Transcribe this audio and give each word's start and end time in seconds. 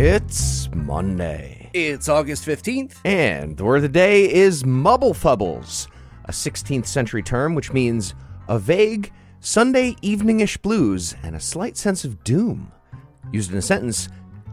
It's 0.00 0.70
Monday. 0.72 1.70
It's 1.74 2.08
August 2.08 2.46
15th. 2.46 2.98
And 3.04 3.56
the 3.56 3.64
word 3.64 3.78
of 3.78 3.82
the 3.82 3.88
day 3.88 4.32
is 4.32 4.62
mubblefubbles, 4.62 5.88
a 6.26 6.30
16th 6.30 6.86
century 6.86 7.20
term 7.20 7.56
which 7.56 7.72
means 7.72 8.14
a 8.46 8.60
vague 8.60 9.12
Sunday 9.40 9.94
eveningish 9.94 10.62
blues 10.62 11.16
and 11.24 11.34
a 11.34 11.40
slight 11.40 11.76
sense 11.76 12.04
of 12.04 12.22
doom. 12.22 12.70
Used 13.32 13.50
in 13.50 13.58
a 13.58 13.60
sentence, 13.60 14.08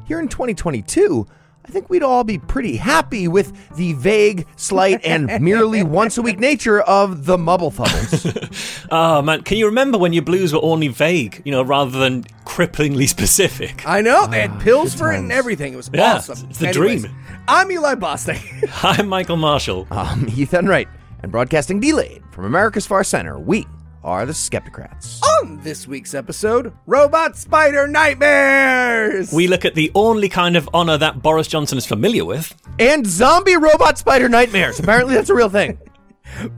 here 0.07 0.19
in 0.19 0.29
2022, 0.29 1.27
I 1.67 1.71
think 1.71 1.89
we'd 1.89 2.03
all 2.03 2.23
be 2.23 2.37
pretty 2.37 2.75
happy 2.77 3.27
with 3.27 3.51
the 3.75 3.93
vague, 3.93 4.45
slight, 4.55 5.03
and 5.03 5.41
merely 5.41 5.81
once 6.01 6.15
a 6.15 6.21
week 6.21 6.39
nature 6.39 6.81
of 6.81 7.25
the 7.25 7.37
mubblefubbles. 7.37 8.85
Oh 8.85 8.87
ah, 8.91 9.21
man, 9.23 9.41
can 9.41 9.57
you 9.57 9.65
remember 9.65 9.97
when 9.97 10.13
your 10.13 10.21
blues 10.21 10.53
were 10.53 10.59
only 10.61 10.89
vague, 10.89 11.41
you 11.43 11.51
know, 11.51 11.63
rather 11.63 11.97
than 11.97 12.23
cripplingly 12.45 13.09
specific? 13.09 13.81
I 13.87 14.01
know, 14.01 14.27
they 14.27 14.41
had 14.41 14.51
ah, 14.51 14.59
pills 14.59 14.91
good 14.93 14.99
for 14.99 15.11
it 15.11 15.17
and 15.17 15.31
everything. 15.31 15.73
It 15.73 15.77
was 15.77 15.89
Yeah, 15.91 16.13
awesome. 16.13 16.47
it's 16.51 16.59
the 16.59 16.67
Anyways, 16.67 17.01
dream. 17.01 17.15
I'm 17.47 17.71
Eli 17.71 17.95
Bosnick. 17.95 18.69
I'm 18.83 19.07
Michael 19.07 19.37
Marshall. 19.37 19.87
I'm 19.89 20.27
Heath 20.27 20.53
Enright, 20.53 20.87
and 21.23 21.31
broadcasting 21.31 21.79
delayed 21.79 22.21
from 22.29 22.45
America's 22.45 22.85
Far 22.85 23.03
Center, 23.03 23.39
we 23.39 23.65
are 24.05 24.25
the 24.25 24.33
Skepticrats. 24.33 25.21
On 25.41 25.59
this 25.61 25.87
week's 25.87 26.13
episode, 26.13 26.71
Robot 26.85 27.35
Spider 27.35 27.87
Nightmares! 27.87 29.33
We 29.33 29.47
look 29.47 29.65
at 29.65 29.73
the 29.73 29.91
only 29.95 30.29
kind 30.29 30.55
of 30.55 30.69
honor 30.73 30.97
that 30.97 31.23
Boris 31.23 31.47
Johnson 31.47 31.79
is 31.79 31.87
familiar 31.87 32.23
with. 32.23 32.55
And 32.79 33.05
zombie 33.05 33.57
robot 33.57 33.97
spider 33.97 34.29
nightmares. 34.29 34.79
Apparently, 34.79 35.15
that's 35.15 35.29
a 35.29 35.35
real 35.35 35.49
thing. 35.49 35.79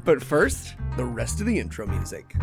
But 0.05 0.23
first, 0.23 0.75
the 0.95 1.03
rest 1.03 1.41
of 1.41 1.45
the 1.45 1.59
intro 1.59 1.85
music. 1.85 2.33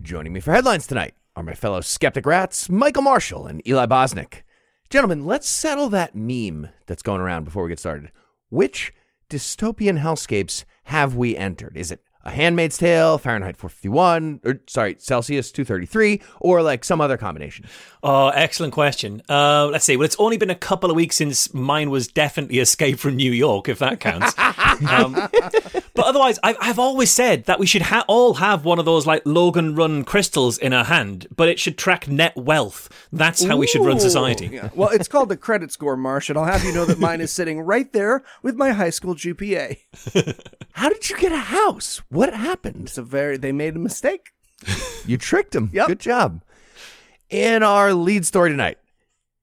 Joining 0.00 0.32
me 0.32 0.38
for 0.38 0.52
headlines 0.52 0.86
tonight 0.86 1.14
are 1.36 1.42
my 1.42 1.54
fellow 1.54 1.80
Skepticrats, 1.80 2.70
Michael 2.70 3.02
Marshall 3.02 3.46
and 3.46 3.66
Eli 3.68 3.84
Bosnick. 3.84 4.42
Gentlemen, 4.88 5.26
let's 5.26 5.46
settle 5.46 5.90
that 5.90 6.14
meme 6.14 6.70
that's 6.86 7.02
going 7.02 7.20
around 7.20 7.44
before 7.44 7.62
we 7.62 7.68
get 7.68 7.78
started. 7.78 8.10
Which 8.48 8.94
dystopian 9.28 10.00
hellscapes 10.00 10.64
have 10.84 11.14
we 11.14 11.36
entered? 11.36 11.76
Is 11.76 11.92
it 11.92 12.02
A 12.26 12.30
Handmaid's 12.30 12.76
Tale, 12.76 13.18
Fahrenheit 13.18 13.56
451, 13.56 14.40
or 14.44 14.60
sorry, 14.66 14.96
Celsius 14.98 15.52
233, 15.52 16.20
or 16.40 16.60
like 16.60 16.84
some 16.84 17.00
other 17.00 17.16
combination? 17.16 17.66
Oh, 18.02 18.28
excellent 18.28 18.72
question. 18.72 19.22
Uh, 19.28 19.68
let's 19.68 19.84
see. 19.84 19.96
Well, 19.96 20.04
it's 20.04 20.16
only 20.18 20.36
been 20.36 20.50
a 20.50 20.56
couple 20.56 20.90
of 20.90 20.96
weeks 20.96 21.14
since 21.16 21.54
mine 21.54 21.88
was 21.88 22.08
definitely 22.08 22.58
Escape 22.66 22.98
from 22.98 23.14
New 23.14 23.30
York, 23.30 23.68
if 23.68 23.78
that 23.78 24.00
counts. 24.00 24.36
um, 24.90 25.12
but 25.94 26.04
otherwise, 26.04 26.40
I've, 26.42 26.56
I've 26.60 26.78
always 26.80 27.12
said 27.12 27.44
that 27.44 27.60
we 27.60 27.66
should 27.66 27.82
ha- 27.82 28.04
all 28.08 28.34
have 28.34 28.64
one 28.64 28.80
of 28.80 28.84
those 28.84 29.06
like 29.06 29.22
Logan 29.24 29.76
Run 29.76 30.02
crystals 30.04 30.58
in 30.58 30.72
our 30.72 30.84
hand, 30.84 31.28
but 31.36 31.48
it 31.48 31.60
should 31.60 31.78
track 31.78 32.08
net 32.08 32.36
wealth. 32.36 32.88
That's 33.12 33.44
how 33.44 33.56
we 33.56 33.68
should 33.68 33.84
run 33.84 34.00
society. 34.00 34.48
yeah. 34.48 34.70
Well, 34.74 34.90
it's 34.90 35.08
called 35.08 35.28
the 35.28 35.36
credit 35.36 35.70
score, 35.70 35.96
Marsh, 35.96 36.28
and 36.28 36.36
I'll 36.36 36.44
have 36.44 36.64
you 36.64 36.72
know 36.72 36.84
that 36.86 36.98
mine 36.98 37.20
is 37.20 37.32
sitting 37.36 37.60
right 37.60 37.92
there 37.92 38.24
with 38.42 38.56
my 38.56 38.72
high 38.72 38.90
school 38.90 39.14
GPA. 39.14 39.78
How 40.72 40.88
did 40.88 41.08
you 41.08 41.16
get 41.18 41.32
a 41.32 41.38
house? 41.38 42.02
What 42.16 42.32
happened? 42.32 42.86
It's 42.86 42.96
a 42.96 43.02
very, 43.02 43.36
they 43.36 43.52
made 43.52 43.76
a 43.76 43.78
mistake. 43.78 44.30
You 45.04 45.16
tricked 45.16 45.54
him. 45.54 45.70
Yep. 45.72 45.86
Good 45.86 46.00
job. 46.00 46.42
In 47.30 47.62
our 47.62 47.94
lead 47.94 48.26
story 48.26 48.50
tonight, 48.50 48.78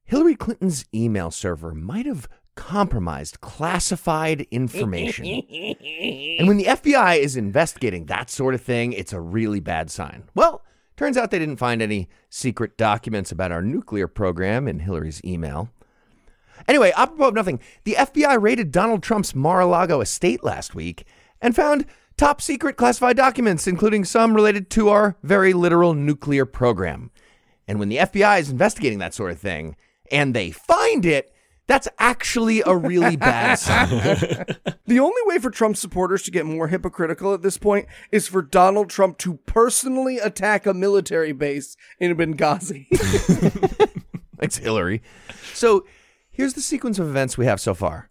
Hillary 0.04 0.36
Clinton's 0.36 0.84
email 0.94 1.32
server 1.32 1.74
might 1.74 2.06
have 2.06 2.28
compromised 2.56 3.40
classified 3.40 4.46
information. 4.52 5.24
and 5.48 6.50
when 6.50 6.58
the 6.58 6.66
FBI 6.66 7.18
is 7.20 7.38
investigating 7.38 8.08
that 8.08 8.30
sort 8.30 8.56
of 8.56 8.62
thing, 8.62 8.92
it's 8.92 9.14
a 9.14 9.22
really 9.22 9.62
bad 9.62 9.90
sign. 9.90 10.26
Well, 10.36 10.66
turns 10.98 11.16
out 11.16 11.32
they 11.32 11.40
didn't 11.40 11.56
find 11.56 11.82
any 11.82 12.10
secret 12.30 12.78
documents 12.78 13.32
about 13.32 13.54
our 13.54 13.62
nuclear 13.62 14.10
program 14.10 14.68
in 14.68 14.80
Hillary's 14.80 15.24
email. 15.24 15.70
Anyway, 16.68 16.92
apropos 16.98 17.30
of 17.30 17.36
nothing, 17.36 17.62
the 17.86 17.94
FBI 17.94 18.42
raided 18.42 18.70
Donald 18.70 19.02
Trump's 19.02 19.34
Mar 19.34 19.62
a 19.62 19.66
Lago 19.66 20.02
estate 20.02 20.44
last 20.44 20.76
week 20.76 21.06
and 21.42 21.56
found 21.56 21.86
top 22.18 22.42
secret 22.42 22.78
classified 22.78 23.18
documents, 23.18 23.68
including 23.68 24.06
some 24.06 24.34
related 24.34 24.70
to 24.72 24.90
our 24.90 25.16
very 25.24 25.54
literal 25.54 25.94
nuclear 25.94 26.46
program. 26.46 27.12
And 27.68 27.80
when 27.80 27.90
the 27.90 27.98
FBI 27.98 28.40
is 28.40 28.50
investigating 28.50 29.00
that 29.00 29.14
sort 29.14 29.32
of 29.32 29.40
thing 29.40 29.76
and 30.12 30.34
they 30.34 30.52
find 30.52 31.06
it, 31.06 31.34
that's 31.66 31.88
actually 31.98 32.62
a 32.66 32.76
really 32.76 33.16
bad 33.16 33.56
sign. 33.60 33.90
The 34.86 35.00
only 35.00 35.22
way 35.26 35.40
for 35.40 35.50
Trump 35.50 35.78
supporters 35.78 36.24
to 36.24 36.32
get 36.32 36.46
more 36.46 36.68
hypocritical 36.68 37.34
at 37.34 37.42
this 37.42 37.58
point 37.58 37.88
is 38.12 38.28
for 38.28 38.42
Donald 38.42 38.90
Trump 38.90 39.18
to 39.20 39.36
personally 39.46 40.18
attack 40.18 40.66
a 40.66 40.74
military 40.74 41.32
base 41.32 41.78
in 42.00 42.16
Benghazi. 42.18 42.88
Thanks, 44.40 44.58
Hillary. 44.58 45.02
So 45.54 45.86
here's 46.30 46.54
the 46.54 46.62
sequence 46.62 47.00
of 47.00 47.08
events 47.08 47.38
we 47.38 47.46
have 47.46 47.62
so 47.62 47.74
far. 47.74 48.10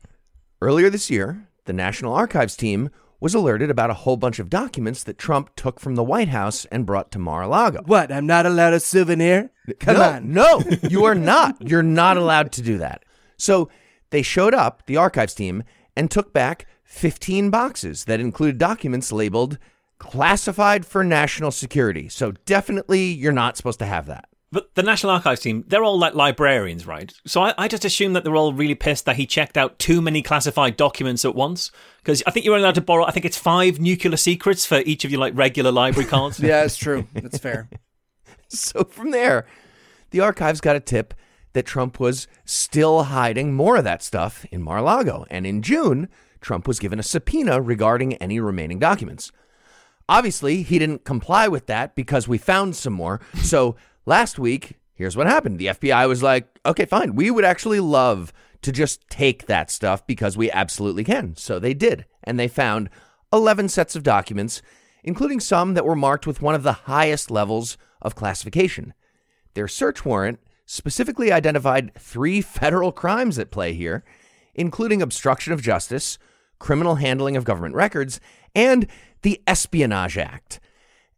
Earlier 0.62 0.88
this 0.88 1.10
year, 1.10 1.48
the 1.66 1.72
National 1.74 2.14
Archives 2.14 2.56
team 2.56 2.90
was 3.22 3.36
alerted 3.36 3.70
about 3.70 3.88
a 3.88 3.94
whole 3.94 4.16
bunch 4.16 4.40
of 4.40 4.50
documents 4.50 5.04
that 5.04 5.16
Trump 5.16 5.54
took 5.54 5.78
from 5.78 5.94
the 5.94 6.02
White 6.02 6.26
House 6.26 6.64
and 6.72 6.84
brought 6.84 7.12
to 7.12 7.20
Mar 7.20 7.42
a 7.42 7.46
Lago. 7.46 7.80
what? 7.86 8.10
I'm 8.10 8.26
not 8.26 8.46
allowed 8.46 8.72
a 8.72 8.80
souvenir? 8.80 9.52
Come 9.78 9.94
no, 9.94 10.02
on. 10.02 10.32
No, 10.32 10.62
you 10.90 11.04
are 11.04 11.14
not. 11.14 11.56
You're 11.60 11.84
not 11.84 12.16
allowed 12.16 12.50
to 12.52 12.62
do 12.62 12.78
that. 12.78 13.04
So 13.36 13.70
they 14.10 14.22
showed 14.22 14.54
up, 14.54 14.86
the 14.86 14.96
archives 14.96 15.34
team, 15.34 15.62
and 15.94 16.10
took 16.10 16.32
back 16.32 16.66
15 16.82 17.48
boxes 17.48 18.06
that 18.06 18.18
included 18.18 18.58
documents 18.58 19.12
labeled 19.12 19.56
classified 19.98 20.84
for 20.84 21.04
national 21.04 21.52
security. 21.52 22.08
So 22.08 22.32
definitely 22.44 23.04
you're 23.04 23.30
not 23.30 23.56
supposed 23.56 23.78
to 23.78 23.86
have 23.86 24.06
that. 24.06 24.28
But 24.52 24.74
the 24.74 24.82
National 24.82 25.12
Archives 25.12 25.40
team, 25.40 25.64
they're 25.66 25.82
all 25.82 25.98
like 25.98 26.14
librarians, 26.14 26.86
right? 26.86 27.10
So 27.26 27.42
I, 27.42 27.54
I 27.56 27.68
just 27.68 27.86
assume 27.86 28.12
that 28.12 28.22
they're 28.22 28.36
all 28.36 28.52
really 28.52 28.74
pissed 28.74 29.06
that 29.06 29.16
he 29.16 29.26
checked 29.26 29.56
out 29.56 29.78
too 29.78 30.02
many 30.02 30.20
classified 30.20 30.76
documents 30.76 31.24
at 31.24 31.34
once. 31.34 31.72
Because 32.02 32.22
I 32.26 32.30
think 32.30 32.44
you're 32.44 32.54
only 32.54 32.64
allowed 32.64 32.74
to 32.74 32.82
borrow, 32.82 33.06
I 33.06 33.12
think 33.12 33.24
it's 33.24 33.38
five 33.38 33.80
nuclear 33.80 34.16
secrets 34.18 34.66
for 34.66 34.82
each 34.84 35.06
of 35.06 35.10
your 35.10 35.20
like 35.20 35.34
regular 35.34 35.72
library 35.72 36.08
cards. 36.08 36.38
Yeah, 36.42 36.64
it's 36.64 36.76
true. 36.76 37.08
That's 37.14 37.38
fair. 37.38 37.68
So 38.54 38.84
from 38.84 39.12
there, 39.12 39.46
the 40.10 40.20
archives 40.20 40.60
got 40.60 40.76
a 40.76 40.80
tip 40.80 41.14
that 41.54 41.64
Trump 41.64 41.98
was 41.98 42.26
still 42.44 43.04
hiding 43.04 43.54
more 43.54 43.76
of 43.76 43.84
that 43.84 44.02
stuff 44.02 44.44
in 44.50 44.62
Mar 44.62 44.76
a 44.76 44.82
Lago. 44.82 45.24
And 45.30 45.46
in 45.46 45.62
June, 45.62 46.10
Trump 46.42 46.68
was 46.68 46.78
given 46.78 46.98
a 46.98 47.02
subpoena 47.02 47.62
regarding 47.62 48.12
any 48.16 48.40
remaining 48.40 48.78
documents. 48.78 49.32
Obviously, 50.06 50.62
he 50.62 50.78
didn't 50.78 51.04
comply 51.04 51.48
with 51.48 51.64
that 51.66 51.94
because 51.94 52.28
we 52.28 52.36
found 52.36 52.76
some 52.76 52.92
more. 52.92 53.22
So 53.42 53.76
last 54.06 54.38
week, 54.38 54.78
here's 54.94 55.16
what 55.16 55.26
happened. 55.26 55.58
The 55.58 55.66
FBI 55.66 56.08
was 56.08 56.22
like, 56.22 56.58
okay, 56.64 56.84
fine. 56.84 57.14
We 57.14 57.30
would 57.30 57.44
actually 57.44 57.80
love 57.80 58.32
to 58.62 58.72
just 58.72 59.08
take 59.08 59.46
that 59.46 59.70
stuff 59.70 60.06
because 60.06 60.36
we 60.36 60.50
absolutely 60.50 61.04
can. 61.04 61.36
So 61.36 61.58
they 61.58 61.74
did. 61.74 62.04
And 62.22 62.38
they 62.38 62.48
found 62.48 62.90
11 63.32 63.68
sets 63.68 63.96
of 63.96 64.02
documents, 64.02 64.62
including 65.02 65.40
some 65.40 65.74
that 65.74 65.84
were 65.84 65.96
marked 65.96 66.26
with 66.26 66.42
one 66.42 66.54
of 66.54 66.62
the 66.62 66.72
highest 66.72 67.30
levels 67.30 67.76
of 68.00 68.14
classification. 68.14 68.94
Their 69.54 69.68
search 69.68 70.04
warrant 70.04 70.38
specifically 70.66 71.32
identified 71.32 71.94
three 71.94 72.40
federal 72.40 72.92
crimes 72.92 73.38
at 73.38 73.50
play 73.50 73.72
here, 73.72 74.04
including 74.54 75.02
obstruction 75.02 75.52
of 75.52 75.62
justice, 75.62 76.18
criminal 76.58 76.96
handling 76.96 77.36
of 77.36 77.44
government 77.44 77.74
records, 77.74 78.20
and 78.54 78.86
the 79.22 79.40
Espionage 79.46 80.18
Act. 80.18 80.60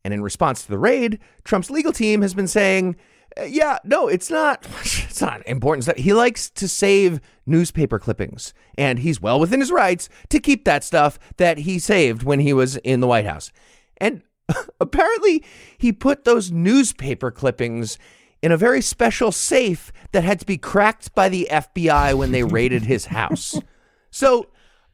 And 0.04 0.12
in 0.12 0.23
response 0.23 0.62
to 0.62 0.69
the 0.69 0.78
raid, 0.78 1.19
Trump's 1.44 1.70
legal 1.70 1.93
team 1.93 2.23
has 2.23 2.34
been 2.34 2.46
saying, 2.46 2.96
"Uh, 3.38 3.44
yeah, 3.44 3.78
no, 3.84 4.06
it's 4.08 4.31
not 4.31 4.67
it's 4.82 5.20
not 5.20 5.46
important 5.46 5.84
stuff. 5.84 5.96
He 5.96 6.12
likes 6.12 6.50
to 6.50 6.69
save 6.69 7.20
newspaper 7.46 7.99
clippings, 7.99 8.52
and 8.76 8.99
he's 8.99 9.20
well 9.20 9.40
within 9.40 9.61
his 9.61 9.73
rights 9.73 10.08
to 10.28 10.38
keep 10.40 10.64
that 10.64 10.84
stuff 10.84 11.19
that 11.38 11.58
he 11.58 11.78
saved 11.78 12.23
when 12.23 12.40
he 12.40 12.52
was 12.52 12.76
in 12.78 13.00
the 13.00 13.06
White 13.06 13.26
House. 13.26 13.50
And 13.96 14.23
apparently, 14.81 15.44
he 15.78 15.93
put 15.93 16.25
those 16.25 16.50
newspaper 16.52 17.31
clippings 17.31 17.99
in 18.43 18.52
a 18.52 18.58
very 18.58 18.82
special 18.82 19.32
safe 19.32 19.90
that 20.12 20.23
had 20.23 20.38
to 20.38 20.44
be 20.44 20.58
cracked 20.58 21.14
by 21.14 21.31
the 21.31 21.49
FBI 21.50 22.12
when 22.12 22.31
they 22.31 22.43
raided 22.44 22.84
his 22.84 23.06
house. 23.06 23.58
So, 24.11 24.46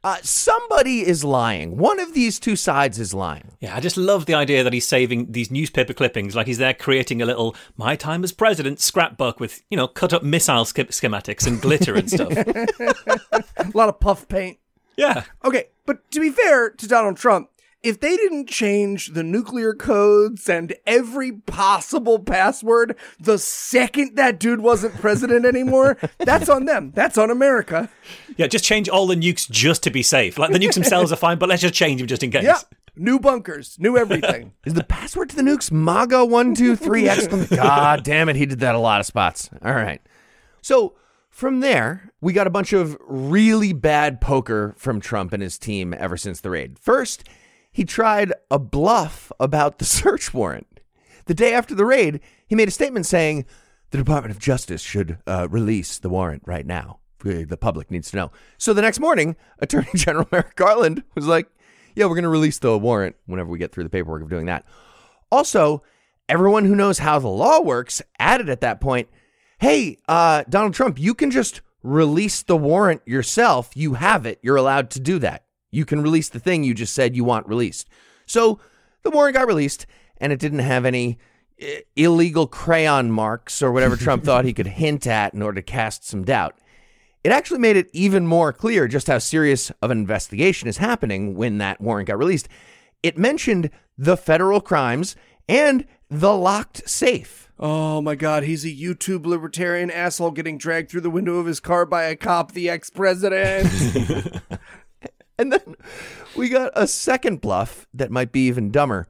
uh, 0.02 0.16
somebody 0.22 1.06
is 1.06 1.24
lying. 1.24 1.76
One 1.76 2.00
of 2.00 2.14
these 2.14 2.38
two 2.40 2.56
sides 2.56 2.98
is 2.98 3.12
lying. 3.12 3.52
Yeah, 3.60 3.76
I 3.76 3.80
just 3.80 3.96
love 3.96 4.26
the 4.26 4.34
idea 4.34 4.64
that 4.64 4.72
he's 4.72 4.88
saving 4.88 5.32
these 5.32 5.50
newspaper 5.50 5.92
clippings, 5.92 6.34
like 6.34 6.46
he's 6.46 6.58
there 6.58 6.72
creating 6.74 7.20
a 7.20 7.26
little 7.26 7.54
"My 7.76 7.96
time 7.96 8.24
as 8.24 8.32
president" 8.32 8.80
scrapbook 8.80 9.38
with, 9.40 9.62
you 9.70 9.76
know, 9.76 9.86
cut 9.88 10.12
up 10.12 10.22
missile 10.22 10.64
sch- 10.64 10.72
schematics 10.90 11.46
and 11.46 11.60
glitter 11.60 11.94
and 11.94 12.10
stuff. 12.10 12.32
A 13.58 13.70
lot 13.74 13.88
of 13.88 14.00
puff 14.00 14.26
paint. 14.28 14.58
Yeah, 14.96 15.24
Okay, 15.44 15.66
but 15.86 16.10
to 16.10 16.20
be 16.20 16.30
fair 16.30 16.70
to 16.70 16.86
Donald 16.88 17.16
Trump, 17.16 17.48
if 17.82 18.00
they 18.00 18.16
didn't 18.16 18.46
change 18.48 19.08
the 19.14 19.22
nuclear 19.22 19.74
codes 19.74 20.48
and 20.48 20.74
every 20.86 21.32
possible 21.32 22.18
password 22.18 22.96
the 23.18 23.38
second 23.38 24.16
that 24.16 24.38
dude 24.38 24.60
wasn't 24.60 24.94
president 25.00 25.46
anymore, 25.46 25.96
that's 26.18 26.48
on 26.48 26.66
them. 26.66 26.92
That's 26.94 27.16
on 27.16 27.30
America. 27.30 27.88
Yeah, 28.36 28.46
just 28.46 28.64
change 28.64 28.88
all 28.88 29.06
the 29.06 29.14
nukes 29.14 29.50
just 29.50 29.82
to 29.84 29.90
be 29.90 30.02
safe. 30.02 30.38
Like 30.38 30.52
the 30.52 30.58
nukes 30.58 30.74
themselves 30.74 31.12
are 31.12 31.16
fine, 31.16 31.38
but 31.38 31.48
let's 31.48 31.62
just 31.62 31.74
change 31.74 32.00
them 32.00 32.08
just 32.08 32.22
in 32.22 32.30
case. 32.30 32.44
Yeah. 32.44 32.58
New 32.96 33.18
bunkers, 33.18 33.76
new 33.78 33.96
everything. 33.96 34.52
Is 34.66 34.74
the 34.74 34.84
password 34.84 35.30
to 35.30 35.36
the 35.36 35.42
nukes 35.42 35.72
MAGA 35.72 36.24
one 36.24 36.54
two 36.54 36.76
three 36.76 37.08
exclamation? 37.08 37.56
God 37.56 38.02
damn 38.02 38.28
it, 38.28 38.36
he 38.36 38.46
did 38.46 38.60
that 38.60 38.74
a 38.74 38.78
lot 38.78 39.00
of 39.00 39.06
spots. 39.06 39.48
All 39.64 39.72
right. 39.72 40.02
So 40.60 40.94
from 41.30 41.60
there, 41.60 42.12
we 42.20 42.34
got 42.34 42.46
a 42.46 42.50
bunch 42.50 42.74
of 42.74 42.98
really 43.06 43.72
bad 43.72 44.20
poker 44.20 44.74
from 44.76 45.00
Trump 45.00 45.32
and 45.32 45.42
his 45.42 45.56
team 45.56 45.94
ever 45.96 46.18
since 46.18 46.40
the 46.40 46.50
raid. 46.50 46.78
First, 46.78 47.26
he 47.72 47.84
tried 47.84 48.32
a 48.50 48.58
bluff 48.58 49.30
about 49.38 49.78
the 49.78 49.84
search 49.86 50.34
warrant. 50.34 50.80
The 51.26 51.34
day 51.34 51.52
after 51.52 51.74
the 51.74 51.84
raid, 51.84 52.20
he 52.46 52.54
made 52.54 52.68
a 52.68 52.72
statement 52.72 53.06
saying 53.06 53.46
the 53.90 53.98
Department 53.98 54.34
of 54.34 54.40
Justice 54.40 54.82
should 54.82 55.18
uh, 55.26 55.48
release 55.50 55.98
the 55.98 56.08
warrant 56.08 56.42
right 56.46 56.66
now. 56.66 56.98
The 57.22 57.58
public 57.60 57.90
needs 57.90 58.10
to 58.10 58.16
know. 58.16 58.32
So 58.56 58.72
the 58.72 58.80
next 58.80 58.98
morning, 58.98 59.36
Attorney 59.58 59.90
General 59.94 60.26
Merrick 60.32 60.56
Garland 60.56 61.04
was 61.14 61.26
like, 61.26 61.48
yeah, 61.94 62.06
we're 62.06 62.14
going 62.14 62.22
to 62.22 62.30
release 62.30 62.58
the 62.58 62.78
warrant 62.78 63.16
whenever 63.26 63.50
we 63.50 63.58
get 63.58 63.72
through 63.72 63.84
the 63.84 63.90
paperwork 63.90 64.22
of 64.22 64.30
doing 64.30 64.46
that. 64.46 64.64
Also, 65.30 65.82
everyone 66.28 66.64
who 66.64 66.74
knows 66.74 66.98
how 66.98 67.18
the 67.18 67.28
law 67.28 67.60
works 67.60 68.00
added 68.18 68.48
at 68.48 68.62
that 68.62 68.80
point, 68.80 69.08
hey, 69.58 69.98
uh, 70.08 70.44
Donald 70.48 70.72
Trump, 70.72 70.98
you 70.98 71.14
can 71.14 71.30
just 71.30 71.60
release 71.82 72.42
the 72.42 72.56
warrant 72.56 73.02
yourself. 73.06 73.70
You 73.74 73.94
have 73.94 74.24
it. 74.24 74.38
You're 74.42 74.56
allowed 74.56 74.90
to 74.90 75.00
do 75.00 75.18
that. 75.18 75.44
You 75.70 75.84
can 75.84 76.02
release 76.02 76.28
the 76.28 76.40
thing 76.40 76.64
you 76.64 76.74
just 76.74 76.94
said 76.94 77.16
you 77.16 77.24
want 77.24 77.48
released. 77.48 77.88
So 78.26 78.60
the 79.02 79.10
warrant 79.10 79.36
got 79.36 79.46
released, 79.46 79.86
and 80.18 80.32
it 80.32 80.38
didn't 80.38 80.60
have 80.60 80.84
any 80.84 81.18
uh, 81.62 81.66
illegal 81.96 82.46
crayon 82.46 83.10
marks 83.10 83.62
or 83.62 83.72
whatever 83.72 83.96
Trump 83.98 84.24
thought 84.24 84.44
he 84.44 84.52
could 84.52 84.66
hint 84.66 85.06
at 85.06 85.34
in 85.34 85.42
order 85.42 85.60
to 85.60 85.62
cast 85.62 86.06
some 86.06 86.24
doubt. 86.24 86.56
It 87.22 87.32
actually 87.32 87.60
made 87.60 87.76
it 87.76 87.90
even 87.92 88.26
more 88.26 88.52
clear 88.52 88.88
just 88.88 89.06
how 89.06 89.18
serious 89.18 89.70
of 89.82 89.90
an 89.90 89.98
investigation 89.98 90.68
is 90.68 90.78
happening 90.78 91.34
when 91.34 91.58
that 91.58 91.80
warrant 91.80 92.08
got 92.08 92.18
released. 92.18 92.48
It 93.02 93.18
mentioned 93.18 93.70
the 93.98 94.16
federal 94.16 94.60
crimes 94.60 95.16
and 95.48 95.86
the 96.08 96.34
locked 96.34 96.88
safe. 96.88 97.50
Oh 97.62 98.00
my 98.00 98.14
god, 98.14 98.44
he's 98.44 98.64
a 98.64 98.68
YouTube 98.68 99.26
libertarian 99.26 99.90
asshole 99.90 100.30
getting 100.30 100.56
dragged 100.56 100.90
through 100.90 101.02
the 101.02 101.10
window 101.10 101.36
of 101.36 101.44
his 101.44 101.60
car 101.60 101.84
by 101.84 102.04
a 102.04 102.16
cop, 102.16 102.52
the 102.52 102.70
ex 102.70 102.88
president. 102.88 103.68
and 105.40 105.52
then 105.52 105.76
we 106.36 106.48
got 106.48 106.70
a 106.74 106.86
second 106.86 107.40
bluff 107.40 107.86
that 107.94 108.10
might 108.10 108.30
be 108.30 108.46
even 108.46 108.70
dumber. 108.70 109.06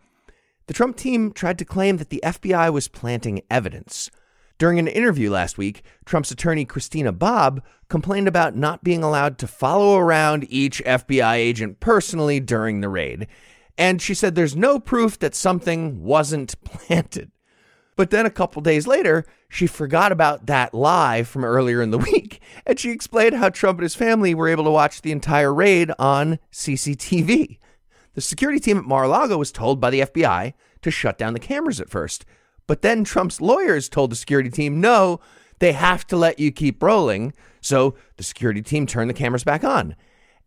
The 0.67 0.75
Trump 0.75 0.97
team 0.97 1.33
tried 1.33 1.59
to 1.59 1.65
claim 1.65 1.97
that 1.97 2.11
the 2.11 2.21
FBI 2.25 2.73
was 2.73 2.87
planting 2.87 3.43
evidence. 3.51 4.11
During 4.57 4.79
an 4.79 4.89
interview 4.89 5.31
last 5.31 5.59
week, 5.59 5.83
Trump's 6.05 6.31
attorney 6.31 6.65
Christina 6.65 7.13
Bobb 7.13 7.63
complained 7.89 8.29
about 8.29 8.55
not 8.55 8.85
being 8.85 9.03
allowed 9.03 9.39
to 9.39 9.49
follow 9.49 9.97
around 9.97 10.47
each 10.49 10.85
FBI 10.85 11.35
agent 11.35 11.81
personally 11.81 12.39
during 12.39 12.81
the 12.81 12.89
raid. 12.89 13.27
And 13.77 14.01
she 14.01 14.15
said 14.15 14.35
there's 14.35 14.55
no 14.55 14.79
proof 14.79 15.19
that 15.19 15.35
something 15.35 16.05
wasn't 16.05 16.55
planted. 16.65 17.33
But 18.01 18.09
then 18.09 18.25
a 18.25 18.31
couple 18.31 18.63
days 18.63 18.87
later, 18.87 19.27
she 19.51 19.67
forgot 19.67 20.11
about 20.11 20.47
that 20.47 20.73
lie 20.73 21.23
from 21.23 21.45
earlier 21.45 21.83
in 21.83 21.91
the 21.91 21.99
week, 22.13 22.41
and 22.65 22.81
she 22.81 22.89
explained 22.89 23.35
how 23.35 23.51
Trump 23.51 23.79
and 23.79 23.83
his 23.83 23.95
family 23.95 24.33
were 24.33 24.49
able 24.49 24.65
to 24.65 24.71
watch 24.71 25.03
the 25.03 25.13
entire 25.13 25.53
raid 25.53 25.93
on 25.99 26.39
CCTV. 26.51 27.59
The 28.15 28.21
security 28.23 28.59
team 28.59 28.79
at 28.79 28.87
Mar 28.87 29.05
a 29.05 29.09
Lago 29.09 29.37
was 29.37 29.53
told 29.53 29.83
by 29.83 29.91
the 29.91 30.01
FBI 30.01 30.55
to 30.81 30.91
shut 30.91 31.19
down 31.19 31.35
the 31.35 31.39
cameras 31.39 31.79
at 31.79 31.91
first, 31.91 32.25
but 32.67 32.81
then 32.81 33.05
Trump's 33.05 33.39
lawyers 33.39 33.91
told 33.91 34.13
the 34.13 34.17
security 34.17 34.49
team, 34.49 34.81
no, 34.81 35.21
they 35.59 35.73
have 35.73 36.07
to 36.07 36.17
let 36.17 36.39
you 36.39 36.51
keep 36.51 36.83
rolling. 36.83 37.35
So 37.61 37.97
the 38.17 38.23
security 38.23 38.63
team 38.63 38.87
turned 38.87 39.11
the 39.11 39.15
cameras 39.15 39.45
back 39.45 39.63
on. 39.63 39.95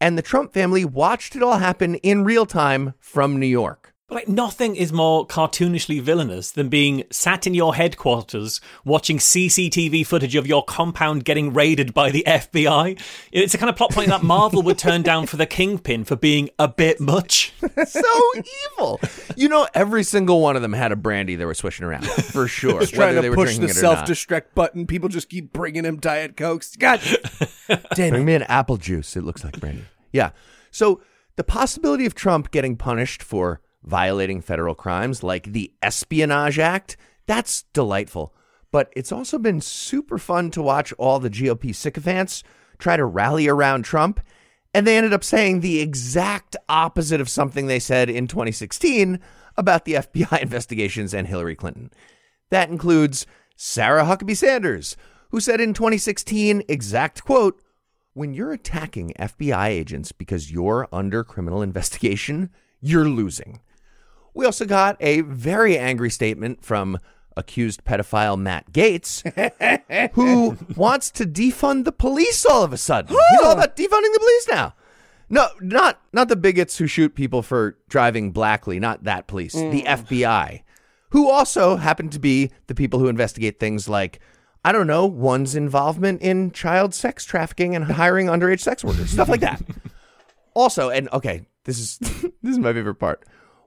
And 0.02 0.18
the 0.18 0.24
Trump 0.24 0.54
family 0.54 0.86
watched 0.86 1.36
it 1.36 1.44
all 1.44 1.60
happen 1.60 1.94
in 1.98 2.24
real 2.24 2.48
time 2.48 2.96
from 2.98 3.40
New 3.40 3.46
York. 3.46 3.93
Like 4.14 4.28
nothing 4.28 4.76
is 4.76 4.94
more 4.94 5.26
cartoonishly 5.26 6.00
villainous 6.00 6.52
than 6.52 6.70
being 6.70 7.04
sat 7.10 7.48
in 7.48 7.56
your 7.56 7.74
headquarters 7.74 8.62
watching 8.86 9.18
CCTV 9.18 10.06
footage 10.06 10.36
of 10.36 10.46
your 10.46 10.64
compound 10.64 11.26
getting 11.26 11.52
raided 11.52 11.96
by 11.96 12.12
the 12.12 12.24
FBI. 12.28 13.02
It's 13.32 13.56
a 13.56 13.58
kind 13.58 13.72
of 13.72 13.76
plot 13.76 13.90
point 13.90 14.10
that 14.10 14.22
Marvel 14.34 14.62
would 14.62 14.78
turn 14.78 15.02
down 15.02 15.26
for 15.26 15.38
the 15.38 15.48
Kingpin 15.48 16.04
for 16.04 16.16
being 16.16 16.52
a 16.60 16.68
bit 16.68 17.00
much. 17.00 17.54
so 17.88 18.02
evil. 18.78 19.02
You 19.36 19.50
know, 19.50 19.68
every 19.74 20.04
single 20.04 20.42
one 20.42 20.56
of 20.56 20.62
them 20.62 20.74
had 20.74 20.92
a 20.92 20.96
brandy 20.96 21.36
they 21.36 21.46
were 21.46 21.56
swishing 21.56 21.84
around 21.84 22.06
for 22.06 22.48
sure. 22.48 22.82
Just 22.82 22.94
trying 22.94 23.20
to 23.20 23.34
push 23.34 23.58
the 23.58 23.70
self 23.70 24.06
destruct 24.06 24.54
button. 24.54 24.86
People 24.86 25.10
just 25.10 25.28
keep 25.28 25.52
bringing 25.52 25.86
him 25.86 25.98
Diet 25.98 26.38
Cokes. 26.38 26.76
God 26.76 27.02
damn 27.96 28.12
Bring 28.12 28.26
me 28.26 28.36
an 28.36 28.44
apple 28.44 28.78
juice. 28.78 29.18
It 29.18 29.24
looks 29.24 29.44
like 29.44 29.60
brandy. 29.60 29.86
Yeah. 30.12 30.32
So 30.70 31.02
the 31.36 31.44
possibility 31.44 32.06
of 32.06 32.14
Trump 32.14 32.52
getting 32.52 32.76
punished 32.76 33.24
for 33.24 33.60
violating 33.84 34.42
federal 34.42 34.76
crimes 34.76 35.24
like 35.24 35.52
the 35.52 35.72
Espionage 35.82 36.60
Act. 36.60 36.98
That's 37.26 37.64
delightful. 37.74 38.34
But 38.72 38.92
it's 38.96 39.12
also 39.12 39.38
been 39.38 39.62
super 39.62 40.18
fun 40.18 40.50
to 40.52 40.62
watch 40.62 40.94
all 40.94 41.20
the 41.20 41.30
GOP 41.30 41.76
sycophants 41.76 42.44
try 42.80 42.98
to 42.98 43.06
rally 43.06 43.48
around 43.48 43.84
Trump. 43.84 44.20
And 44.74 44.88
they 44.88 44.98
ended 44.98 45.14
up 45.14 45.24
saying 45.24 45.60
the 45.60 45.80
exact 45.80 46.56
opposite 46.68 47.22
of 47.22 47.30
something 47.30 47.68
they 47.68 47.80
said 47.80 48.10
in 48.10 48.28
2016 48.28 49.20
about 49.56 49.86
the 49.86 49.94
FBI 49.94 50.42
investigations 50.42 51.14
and 51.14 51.28
Hillary 51.28 51.56
Clinton. 51.56 51.92
That 52.50 52.70
includes 52.70 53.26
Sarah 53.56 54.04
Huckabee 54.04 54.38
Sanders, 54.38 54.98
who 55.30 55.40
said 55.40 55.62
in 55.62 55.74
2016, 55.74 56.64
exact 56.68 57.24
quote, 57.24 57.62
when 58.14 58.34
you're 58.34 58.52
attacking 58.52 59.14
FBI 59.20 59.68
agents 59.68 60.12
because 60.12 60.52
you're 60.52 60.88
under 60.92 61.24
criminal 61.24 61.62
investigation, 61.64 62.50
you're 62.82 63.08
losing. 63.08 63.62
We 64.34 64.46
also 64.46 64.66
got 64.66 64.98
a 65.00 65.22
very 65.22 65.78
angry 65.78 66.10
statement 66.10 66.64
from 66.64 67.00
accused 67.36 67.84
pedophile 67.84 68.40
Matt 68.40 68.72
Gaetz, 68.72 69.24
who 70.14 70.58
wants 70.76 71.12
to 71.12 71.26
defund 71.26 71.86
the 71.86 71.92
police 71.92 72.46
all 72.46 72.64
of 72.64 72.74
a 72.74 72.78
sudden. 72.78 73.16
He's 73.32 73.46
all 73.46 73.52
about 73.54 73.76
defunding 73.76 74.14
the 74.14 74.20
police 74.20 74.48
now. 74.50 74.74
No, 75.30 75.48
not 75.62 76.00
not 76.12 76.28
the 76.28 76.36
bigots 76.36 76.78
who 76.78 76.86
shoot 76.86 77.16
people 77.16 77.42
for 77.42 77.78
driving 77.90 78.32
blackly, 78.32 78.80
not 78.80 79.06
that 79.06 79.26
police, 79.28 79.56
mm. 79.56 79.72
the 79.72 79.84
FBI, 79.84 80.62
who 81.10 81.30
also 81.30 81.78
happen 81.78 82.10
to 82.10 82.20
be 82.20 82.52
the 82.68 82.76
people 82.76 83.00
who 83.00 83.08
investigate 83.08 83.60
things 83.60 83.90
like 83.90 84.20
I 84.66 84.72
don't 84.72 84.88
know, 84.88 85.06
one's 85.06 85.56
involvement 85.56 86.22
in 86.22 86.52
child 86.52 86.94
sex 86.94 87.26
trafficking 87.26 87.76
and 87.76 87.84
hiring 87.84 88.28
underage 88.28 88.62
sex 88.62 88.84
workers, 88.84 89.10
stuff 89.10 89.30
like 89.30 89.42
that. 89.42 89.62
Also, 90.56 90.92
and 90.92 91.10
okay, 91.12 91.48
this 91.64 91.80
is 91.80 91.98
this 91.98 92.32
is 92.44 92.60
my 92.60 92.72
favorite 92.74 93.00
part. 93.00 93.24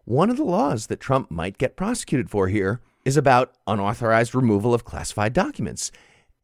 One 0.07 0.31
of 0.31 0.37
the 0.37 0.45
laws 0.45 0.87
that 0.87 1.01
Trump 1.01 1.33
might 1.33 1.59
get 1.59 1.75
prosecuted 1.75 2.31
for 2.31 2.47
here 2.47 2.81
is 3.05 3.17
about 3.17 3.57
unauthorized 3.67 4.37
removal 4.37 4.73
of 4.73 4.85
classified 4.85 5.33
documents. 5.33 5.91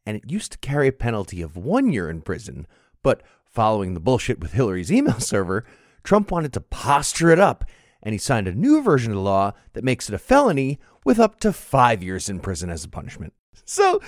And 0.05 0.17
it 0.17 0.29
used 0.29 0.51
to 0.51 0.57
carry 0.57 0.89
a 0.89 0.91
penalty 0.91 1.41
of 1.41 1.55
one 1.55 1.89
year 1.89 2.09
in 2.09 2.23
prison, 2.23 2.67
but 3.03 3.23
following 3.45 3.93
the 3.93 4.01
bullshit 4.01 4.41
with 4.41 4.51
Hillary's 4.51 4.91
email 4.91 5.17
server, 5.21 5.63
Trump 6.03 6.29
wanted 6.29 6.51
to 6.51 6.59
posture 6.59 7.29
it 7.29 7.39
up, 7.39 7.63
and 8.01 8.11
he 8.11 8.19
signed 8.19 8.49
a 8.49 8.53
new 8.53 8.81
version 8.81 9.13
of 9.13 9.15
the 9.15 9.21
law 9.21 9.53
that 9.71 9.85
makes 9.85 10.09
it 10.09 10.15
a 10.15 10.19
felony 10.19 10.77
with 11.05 11.17
up 11.17 11.39
to 11.39 11.53
five 11.53 12.03
years 12.03 12.27
in 12.27 12.41
prison 12.41 12.69
as 12.69 12.83
a 12.83 12.89
punishment. 12.89 13.31
So 13.65 14.01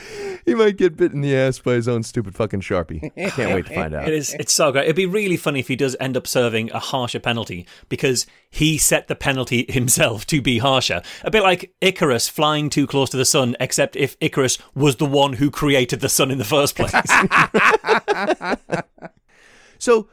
he 0.46 0.54
might 0.54 0.76
get 0.76 0.98
bit 0.98 1.14
in 1.14 1.22
the 1.22 1.36
ass 1.36 1.60
by 1.60 1.74
his 1.74 1.88
own 1.88 2.04
stupid 2.04 2.36
fucking 2.36 2.60
sharpie. 2.60 3.00
Can't 3.36 3.54
wait 3.56 3.66
to 3.68 3.74
find 3.74 3.96
out. 3.96 4.06
It 4.08 4.14
is. 4.14 4.36
It's 4.38 4.52
so 4.54 4.72
great. 4.74 4.84
It'd 4.84 4.98
be 4.98 5.06
really 5.06 5.38
funny 5.38 5.62
if 5.62 5.70
he 5.70 5.78
does 5.78 5.96
end 6.00 6.18
up 6.18 6.28
serving 6.28 6.72
a 6.72 6.80
harsher 6.80 7.22
penalty 7.22 7.66
because 7.88 8.28
he 8.50 8.78
set 8.78 9.08
the 9.08 9.16
penalty 9.16 9.66
himself 9.70 10.28
to 10.28 10.42
be 10.42 10.58
harsher. 10.58 11.02
A 11.24 11.32
bit 11.32 11.42
like 11.42 11.74
Icarus 11.80 12.28
flying 12.28 12.70
too 12.70 12.86
close 12.86 13.10
to 13.12 13.18
the 13.18 13.26
sun, 13.26 13.56
except 13.60 13.96
if 13.96 14.18
Icarus 14.20 14.58
was 14.76 14.98
the 14.98 15.06
one 15.06 15.34
who 15.34 15.50
created 15.50 16.02
the 16.02 16.10
sun 16.10 16.32
in 16.32 16.38
the 16.38 16.44
first 16.44 16.76
place. 16.76 16.92
so 19.80 20.10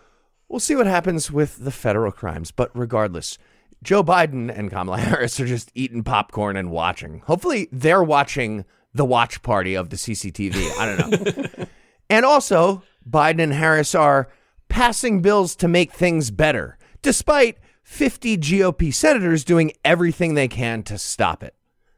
we'll 0.49 0.61
see 0.61 0.77
what 0.77 0.87
happens 0.87 1.31
with 1.31 1.65
the 1.65 1.73
federal 1.73 2.13
crimes. 2.13 2.53
But 2.53 2.71
regardless, 2.75 3.39
Joe 3.83 4.05
Biden 4.05 4.57
and 4.57 4.71
Kamala 4.71 4.99
Harris 4.99 5.41
are 5.41 5.47
just 5.47 5.73
eating 5.75 6.05
popcorn 6.05 6.57
and 6.57 6.71
watching. 6.71 7.23
Hopefully, 7.27 7.69
they're 7.73 8.05
watching 8.05 8.65
the 8.95 9.05
watch 9.05 9.43
party 9.43 9.75
of 9.75 9.91
the 9.91 9.97
CCTV. 9.97 10.79
I 10.79 10.97
don't 10.97 11.59
know. 11.59 11.67
and 12.11 12.25
also, 12.25 12.83
Biden 13.09 13.43
and 13.43 13.53
Harris 13.53 13.95
are 13.95 14.29
passing 14.69 15.23
bills 15.23 15.57
to 15.57 15.69
make 15.69 15.93
things 15.93 16.31
better, 16.31 16.79
despite 17.03 17.59
50 17.85 18.39
GOP 18.39 18.93
senators 18.93 19.45
doing 19.45 19.73
everything 19.85 20.35
they 20.35 20.49
can 20.49 20.83
to 20.85 20.99
stop 20.99 21.43
it. 21.43 21.55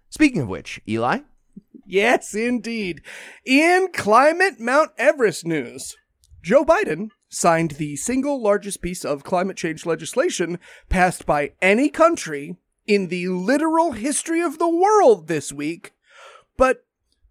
Speaking 0.09 0.43
of 0.43 0.49
which, 0.49 0.81
Eli? 0.89 1.21
Yes, 1.87 2.35
indeed. 2.35 3.03
In 3.45 3.89
climate 3.93 4.59
Mount 4.59 4.93
Everest 4.97 5.45
news, 5.45 5.97
Joe 6.43 6.65
Biden 6.65 7.09
signed 7.29 7.73
the 7.73 7.97
single 7.97 8.41
largest 8.41 8.81
piece 8.81 9.05
of 9.05 9.25
climate 9.25 9.57
change 9.57 9.85
legislation 9.85 10.59
passed 10.89 11.27
by 11.27 11.53
any 11.61 11.89
country 11.89 12.57
in 12.87 13.09
the 13.09 13.29
literal 13.29 13.93
history 13.93 14.41
of 14.41 14.59
the 14.59 14.69
world 14.69 15.27
this 15.27 15.53
week. 15.53 15.93
But 16.57 16.84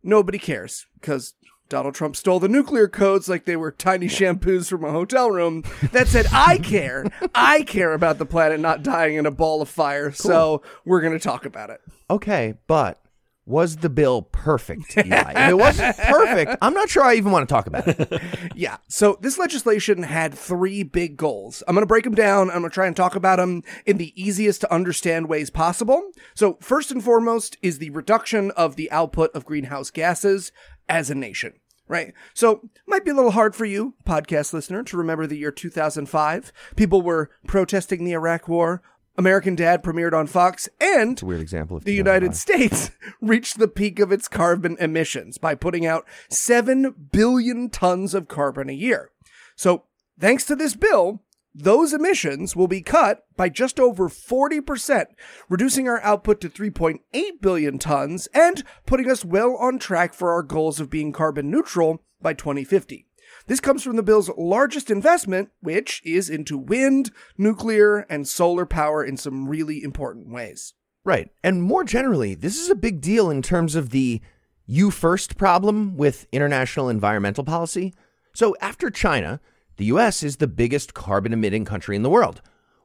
nobody 0.03 0.37
cares 0.37 0.85
because 0.99 1.33
Donald 1.69 1.95
Trump 1.95 2.15
stole 2.15 2.39
the 2.39 2.47
nuclear 2.47 2.87
codes 2.87 3.27
like 3.27 3.45
they 3.45 3.55
were 3.55 3.71
tiny 3.71 4.07
shampoos 4.07 4.69
from 4.69 4.83
a 4.83 4.91
hotel 4.91 5.31
room. 5.31 5.63
That 5.91 6.07
said, 6.07 6.27
I 6.31 6.59
care. 6.59 7.05
I 7.33 7.63
care 7.63 7.93
about 7.93 8.19
the 8.19 8.25
planet 8.25 8.59
not 8.59 8.83
dying 8.83 9.15
in 9.15 9.25
a 9.25 9.31
ball 9.31 9.61
of 9.61 9.69
fire. 9.69 10.11
So 10.11 10.61
we're 10.85 11.01
going 11.01 11.13
to 11.13 11.19
talk 11.19 11.45
about 11.45 11.69
it. 11.69 11.81
Okay, 12.09 12.55
but 12.67 13.02
was 13.45 13.77
the 13.77 13.89
bill 13.89 14.21
perfect? 14.21 14.97
Eli? 15.05 15.33
if 15.35 15.49
it 15.49 15.57
wasn't 15.57 15.97
perfect, 15.97 16.57
I'm 16.61 16.73
not 16.73 16.89
sure 16.89 17.03
I 17.03 17.15
even 17.15 17.31
want 17.31 17.47
to 17.47 17.53
talk 17.53 17.67
about 17.67 17.87
it. 17.87 18.21
Yeah. 18.55 18.77
So 18.87 19.17
this 19.19 19.37
legislation 19.37 20.03
had 20.03 20.33
three 20.33 20.83
big 20.83 21.17
goals. 21.17 21.63
I'm 21.67 21.73
going 21.75 21.81
to 21.81 21.87
break 21.87 22.03
them 22.03 22.13
down. 22.13 22.49
I'm 22.49 22.59
going 22.59 22.69
to 22.69 22.73
try 22.73 22.85
and 22.85 22.95
talk 22.95 23.15
about 23.15 23.37
them 23.37 23.63
in 23.85 23.97
the 23.97 24.13
easiest 24.21 24.61
to 24.61 24.73
understand 24.73 25.27
ways 25.27 25.49
possible. 25.49 26.11
So 26.35 26.57
first 26.61 26.91
and 26.91 27.03
foremost 27.03 27.57
is 27.61 27.79
the 27.79 27.89
reduction 27.89 28.51
of 28.51 28.75
the 28.75 28.91
output 28.91 29.31
of 29.33 29.45
greenhouse 29.45 29.89
gases 29.89 30.51
as 30.87 31.09
a 31.09 31.15
nation. 31.15 31.53
Right. 31.87 32.13
So 32.33 32.69
might 32.87 33.03
be 33.03 33.11
a 33.11 33.13
little 33.15 33.31
hard 33.31 33.55
for 33.55 33.65
you, 33.65 33.95
podcast 34.05 34.53
listener, 34.53 34.83
to 34.83 34.97
remember 34.97 35.27
the 35.27 35.37
year 35.37 35.51
2005. 35.51 36.53
People 36.75 37.01
were 37.01 37.29
protesting 37.45 38.05
the 38.05 38.13
Iraq 38.13 38.47
war. 38.47 38.81
American 39.15 39.55
Dad 39.55 39.83
premiered 39.83 40.13
on 40.13 40.27
Fox 40.27 40.67
and 40.81 41.21
Weird 41.21 41.41
example 41.41 41.79
the 41.79 41.93
United 41.93 42.35
States 42.35 42.91
reached 43.21 43.59
the 43.59 43.67
peak 43.67 43.99
of 43.99 44.11
its 44.11 44.27
carbon 44.27 44.75
emissions 44.79 45.37
by 45.37 45.55
putting 45.55 45.85
out 45.85 46.05
7 46.29 47.09
billion 47.11 47.69
tons 47.69 48.13
of 48.13 48.27
carbon 48.27 48.69
a 48.69 48.73
year. 48.73 49.11
So, 49.55 49.83
thanks 50.19 50.45
to 50.45 50.55
this 50.55 50.75
bill, 50.75 51.21
those 51.53 51.93
emissions 51.93 52.55
will 52.55 52.67
be 52.67 52.81
cut 52.81 53.25
by 53.37 53.49
just 53.49 53.79
over 53.79 54.09
40%, 54.09 55.05
reducing 55.47 55.87
our 55.87 56.01
output 56.01 56.41
to 56.41 56.49
3.8 56.49 56.99
billion 57.41 57.77
tons 57.77 58.27
and 58.33 58.63
putting 58.87 59.09
us 59.09 59.23
well 59.23 59.55
on 59.57 59.77
track 59.77 60.15
for 60.15 60.31
our 60.31 60.41
goals 60.41 60.79
of 60.79 60.89
being 60.89 61.11
carbon 61.11 61.51
neutral 61.51 62.01
by 62.21 62.33
2050. 62.33 63.05
This 63.45 63.59
comes 63.59 63.83
from 63.83 63.97
the 63.97 64.03
bill's 64.03 64.29
largest 64.37 64.89
investment, 64.89 65.49
which 65.59 66.01
is 66.05 66.29
into 66.29 66.57
wind, 66.57 67.11
nuclear, 67.37 68.05
and 68.09 68.27
solar 68.27 68.65
power 68.65 69.03
in 69.03 69.17
some 69.17 69.49
really 69.49 69.83
important 69.83 70.29
ways. 70.29 70.73
Right. 71.03 71.29
And 71.43 71.61
more 71.61 71.83
generally, 71.83 72.35
this 72.35 72.57
is 72.57 72.69
a 72.69 72.75
big 72.75 73.01
deal 73.01 73.29
in 73.29 73.41
terms 73.41 73.75
of 73.75 73.89
the 73.89 74.21
you 74.65 74.91
first 74.91 75.37
problem 75.37 75.97
with 75.97 76.25
international 76.31 76.87
environmental 76.87 77.43
policy. 77.43 77.93
So, 78.33 78.55
after 78.61 78.89
China, 78.89 79.41
the 79.75 79.85
US 79.85 80.23
is 80.23 80.37
the 80.37 80.47
biggest 80.47 80.93
carbon 80.93 81.33
emitting 81.33 81.65
country 81.65 81.97
in 81.97 82.03
the 82.03 82.09
world. 82.09 82.41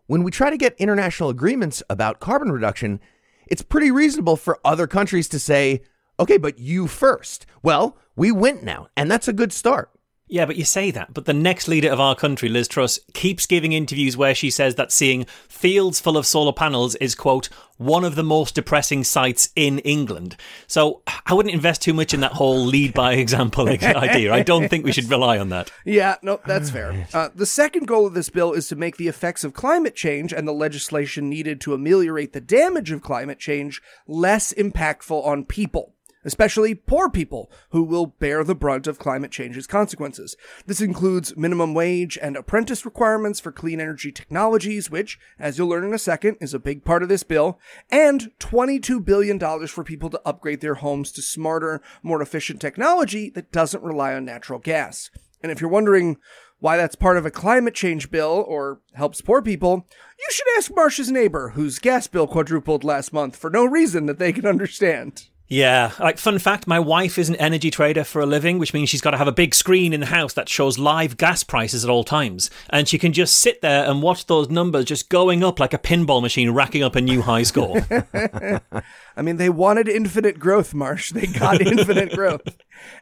When 0.07 0.25
we 0.25 0.33
try 0.33 0.51
to 0.51 0.57
get 0.57 0.75
international 0.79 1.29
agreements 1.29 1.83
about 1.89 2.19
carbon 2.19 2.51
reduction, 2.51 2.99
it's 3.47 3.63
pretty 3.63 3.93
reasonable 3.93 4.37
for 4.37 4.59
other 4.65 4.89
countries 4.89 5.29
to 5.29 5.39
say, 5.39 5.83
okay, 6.19 6.37
but 6.37 6.59
you 6.59 6.89
first. 6.89 7.47
Well, 7.63 7.97
we 8.17 8.33
went 8.33 8.65
now, 8.65 8.89
and 8.97 9.09
that's 9.09 9.29
a 9.29 9.33
good 9.33 9.53
start. 9.53 9.91
Yeah, 10.29 10.45
but 10.45 10.57
you 10.57 10.65
say 10.65 10.91
that. 10.91 11.15
But 11.15 11.25
the 11.25 11.33
next 11.33 11.69
leader 11.69 11.91
of 11.91 12.01
our 12.01 12.15
country, 12.15 12.49
Liz 12.49 12.69
Truss, 12.69 13.01
keeps 13.15 13.47
giving 13.47 13.73
interviews 13.73 14.17
where 14.17 14.35
she 14.35 14.51
says 14.51 14.75
that 14.75 14.93
seeing 14.93 15.25
fields 15.49 16.01
full 16.01 16.17
of 16.17 16.27
solar 16.27 16.53
panels 16.53 16.95
is, 16.97 17.15
quote, 17.15 17.49
one 17.79 18.05
of 18.05 18.17
the 18.17 18.25
most 18.25 18.55
depressing 18.55 19.05
sights 19.05 19.51
in 19.57 19.79
England. 19.81 20.37
So 20.67 21.03
I 21.25 21.33
wouldn't 21.33 21.55
invest 21.55 21.81
too 21.81 21.95
much 21.95 22.13
in 22.13 22.21
that 22.21 22.33
whole 22.33 22.59
lead 22.59 22.93
by 22.93 23.15
example 23.15 23.69
idea. 23.69 24.35
I 24.35 24.43
don't 24.43 24.69
think 24.69 24.85
we 24.85 24.93
should 24.93 25.09
rely 25.09 25.39
on 25.39 25.49
that. 25.51 25.71
Yeah, 25.85 26.17
no, 26.23 26.41
that's 26.45 26.71
fair. 26.71 27.07
Uh, 27.15 27.29
the 27.35 27.47
second 27.47 27.87
goal 27.87 28.07
of 28.07 28.15
this 28.15 28.31
bill 28.31 28.53
is 28.53 28.69
to 28.69 28.77
make 28.77 28.97
the 28.97 29.09
effects 29.09 29.45
of 29.45 29.55
climate 29.55 29.95
change 29.95 30.33
and 30.33 30.47
the 30.47 30.53
legislation 30.53 31.29
needed 31.31 31.61
to 31.63 31.73
ameliorate 31.73 32.33
the 32.33 32.41
damage 32.41 32.91
of 32.91 33.01
climate 33.01 33.39
change 33.39 33.81
less 34.07 34.53
impactful 34.55 35.25
on 35.25 35.45
people 35.45 35.95
especially 36.25 36.75
poor 36.75 37.11
people 37.11 37.51
who 37.71 37.83
will 37.83 38.07
bear 38.07 38.45
the 38.45 38.55
brunt 38.55 38.87
of 38.87 38.99
climate 38.99 39.31
change's 39.31 39.67
consequences. 39.67 40.37
This 40.67 40.81
includes 40.81 41.37
minimum 41.37 41.75
wage 41.75 42.19
and 42.21 42.37
apprentice 42.37 42.85
requirements 42.85 43.41
for 43.41 43.53
clean 43.53 43.81
energy 43.81 44.13
technologies, 44.13 44.91
which, 44.91 45.19
as 45.39 45.59
you'll 45.59 45.69
learn 45.69 45.85
in 45.85 45.95
a 45.95 45.99
second, 45.99 46.37
is 46.41 46.55
a 46.55 46.59
big 46.59 46.85
part 46.85 47.03
of 47.03 47.09
this 47.09 47.23
bill, 47.23 47.59
and 47.91 48.31
$22 48.41 49.05
billion 49.05 49.39
for 49.67 49.85
people 49.85 50.11
to 50.11 50.21
upgrade 50.25 50.61
their 50.61 50.75
homes 50.75 51.13
to 51.13 51.23
smarter, 51.23 51.81
more 52.03 52.23
efficient 52.23 52.61
technology 52.61 53.31
that 53.31 53.53
doesn't 53.53 53.83
rely 53.83 54.15
on 54.15 54.25
natural 54.25 54.59
gas. 54.59 55.11
And 55.43 55.53
if 55.53 55.61
you're 55.61 55.71
wondering, 55.71 56.17
why 56.61 56.77
that's 56.77 56.97
part 56.97 57.17
of 57.17 57.25
a 57.25 57.31
climate 57.31 57.75
change 57.75 58.11
bill 58.11 58.45
or 58.47 58.81
helps 58.95 59.21
poor 59.21 59.41
people, 59.41 59.87
you 60.19 60.27
should 60.31 60.47
ask 60.57 60.75
Marsh's 60.75 61.11
neighbor, 61.11 61.51
whose 61.51 61.79
gas 61.79 62.07
bill 62.07 62.27
quadrupled 62.27 62.85
last 62.85 63.13
month 63.13 63.37
for 63.37 63.51
no 63.51 63.65
reason 63.65 64.07
that 64.07 64.19
they 64.19 64.33
can 64.33 64.47
understand. 64.47 65.29
Yeah, 65.51 65.93
like 65.99 66.19
fun 66.19 66.39
fact, 66.39 66.67
my 66.67 66.79
wife 66.79 67.17
is 67.17 67.31
an 67.31 67.37
energy 67.37 67.71
trader 67.71 68.05
for 68.05 68.21
a 68.21 68.27
living, 68.27 68.59
which 68.59 68.75
means 68.75 68.91
she's 68.91 69.01
got 69.01 69.13
to 69.13 69.17
have 69.17 69.29
a 69.29 69.33
big 69.33 69.55
screen 69.55 69.95
in 69.95 70.01
the 70.01 70.07
house 70.07 70.35
that 70.35 70.47
shows 70.47 70.79
live 70.79 71.17
gas 71.17 71.43
prices 71.43 71.85
at 71.85 71.91
all 71.91 72.05
times, 72.05 72.51
and 72.69 72.87
she 72.87 72.99
can 72.99 73.15
just 73.15 73.35
sit 73.37 73.63
there 73.63 73.89
and 73.89 74.03
watch 74.03 74.27
those 74.27 74.51
numbers 74.51 74.85
just 74.85 75.09
going 75.09 75.43
up 75.43 75.59
like 75.59 75.73
a 75.73 75.79
pinball 75.79 76.21
machine, 76.21 76.51
racking 76.51 76.83
up 76.83 76.97
a 76.97 77.01
new 77.01 77.23
high 77.23 77.45
score. 77.45 77.81
I 79.19 79.23
mean, 79.23 79.37
they 79.37 79.51
wanted 79.51 79.89
infinite 79.89 80.39
growth, 80.39 80.73
Marsh. 80.73 81.11
They 81.11 81.27
got 81.27 81.61
infinite 81.67 82.13
growth. 82.13 82.57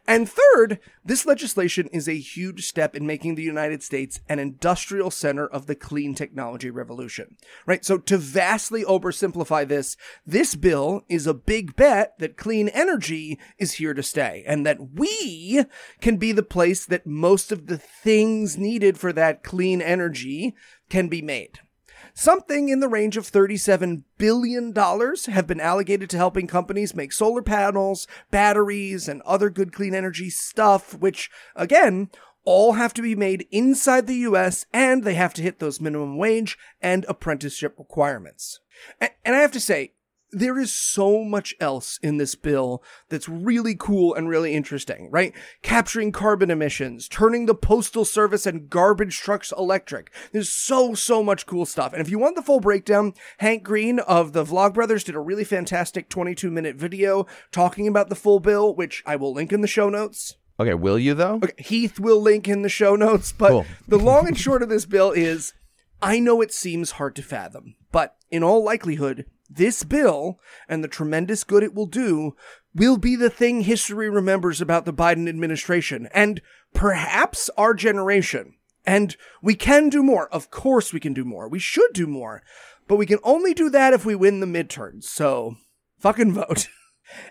And 0.06 0.26
third, 0.26 0.80
this 1.04 1.26
legislation 1.26 1.88
is 1.88 2.08
a 2.08 2.18
huge 2.18 2.66
step 2.66 2.96
in 2.96 3.06
making 3.06 3.34
the 3.34 3.42
United 3.42 3.82
States 3.82 4.20
an 4.26 4.38
industrial 4.38 5.10
center 5.10 5.46
of 5.46 5.66
the 5.66 5.74
clean 5.74 6.14
technology 6.14 6.70
revolution. 6.70 7.36
Right? 7.66 7.84
So 7.84 7.98
to 7.98 8.16
vastly 8.16 8.82
oversimplify 8.82 9.68
this, 9.68 9.98
this 10.26 10.54
bill 10.54 11.02
is 11.10 11.26
a 11.26 11.34
big 11.34 11.76
bet 11.76 12.18
that 12.18 12.38
clean 12.38 12.68
energy 12.68 13.38
is 13.58 13.74
here 13.74 13.92
to 13.92 14.02
stay 14.02 14.42
and 14.46 14.64
that 14.64 14.94
we 14.94 15.66
can 16.00 16.16
be 16.16 16.32
the 16.32 16.42
place 16.42 16.86
that 16.86 17.06
most 17.06 17.52
of 17.52 17.66
the 17.66 17.76
things 17.76 18.56
needed 18.56 18.96
for 18.96 19.12
that 19.12 19.42
clean 19.42 19.82
energy 19.82 20.54
can 20.88 21.08
be 21.08 21.20
made. 21.20 21.60
Something 22.18 22.70
in 22.70 22.80
the 22.80 22.88
range 22.88 23.18
of 23.18 23.30
$37 23.30 24.04
billion 24.16 24.74
have 24.74 25.46
been 25.46 25.60
allocated 25.60 26.08
to 26.08 26.16
helping 26.16 26.46
companies 26.46 26.94
make 26.94 27.12
solar 27.12 27.42
panels, 27.42 28.08
batteries, 28.30 29.06
and 29.06 29.20
other 29.22 29.50
good 29.50 29.70
clean 29.70 29.94
energy 29.94 30.30
stuff, 30.30 30.94
which, 30.94 31.30
again, 31.54 32.08
all 32.42 32.72
have 32.72 32.94
to 32.94 33.02
be 33.02 33.14
made 33.14 33.46
inside 33.50 34.06
the 34.06 34.16
US 34.30 34.64
and 34.72 35.04
they 35.04 35.12
have 35.12 35.34
to 35.34 35.42
hit 35.42 35.58
those 35.58 35.78
minimum 35.78 36.16
wage 36.16 36.56
and 36.80 37.04
apprenticeship 37.06 37.74
requirements. 37.78 38.60
And 38.98 39.36
I 39.36 39.40
have 39.40 39.52
to 39.52 39.60
say, 39.60 39.92
there 40.32 40.58
is 40.58 40.72
so 40.72 41.22
much 41.22 41.54
else 41.60 41.98
in 42.02 42.16
this 42.16 42.34
bill 42.34 42.82
that's 43.08 43.28
really 43.28 43.74
cool 43.74 44.14
and 44.14 44.28
really 44.28 44.54
interesting, 44.54 45.08
right? 45.10 45.32
Capturing 45.62 46.12
carbon 46.12 46.50
emissions, 46.50 47.08
turning 47.08 47.46
the 47.46 47.54
postal 47.54 48.04
service 48.04 48.46
and 48.46 48.68
garbage 48.68 49.18
trucks 49.18 49.52
electric. 49.56 50.12
There's 50.32 50.50
so, 50.50 50.94
so 50.94 51.22
much 51.22 51.46
cool 51.46 51.66
stuff. 51.66 51.92
And 51.92 52.02
if 52.02 52.10
you 52.10 52.18
want 52.18 52.36
the 52.36 52.42
full 52.42 52.60
breakdown, 52.60 53.14
Hank 53.38 53.62
Green 53.62 54.00
of 54.00 54.32
the 54.32 54.44
Vlogbrothers 54.44 55.04
did 55.04 55.14
a 55.14 55.20
really 55.20 55.44
fantastic 55.44 56.08
22 56.08 56.50
minute 56.50 56.76
video 56.76 57.26
talking 57.52 57.86
about 57.86 58.08
the 58.08 58.16
full 58.16 58.40
bill, 58.40 58.74
which 58.74 59.02
I 59.06 59.16
will 59.16 59.32
link 59.32 59.52
in 59.52 59.60
the 59.60 59.68
show 59.68 59.88
notes. 59.88 60.36
Okay, 60.58 60.74
will 60.74 60.98
you 60.98 61.14
though? 61.14 61.36
Okay, 61.36 61.54
Heath 61.58 62.00
will 62.00 62.20
link 62.20 62.48
in 62.48 62.62
the 62.62 62.68
show 62.68 62.96
notes, 62.96 63.32
but 63.32 63.50
Cool. 63.50 63.66
the 63.88 63.98
long 63.98 64.26
and 64.26 64.38
short 64.38 64.62
of 64.62 64.68
this 64.68 64.86
bill 64.86 65.12
is 65.12 65.52
I 66.02 66.18
know 66.18 66.40
it 66.40 66.52
seems 66.52 66.92
hard 66.92 67.14
to 67.16 67.22
fathom, 67.22 67.76
but 67.92 68.16
in 68.30 68.42
all 68.42 68.64
likelihood, 68.64 69.26
this 69.48 69.84
bill 69.84 70.40
and 70.68 70.82
the 70.82 70.88
tremendous 70.88 71.44
good 71.44 71.62
it 71.62 71.74
will 71.74 71.86
do 71.86 72.36
will 72.74 72.96
be 72.96 73.16
the 73.16 73.30
thing 73.30 73.62
history 73.62 74.10
remembers 74.10 74.60
about 74.60 74.84
the 74.84 74.92
Biden 74.92 75.28
administration 75.28 76.08
and 76.12 76.40
perhaps 76.74 77.48
our 77.56 77.74
generation. 77.74 78.54
And 78.84 79.16
we 79.42 79.54
can 79.54 79.88
do 79.88 80.02
more. 80.02 80.28
Of 80.28 80.50
course 80.50 80.92
we 80.92 81.00
can 81.00 81.14
do 81.14 81.24
more. 81.24 81.48
We 81.48 81.58
should 81.58 81.92
do 81.92 82.06
more. 82.06 82.42
But 82.86 82.96
we 82.96 83.06
can 83.06 83.18
only 83.24 83.52
do 83.52 83.68
that 83.70 83.92
if 83.92 84.04
we 84.04 84.14
win 84.14 84.40
the 84.40 84.46
midterms. 84.46 85.04
So 85.04 85.56
fucking 85.98 86.32
vote. 86.32 86.68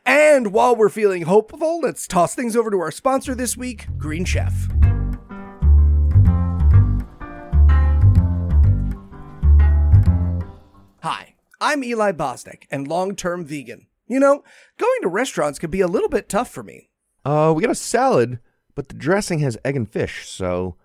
And 0.06 0.54
while 0.54 0.76
we're 0.76 0.88
feeling 0.88 1.24
hopeful, 1.24 1.82
let's 1.82 2.08
toss 2.08 2.34
things 2.34 2.56
over 2.56 2.72
to 2.72 2.80
our 2.80 2.92
sponsor 2.92 3.36
this 3.36 3.58
week, 3.58 3.88
Green 3.98 4.24
Chef. 4.24 4.70
Hi, 11.02 11.35
I'm 11.62 11.84
Eli 11.84 12.12
Bosnick 12.12 12.64
and 12.72 12.88
long 12.88 13.16
term 13.16 13.46
vegan. 13.46 13.88
You 14.08 14.20
know, 14.20 14.44
going 14.78 15.02
to 15.02 15.08
restaurants 15.08 15.58
can 15.60 15.72
be 15.72 15.82
a 15.82 15.88
little 15.88 16.10
bit 16.10 16.30
tough 16.30 16.50
for 16.50 16.62
me. 16.64 16.90
Uh, 17.24 17.54
we 17.56 17.62
got 17.64 17.72
a 17.72 17.76
salad, 17.76 18.40
but 18.76 18.88
the 18.90 18.94
dressing 18.94 19.40
has 19.40 19.58
egg 19.66 19.76
and 19.76 19.90
fish. 19.90 20.28
So, 20.30 20.76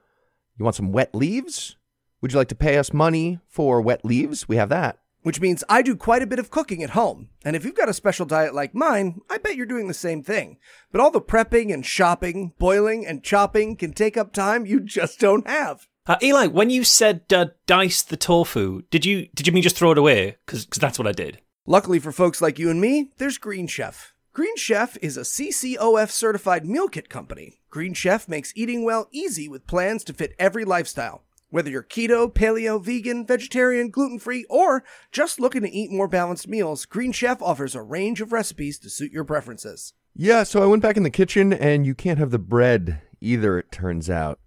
you 0.59 0.65
want 0.65 0.77
some 0.77 0.93
wet 0.93 1.15
leaves? 1.15 1.77
Would 2.21 2.33
you 2.33 2.39
like 2.39 2.49
to 2.49 2.55
pay 2.55 2.79
us 2.79 2.93
money 2.93 3.39
for 3.47 3.81
wet 3.81 4.05
leaves? 4.05 4.49
We 4.49 4.57
have 4.57 4.69
that. 4.71 4.99
which 5.23 5.41
means 5.41 5.63
I 5.69 5.83
do 5.83 5.97
quite 5.97 6.23
a 6.23 6.27
bit 6.27 6.39
of 6.39 6.51
cooking 6.51 6.83
at 6.83 6.91
home. 6.91 7.29
And 7.45 7.55
if 7.55 7.63
you've 7.65 7.75
got 7.77 7.91
a 7.91 7.95
special 7.95 8.25
diet 8.25 8.55
like 8.55 8.75
mine, 8.75 9.21
I 9.29 9.37
bet 9.37 9.55
you're 9.57 9.67
doing 9.67 9.87
the 9.87 9.93
same 9.95 10.23
thing. 10.23 10.57
But 10.91 11.03
all 11.03 11.11
the 11.11 11.21
prepping 11.21 11.73
and 11.75 11.85
shopping, 11.85 12.55
boiling 12.59 13.07
and 13.07 13.23
chopping 13.23 13.77
can 13.77 13.93
take 13.93 14.17
up 14.17 14.33
time 14.33 14.65
you 14.65 14.81
just 14.81 15.21
don't 15.21 15.47
have. 15.47 15.89
Uh, 16.07 16.17
Eli, 16.23 16.47
when 16.47 16.71
you 16.71 16.83
said 16.83 17.23
uh, 17.33 17.47
dice 17.67 18.03
the 18.03 18.17
tofu, 18.17 18.83
did 18.91 19.05
you 19.05 19.29
did 19.35 19.47
you 19.47 19.53
mean 19.53 19.63
just 19.63 19.77
throw 19.77 19.93
it 19.93 19.99
away? 19.99 20.37
Because 20.47 20.67
that's 20.67 20.99
what 20.99 21.09
I 21.09 21.13
did. 21.13 21.41
Luckily 21.67 21.99
for 21.99 22.11
folks 22.11 22.41
like 22.41 22.59
you 22.59 22.71
and 22.71 22.81
me, 22.81 23.11
there's 23.19 23.39
Green 23.39 23.67
Chef. 23.67 24.15
Green 24.33 24.57
Chef 24.57 24.97
is 25.03 25.17
a 25.17 25.23
CCOF 25.23 26.11
certified 26.11 26.65
meal 26.65 26.89
kit 26.89 27.09
company. 27.09 27.61
Green 27.69 27.95
Chef 27.95 28.29
makes 28.29 28.53
eating 28.57 28.85
well 28.85 29.09
easy 29.13 29.49
with 29.49 29.67
plans 29.67 30.03
to 30.05 30.15
fit 30.15 30.35
every 30.39 30.65
lifestyle. 30.65 31.23
Whether 31.51 31.71
you're 31.71 31.83
keto, 31.83 32.33
paleo, 32.33 32.83
vegan, 32.83 33.27
vegetarian, 33.27 33.91
gluten 33.91 34.19
free, 34.21 34.47
or 34.49 34.85
just 35.11 35.41
looking 35.41 35.63
to 35.63 35.71
eat 35.71 35.91
more 35.91 36.09
balanced 36.09 36.49
meals, 36.49 36.87
Green 36.87 37.13
Chef 37.13 37.43
offers 37.43 37.75
a 37.75 37.83
range 37.83 38.21
of 38.21 38.33
recipes 38.33 38.79
to 38.79 38.91
suit 38.91 39.13
your 39.13 39.25
preferences. 39.25 39.93
Yeah, 40.15 40.45
so 40.45 40.63
I 40.63 40.67
went 40.67 40.83
back 40.83 40.97
in 40.97 41.03
the 41.03 41.11
kitchen 41.11 41.53
and 41.53 41.85
you 41.85 41.95
can't 41.95 42.19
have 42.19 42.31
the 42.31 42.39
bread 42.39 43.03
either, 43.21 43.59
it 43.59 43.71
turns 43.71 44.09
out. 44.09 44.39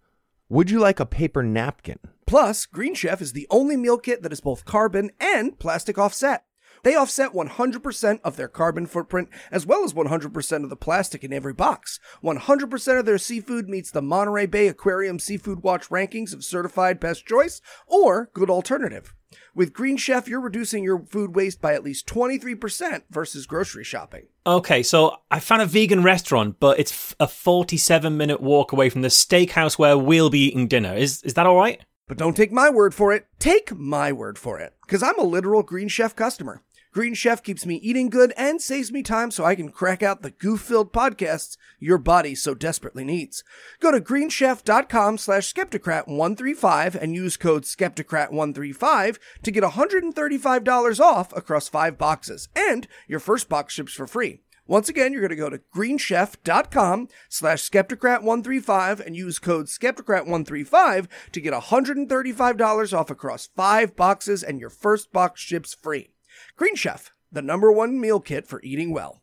Would 0.50 0.70
you 0.70 0.80
like 0.80 1.00
a 1.00 1.06
paper 1.06 1.42
napkin? 1.42 2.00
Plus, 2.28 2.66
Green 2.66 2.94
Chef 2.96 3.22
is 3.22 3.32
the 3.34 3.48
only 3.50 3.78
meal 3.78 3.98
kit 3.98 4.22
that 4.24 4.34
is 4.34 4.42
both 4.42 4.66
carbon 4.66 5.10
and 5.20 5.58
plastic 5.58 5.98
offset. 5.98 6.44
They 6.84 6.96
offset 6.96 7.32
100% 7.32 8.20
of 8.24 8.36
their 8.36 8.48
carbon 8.48 8.86
footprint 8.86 9.30
as 9.52 9.66
well 9.66 9.84
as 9.84 9.94
100% 9.94 10.64
of 10.64 10.70
the 10.70 10.76
plastic 10.76 11.24
in 11.24 11.34
every 11.34 11.54
box. 11.54 12.00
100% 12.24 13.00
of 13.00 13.06
their 13.06 13.18
seafood 13.18 13.70
meets 13.70 13.90
the 13.90 14.02
Monterey 14.02 14.46
Bay 14.46 14.68
Aquarium 14.68 15.18
Seafood 15.18 15.64
Watch 15.64 15.90
rankings 15.90 16.34
of 16.34 16.44
certified 16.44 17.00
best 17.00 17.26
choice 17.26 17.62
or 17.88 18.30
good 18.34 18.50
alternative. 18.50 19.14
With 19.56 19.74
Green 19.74 19.98
Chef, 19.98 20.28
you're 20.28 20.42
reducing 20.42 20.84
your 20.84 21.06
food 21.06 21.36
waste 21.36 21.62
by 21.62 21.74
at 21.74 21.84
least 21.84 22.06
23% 22.08 23.04
versus 23.10 23.46
grocery 23.46 23.84
shopping. 23.84 24.28
Okay, 24.46 24.84
so 24.84 25.18
I 25.32 25.40
found 25.40 25.62
a 25.62 25.66
vegan 25.66 26.04
restaurant, 26.04 26.60
but 26.60 26.80
it's 26.80 27.16
a 27.20 27.28
47 27.28 28.16
minute 28.16 28.42
walk 28.42 28.74
away 28.74 28.90
from 28.90 29.02
the 29.02 29.08
steakhouse 29.08 29.80
where 29.80 29.98
we'll 29.98 30.30
be 30.30 30.48
eating 30.48 30.68
dinner. 30.68 30.94
Is 30.94 31.24
is 31.24 31.34
that 31.36 31.46
all 31.46 31.56
right? 31.56 31.82
But 32.08 32.18
don't 32.18 32.36
take 32.36 32.52
my 32.52 32.70
word 32.70 32.94
for 32.94 33.14
it. 33.14 33.28
Take 33.40 33.76
my 33.76 34.12
word 34.12 34.38
for 34.38 34.60
it. 34.60 34.76
Because 34.86 35.02
I'm 35.02 35.18
a 35.18 35.24
literal 35.24 35.64
Green 35.64 35.88
Chef 35.88 36.16
customer. 36.16 36.62
Green 36.94 37.16
Chef 37.16 37.42
keeps 37.42 37.66
me 37.66 37.76
eating 37.78 38.08
good 38.08 38.34
and 38.38 38.62
saves 38.62 38.92
me 38.92 39.02
time 39.02 39.32
so 39.32 39.44
I 39.44 39.56
can 39.56 39.70
crack 39.70 40.04
out 40.04 40.22
the 40.22 40.30
goof-filled 40.30 40.94
podcasts 40.94 41.58
your 41.80 41.98
body 41.98 42.36
so 42.36 42.54
desperately 42.54 43.04
needs. 43.04 43.44
Go 43.80 43.92
to 43.92 44.00
greenchef.com 44.00 45.18
slash 45.18 45.52
skepticrat135 45.52 46.94
and 46.94 47.16
use 47.16 47.36
code 47.36 47.64
skepticrat135 47.64 49.18
to 49.42 49.52
get 49.52 49.64
$135 49.64 51.00
off 51.00 51.36
across 51.36 51.68
five 51.68 51.98
boxes. 51.98 52.48
And 52.56 52.88
your 53.08 53.20
first 53.20 53.50
box 53.50 53.74
ships 53.74 53.94
for 53.94 54.06
free. 54.06 54.42
Once 54.68 54.88
again, 54.88 55.12
you're 55.12 55.22
going 55.22 55.30
to 55.30 55.36
go 55.36 55.50
to 55.50 55.62
greenchef.com 55.76 57.10
slash 57.28 57.70
skepticrat135 57.70 59.06
and 59.06 59.16
use 59.16 59.40
code 59.40 59.66
skepticrat135 59.66 61.08
to 61.32 61.42
get 61.42 61.54
$135 61.54 62.98
off 62.98 63.10
across 63.10 63.48
five 63.48 63.96
boxes 63.96 64.44
and 64.44 64.60
your 64.62 64.70
first 64.70 65.12
box 65.12 65.42
ships 65.42 65.74
free. 65.74 66.13
Green 66.56 66.76
Chef, 66.76 67.12
the 67.32 67.42
number 67.42 67.72
one 67.72 68.00
meal 68.00 68.20
kit 68.20 68.48
for 68.48 68.62
eating 68.64 68.92
well. 68.94 69.22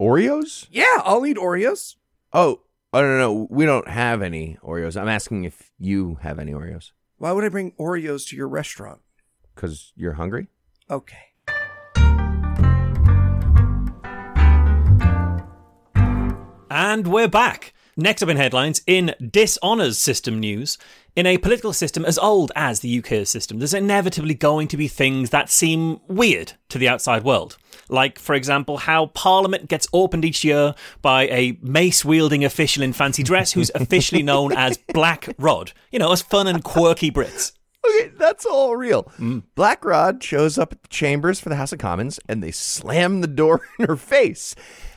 Oreos? 0.00 0.66
Yeah, 0.70 1.00
I'll 1.04 1.26
eat 1.26 1.36
Oreos. 1.36 1.96
Oh, 2.32 2.60
I 2.92 3.00
don't 3.00 3.18
know. 3.18 3.46
We 3.50 3.64
don't 3.64 3.88
have 3.88 4.22
any 4.22 4.56
Oreos. 4.62 5.00
I'm 5.00 5.08
asking 5.08 5.44
if 5.44 5.70
you 5.78 6.18
have 6.22 6.38
any 6.38 6.52
Oreos 6.52 6.92
Why 7.18 7.32
would 7.32 7.44
I 7.44 7.48
bring 7.48 7.72
Oreos 7.72 8.28
to 8.28 8.36
your 8.36 8.48
restaurant? 8.48 9.00
because 9.54 9.92
you're 9.94 10.14
hungry. 10.14 10.48
Okay. 10.90 11.16
And 16.70 17.06
we're 17.06 17.28
back. 17.28 17.72
Next 17.96 18.22
up 18.22 18.28
in 18.28 18.36
headlines, 18.36 18.82
in 18.86 19.14
dishonours 19.30 19.98
system 19.98 20.40
news, 20.40 20.78
in 21.14 21.26
a 21.26 21.38
political 21.38 21.72
system 21.72 22.04
as 22.04 22.18
old 22.18 22.50
as 22.56 22.80
the 22.80 22.98
UK 22.98 23.24
system, 23.24 23.58
there's 23.58 23.74
inevitably 23.74 24.34
going 24.34 24.66
to 24.68 24.76
be 24.76 24.88
things 24.88 25.30
that 25.30 25.48
seem 25.48 26.00
weird 26.08 26.54
to 26.70 26.78
the 26.78 26.88
outside 26.88 27.22
world. 27.22 27.56
Like, 27.88 28.18
for 28.18 28.34
example, 28.34 28.78
how 28.78 29.06
Parliament 29.06 29.68
gets 29.68 29.86
opened 29.92 30.24
each 30.24 30.42
year 30.42 30.74
by 31.02 31.28
a 31.28 31.56
mace 31.62 32.04
wielding 32.04 32.44
official 32.44 32.82
in 32.82 32.92
fancy 32.92 33.22
dress 33.22 33.52
who's 33.52 33.70
officially 33.74 34.24
known 34.24 34.52
as 34.52 34.76
Black 34.92 35.28
Rod. 35.38 35.72
You 35.92 36.00
know, 36.00 36.10
as 36.10 36.22
fun 36.22 36.48
and 36.48 36.64
quirky 36.64 37.12
Brits. 37.12 37.52
Okay, 37.86 38.12
that's 38.16 38.46
all 38.46 38.76
real. 38.76 39.04
Mm. 39.18 39.42
Black 39.54 39.84
Rod 39.84 40.22
shows 40.22 40.56
up 40.56 40.72
at 40.72 40.82
the 40.82 40.88
chambers 40.88 41.38
for 41.38 41.48
the 41.48 41.56
House 41.56 41.72
of 41.72 41.78
Commons 41.78 42.18
and 42.28 42.42
they 42.42 42.50
slam 42.50 43.20
the 43.20 43.26
door 43.26 43.60
in 43.78 43.86
her 43.86 43.96
face. 43.96 44.54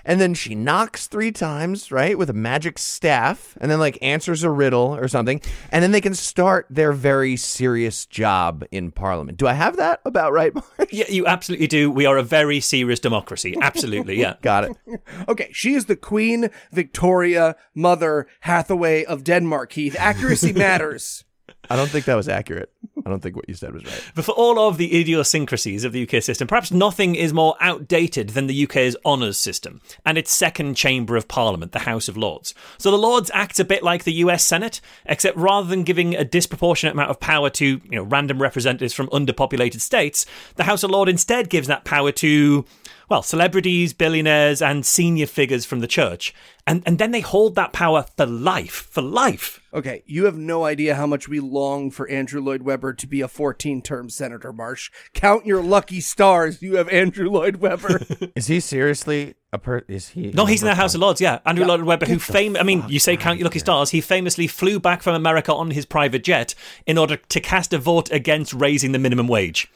And 0.08 0.22
then 0.22 0.34
she 0.34 0.56
knocks 0.56 1.06
three 1.06 1.32
times, 1.32 1.92
right, 1.92 2.18
with 2.18 2.30
a 2.30 2.34
magic 2.34 2.80
staff, 2.80 3.58
and 3.60 3.70
then 3.70 3.78
like 3.78 4.00
answers 4.02 4.42
a 4.42 4.50
riddle 4.50 4.96
or 4.96 5.08
something. 5.10 5.42
And 5.70 5.84
then 5.84 5.92
they 5.92 6.02
can 6.02 6.16
start 6.16 6.66
their 6.70 6.94
very 6.94 7.36
serious 7.36 8.06
job 8.06 8.64
in 8.72 8.92
Parliament. 8.92 9.38
Do 9.38 9.48
I 9.48 9.54
have 9.54 9.76
that 9.76 10.00
about 10.06 10.32
right, 10.32 10.56
Mark? 10.56 10.66
Yeah, 10.92 11.10
you 11.10 11.28
absolutely 11.28 11.68
do. 11.68 11.92
We 11.92 12.06
are 12.06 12.18
a 12.18 12.24
very 12.24 12.62
serious 12.62 13.02
democracy. 13.02 13.56
Absolutely, 13.62 14.20
yeah. 14.20 14.36
Got 14.42 14.64
it. 14.64 15.02
Okay, 15.28 15.50
she 15.52 15.74
is 15.74 15.86
the 15.86 15.98
Queen 15.98 16.50
Victoria 16.72 17.58
Mother 17.76 18.28
Hathaway 18.42 19.04
of 19.04 19.26
Denmark, 19.26 19.74
Heath. 19.74 19.96
Accuracy 20.00 20.54
matters. 20.54 21.26
I 21.70 21.76
don't 21.76 21.90
think 21.90 22.06
that 22.06 22.16
was 22.16 22.30
accurate. 22.30 22.72
I 23.06 23.10
don't 23.10 23.22
think 23.22 23.36
what 23.36 23.48
you 23.48 23.56
said 23.56 23.74
was 23.74 23.86
right. 23.86 24.12
But 24.16 24.26
for 24.26 24.34
all 24.34 24.60
of 24.60 24.78
the 24.78 25.00
idiosyncrasies 25.00 25.84
of 25.84 25.94
the 25.94 26.04
UK 26.04 26.22
system, 26.22 26.48
perhaps 26.48 26.72
nothing 26.72 27.16
is 27.16 27.34
more 27.34 27.56
outdated 27.62 28.30
than 28.30 28.48
the 28.48 28.64
UK's 28.64 28.98
honours 29.06 29.38
system 29.38 29.82
and 30.06 30.18
its 30.18 30.34
second 30.34 30.76
chamber 30.76 31.16
of 31.16 31.28
parliament, 31.28 31.72
the 31.72 31.80
House 31.80 32.08
of 32.08 32.18
Lords. 32.18 32.54
So 32.78 32.92
the 32.92 32.98
Lords 32.98 33.32
act 33.34 33.60
a 33.60 33.66
bit 33.66 33.84
like 33.84 34.04
the 34.04 34.14
US 34.14 34.44
Senate, 34.44 34.82
except 35.06 35.38
rather 35.38 35.68
than 35.68 35.84
giving 35.84 36.16
a 36.16 36.26
disproportionate 36.26 36.94
amount 36.94 37.12
of 37.12 37.20
power 37.20 37.50
to, 37.52 37.66
you 37.66 37.82
know, 37.92 38.04
random 38.04 38.42
representatives 38.42 38.94
from 38.94 39.08
underpopulated 39.08 39.80
states, 39.80 40.26
the 40.56 40.64
House 40.64 40.84
of 40.84 40.92
Lords 40.92 41.12
instead 41.12 41.50
gives 41.50 41.68
that 41.68 41.86
power 41.86 42.12
to 42.14 42.66
well, 43.10 43.22
celebrities, 43.22 43.94
billionaires, 43.94 44.62
and 44.62 44.86
senior 44.86 45.28
figures 45.28 45.66
from 45.66 45.80
the 45.80 45.88
church. 45.88 46.34
And, 46.66 46.84
and 46.86 47.00
then 47.00 47.12
they 47.12 47.22
hold 47.22 47.56
that 47.56 47.72
power 47.72 48.06
for 48.18 48.26
life, 48.26 48.90
for 48.92 49.02
life. 49.02 49.62
Okay, 49.74 50.04
you 50.06 50.26
have 50.26 50.36
no 50.36 50.66
idea 50.66 50.96
how 50.96 51.08
much 51.08 51.30
we 51.30 51.40
long 51.40 51.90
for 51.90 52.10
Andrew 52.10 52.42
Lloyd 52.42 52.64
Webber 52.64 52.94
to 52.94 53.08
be 53.08 53.22
a 53.22 53.30
14 53.30 53.82
term 53.82 54.10
Senator 54.10 54.52
Marsh. 54.52 54.92
Count 55.14 55.46
your 55.46 55.64
lucky 55.64 56.02
stars, 56.02 56.62
you 56.62 56.76
have 56.76 56.90
Andrew 56.90 57.30
Lloyd 57.30 57.58
Webber. 57.58 58.02
Is 58.36 58.48
he 58.48 58.60
seriously 58.60 59.36
a 59.54 59.58
per? 59.58 59.84
Is 59.88 60.10
he? 60.10 60.32
No, 60.32 60.46
he's 60.46 60.62
in 60.62 60.68
the 60.68 60.76
House 60.76 60.94
of 60.94 61.00
Lords, 61.00 61.22
yeah. 61.22 61.40
Andrew 61.46 61.66
Lloyd 61.66 61.84
Webber, 61.84 62.06
who 62.06 62.20
fame 62.20 62.58
I 62.58 62.64
mean, 62.64 62.84
you 62.90 63.00
say 63.00 63.16
count 63.16 63.40
your 63.40 63.46
lucky 63.46 63.60
stars, 63.60 63.92
he 63.92 64.02
famously 64.02 64.48
flew 64.48 64.80
back 64.80 65.02
from 65.02 65.16
America 65.16 65.54
on 65.54 65.72
his 65.72 65.86
private 65.86 66.26
jet 66.26 66.54
in 66.86 66.98
order 66.98 67.16
to 67.16 67.40
cast 67.40 67.72
a 67.72 67.78
vote 67.78 68.12
against 68.12 68.52
raising 68.52 68.92
the 68.92 69.00
minimum 69.00 69.30
wage. 69.30 69.72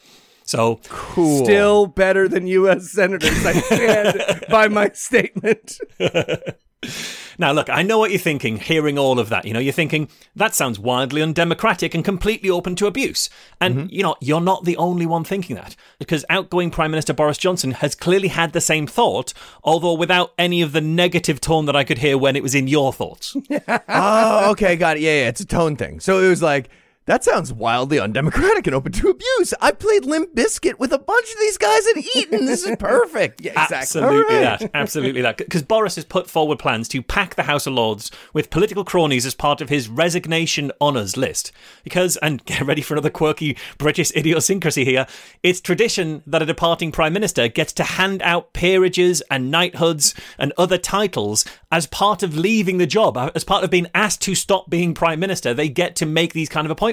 So 0.52 0.80
cool. 0.90 1.44
Still 1.44 1.86
better 1.86 2.28
than 2.28 2.46
U.S. 2.46 2.90
senators. 2.90 3.46
I 3.46 3.52
stand 3.54 4.44
by 4.50 4.68
my 4.68 4.90
statement. 4.92 5.78
Now, 7.38 7.52
look, 7.52 7.70
I 7.70 7.82
know 7.82 7.98
what 7.98 8.10
you're 8.10 8.20
thinking, 8.20 8.58
hearing 8.58 8.98
all 8.98 9.18
of 9.18 9.30
that. 9.30 9.46
You 9.46 9.54
know, 9.54 9.58
you're 9.58 9.72
thinking, 9.72 10.08
that 10.36 10.54
sounds 10.54 10.78
wildly 10.78 11.22
undemocratic 11.22 11.94
and 11.94 12.04
completely 12.04 12.50
open 12.50 12.76
to 12.76 12.86
abuse. 12.86 13.30
And, 13.60 13.74
mm-hmm. 13.76 13.86
you 13.88 14.02
know, 14.02 14.16
you're 14.20 14.40
not 14.42 14.64
the 14.64 14.76
only 14.76 15.06
one 15.06 15.24
thinking 15.24 15.56
that, 15.56 15.74
because 15.98 16.26
outgoing 16.28 16.70
Prime 16.70 16.90
Minister 16.90 17.14
Boris 17.14 17.38
Johnson 17.38 17.70
has 17.70 17.94
clearly 17.94 18.28
had 18.28 18.52
the 18.52 18.60
same 18.60 18.86
thought, 18.86 19.32
although 19.64 19.94
without 19.94 20.34
any 20.36 20.60
of 20.60 20.72
the 20.72 20.82
negative 20.82 21.40
tone 21.40 21.64
that 21.66 21.76
I 21.76 21.84
could 21.84 21.98
hear 21.98 22.18
when 22.18 22.36
it 22.36 22.42
was 22.42 22.54
in 22.54 22.68
your 22.68 22.92
thoughts. 22.92 23.34
oh, 23.88 24.50
okay, 24.50 24.76
got 24.76 24.98
it. 24.98 25.00
Yeah, 25.00 25.22
yeah, 25.22 25.28
it's 25.28 25.40
a 25.40 25.46
tone 25.46 25.76
thing. 25.76 26.00
So 26.00 26.18
it 26.18 26.28
was 26.28 26.42
like, 26.42 26.68
that 27.06 27.24
sounds 27.24 27.52
wildly 27.52 27.98
undemocratic 27.98 28.68
and 28.68 28.76
open 28.76 28.92
to 28.92 29.08
abuse. 29.08 29.52
I 29.60 29.72
played 29.72 30.04
Limp 30.04 30.36
Biscuit 30.36 30.78
with 30.78 30.92
a 30.92 30.98
bunch 30.98 31.32
of 31.32 31.38
these 31.40 31.58
guys 31.58 31.84
at 31.88 31.96
Eton. 32.16 32.46
This 32.46 32.64
is 32.64 32.76
perfect. 32.76 33.40
Yeah, 33.40 33.50
exactly. 33.50 33.76
Absolutely 33.76 34.34
right. 34.36 34.58
that. 34.60 34.70
Absolutely 34.72 35.22
that. 35.22 35.36
Because 35.36 35.62
Boris 35.64 35.96
has 35.96 36.04
put 36.04 36.30
forward 36.30 36.60
plans 36.60 36.86
to 36.88 37.02
pack 37.02 37.34
the 37.34 37.42
House 37.42 37.66
of 37.66 37.72
Lords 37.72 38.12
with 38.32 38.50
political 38.50 38.84
cronies 38.84 39.26
as 39.26 39.34
part 39.34 39.60
of 39.60 39.68
his 39.68 39.88
resignation 39.88 40.70
honours 40.80 41.16
list. 41.16 41.50
Because, 41.82 42.16
and 42.18 42.44
get 42.44 42.62
ready 42.62 42.82
for 42.82 42.94
another 42.94 43.10
quirky 43.10 43.56
British 43.78 44.14
idiosyncrasy 44.14 44.84
here, 44.84 45.08
it's 45.42 45.60
tradition 45.60 46.22
that 46.24 46.42
a 46.42 46.46
departing 46.46 46.92
Prime 46.92 47.12
Minister 47.12 47.48
gets 47.48 47.72
to 47.74 47.84
hand 47.84 48.22
out 48.22 48.52
peerages 48.52 49.22
and 49.28 49.50
knighthoods 49.50 50.14
and 50.38 50.52
other 50.56 50.78
titles 50.78 51.44
as 51.72 51.88
part 51.88 52.22
of 52.22 52.36
leaving 52.36 52.78
the 52.78 52.86
job. 52.86 53.18
As 53.34 53.42
part 53.42 53.64
of 53.64 53.70
being 53.70 53.88
asked 53.92 54.22
to 54.22 54.36
stop 54.36 54.70
being 54.70 54.94
Prime 54.94 55.18
Minister, 55.18 55.52
they 55.52 55.68
get 55.68 55.96
to 55.96 56.06
make 56.06 56.32
these 56.32 56.48
kind 56.48 56.64
of 56.64 56.70
appointments. 56.70 56.91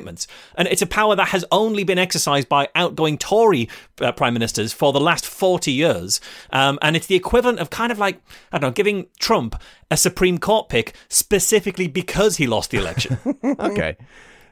And 0.56 0.68
it's 0.68 0.82
a 0.82 0.88
power 0.88 1.16
that 1.16 1.30
has 1.30 1.46
only 1.52 1.84
been 1.84 1.98
exercised 1.98 2.50
by 2.50 2.70
outgoing 2.76 3.18
Tory 3.18 3.70
uh, 4.02 4.12
Prime 4.12 4.34
Ministers 4.34 4.74
for 4.74 4.94
the 4.94 5.00
last 5.00 5.26
40 5.26 5.72
years. 5.72 6.22
Um, 6.52 6.80
and 6.82 6.96
it's 6.96 7.08
the 7.08 7.16
equivalent 7.16 7.60
of 7.60 7.70
kind 7.70 7.92
of 7.92 8.00
like, 8.00 8.22
I 8.52 8.58
don't 8.58 8.70
know, 8.70 8.74
giving 8.74 9.08
Trump 9.20 9.62
a 9.92 9.98
Supreme 9.98 10.38
Court 10.38 10.70
pick 10.70 10.96
specifically 11.10 11.88
because 11.88 12.38
he 12.38 12.48
lost 12.48 12.72
the 12.72 12.78
election. 12.78 13.18
Okay. 13.60 13.98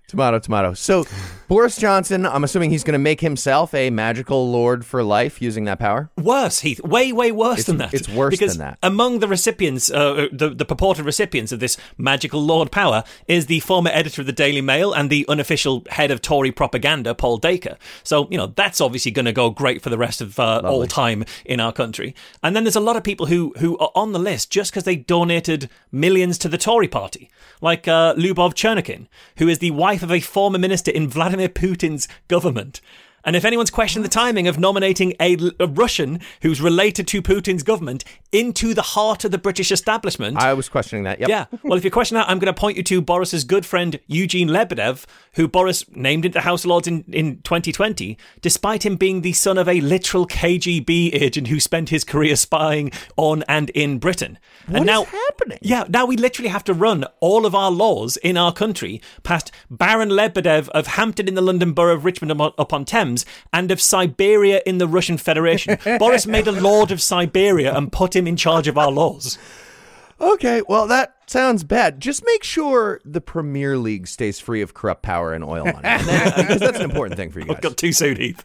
Tomato, 0.08 0.40
tomato. 0.40 0.74
So, 0.74 1.04
Boris 1.50 1.76
Johnson, 1.76 2.26
I'm 2.26 2.46
assuming 2.46 2.70
he's 2.70 2.86
going 2.86 2.94
to 2.94 3.00
make 3.00 3.20
himself 3.20 3.74
a 3.74 3.90
magical 3.90 4.50
lord 4.50 4.86
for 4.86 5.04
life 5.04 5.42
using 5.42 5.66
that 5.66 5.80
power. 5.80 6.10
Worse, 6.16 6.62
Heath. 6.62 6.82
Way, 6.82 7.12
way 7.12 7.34
worse 7.34 7.66
than 7.66 7.78
that. 7.78 7.94
it's 7.94 8.08
worse 8.08 8.32
because 8.32 8.58
than 8.58 8.68
that. 8.68 8.80
Among 8.82 9.20
the 9.20 9.28
recipients, 9.28 9.92
uh, 9.92 10.28
the, 10.32 10.50
the 10.50 10.64
purported 10.64 11.04
recipients 11.04 11.52
of 11.52 11.60
this 11.60 11.76
magical 11.98 12.42
lord 12.42 12.72
power 12.72 13.04
is 13.28 13.48
the 13.48 13.60
former 13.60 13.90
editor 13.94 14.22
of 14.22 14.28
the 14.28 14.34
Daily 14.34 14.62
Mail 14.62 14.94
and 14.94 15.10
the 15.10 15.26
unofficial 15.28 15.84
head 15.90 16.10
of 16.10 16.22
Tory 16.22 16.54
propaganda, 16.54 17.14
Paul 17.14 17.38
Dacre. 17.38 17.78
So, 18.04 18.30
you 18.32 18.38
know, 18.38 18.48
that's 18.48 18.80
obviously 18.80 19.12
going 19.12 19.26
to 19.26 19.34
go 19.34 19.50
great 19.50 19.82
for 19.82 19.90
the 19.90 19.98
rest 19.98 20.22
of 20.22 20.40
uh, 20.40 20.62
all 20.64 20.86
time 20.88 21.26
in 21.46 21.60
our 21.60 21.74
country. 21.74 22.16
And 22.42 22.56
then 22.56 22.64
there's 22.64 22.78
a 22.78 22.82
lot 22.82 22.96
of 22.96 23.04
people 23.04 23.26
who, 23.26 23.54
who 23.58 23.78
are 23.78 23.92
on 23.94 24.14
the 24.14 24.20
list 24.20 24.50
just 24.52 24.72
because 24.72 24.86
they 24.86 24.96
donated 24.96 25.70
millions 25.92 26.38
to 26.38 26.48
the 26.48 26.58
Tory 26.58 26.88
party, 26.88 27.30
like 27.60 27.90
uh, 27.90 28.14
Lubov 28.16 28.54
Chernukhin, 28.54 29.08
who 29.38 29.50
is 29.50 29.60
the 29.60 29.72
wife 29.98 30.04
of 30.04 30.12
a 30.12 30.20
former 30.20 30.60
minister 30.60 30.92
in 30.92 31.08
Vladimir 31.08 31.50
Putin's 31.50 32.08
government. 32.28 32.82
And 33.28 33.36
if 33.36 33.44
anyone's 33.44 33.70
questioned 33.70 34.06
the 34.06 34.10
timing 34.10 34.48
of 34.48 34.58
nominating 34.58 35.14
a, 35.20 35.38
a 35.60 35.68
Russian 35.68 36.22
who's 36.44 36.62
related 36.62 37.10
to 37.10 37.22
Putin's 37.22 37.62
government 37.62 38.06
into 38.32 38.74
the 38.74 38.82
heart 38.82 39.26
of 39.26 39.32
the 39.32 39.38
British 39.38 39.70
establishment, 39.70 40.38
I 40.38 40.54
was 40.54 40.70
questioning 40.70 41.04
that. 41.04 41.20
Yep. 41.20 41.28
yeah. 41.28 41.46
Well, 41.62 41.78
if 41.78 41.84
you 41.84 41.92
question 41.92 42.16
that, 42.16 42.30
I'm 42.30 42.40
going 42.40 42.54
to 42.54 42.58
point 42.58 42.78
you 42.78 42.84
to 42.84 43.02
Boris's 43.02 43.44
good 43.44 43.66
friend 43.66 44.00
Eugene 44.08 44.48
Lebedev, 44.48 45.04
who 45.34 45.50
Boris 45.50 45.84
named 45.90 46.24
into 46.24 46.36
the 46.36 46.42
House 46.42 46.64
of 46.64 46.68
Lords 46.68 46.88
in, 46.88 47.04
in 47.12 47.42
2020, 47.42 48.18
despite 48.42 48.86
him 48.86 48.96
being 48.96 49.22
the 49.22 49.34
son 49.34 49.58
of 49.58 49.68
a 49.68 49.82
literal 49.82 50.26
KGB 50.26 51.14
agent 51.14 51.48
who 51.48 51.60
spent 51.60 51.90
his 51.90 52.06
career 52.06 52.38
spying 52.38 52.92
on 53.18 53.44
and 53.50 53.70
in 53.72 54.00
Britain. 54.00 54.40
What 54.68 54.78
and 54.78 54.86
now, 54.86 55.04
happening? 55.04 55.60
Yeah, 55.62 55.84
now 55.90 56.06
we 56.06 56.16
literally 56.16 56.50
have 56.50 56.64
to 56.64 56.74
run 56.74 57.04
all 57.20 57.46
of 57.46 57.54
our 57.54 57.72
laws 57.72 58.16
in 58.16 58.38
our 58.38 58.54
country 58.54 59.02
past 59.24 59.52
Baron 59.70 60.10
Lebedev 60.10 60.70
of 60.70 60.88
Hampton 60.88 61.28
in 61.28 61.34
the 61.34 61.42
London 61.42 61.74
Borough 61.74 61.96
of 61.96 62.06
Richmond 62.06 62.32
upon- 62.32 62.54
upon 62.58 62.86
And 63.54 63.72
of 63.72 63.82
Siberia 63.82 64.62
in 64.66 64.78
the 64.78 64.88
Russian 64.88 65.18
Federation. 65.18 65.78
Boris 66.00 66.28
made 66.28 66.48
a 66.48 66.52
lord 66.52 66.92
of 66.92 67.02
Siberia 67.02 67.76
and 67.76 67.92
put 67.92 68.16
him 68.16 68.28
in 68.28 68.36
charge 68.36 68.68
of 68.68 68.78
our 68.78 68.92
laws. 68.92 69.38
Okay, 70.20 70.64
well, 70.68 70.88
that 70.88 71.16
sounds 71.28 71.64
bad. 71.64 72.00
Just 72.00 72.24
make 72.26 72.44
sure 72.44 73.00
the 73.06 73.22
Premier 73.22 73.78
League 73.78 74.08
stays 74.08 74.40
free 74.40 74.62
of 74.62 74.74
corrupt 74.74 75.04
power 75.04 75.32
and 75.32 75.44
oil 75.44 75.66
money. 75.66 75.78
Because 75.82 76.08
uh, 76.10 76.58
that's 76.58 76.80
an 76.80 76.90
important 76.90 77.18
thing 77.18 77.30
for 77.30 77.40
you 77.40 77.46
guys. 77.48 77.60
Got 77.60 77.78
too 77.78 77.94
soon, 77.94 78.16
Heath. 78.16 78.44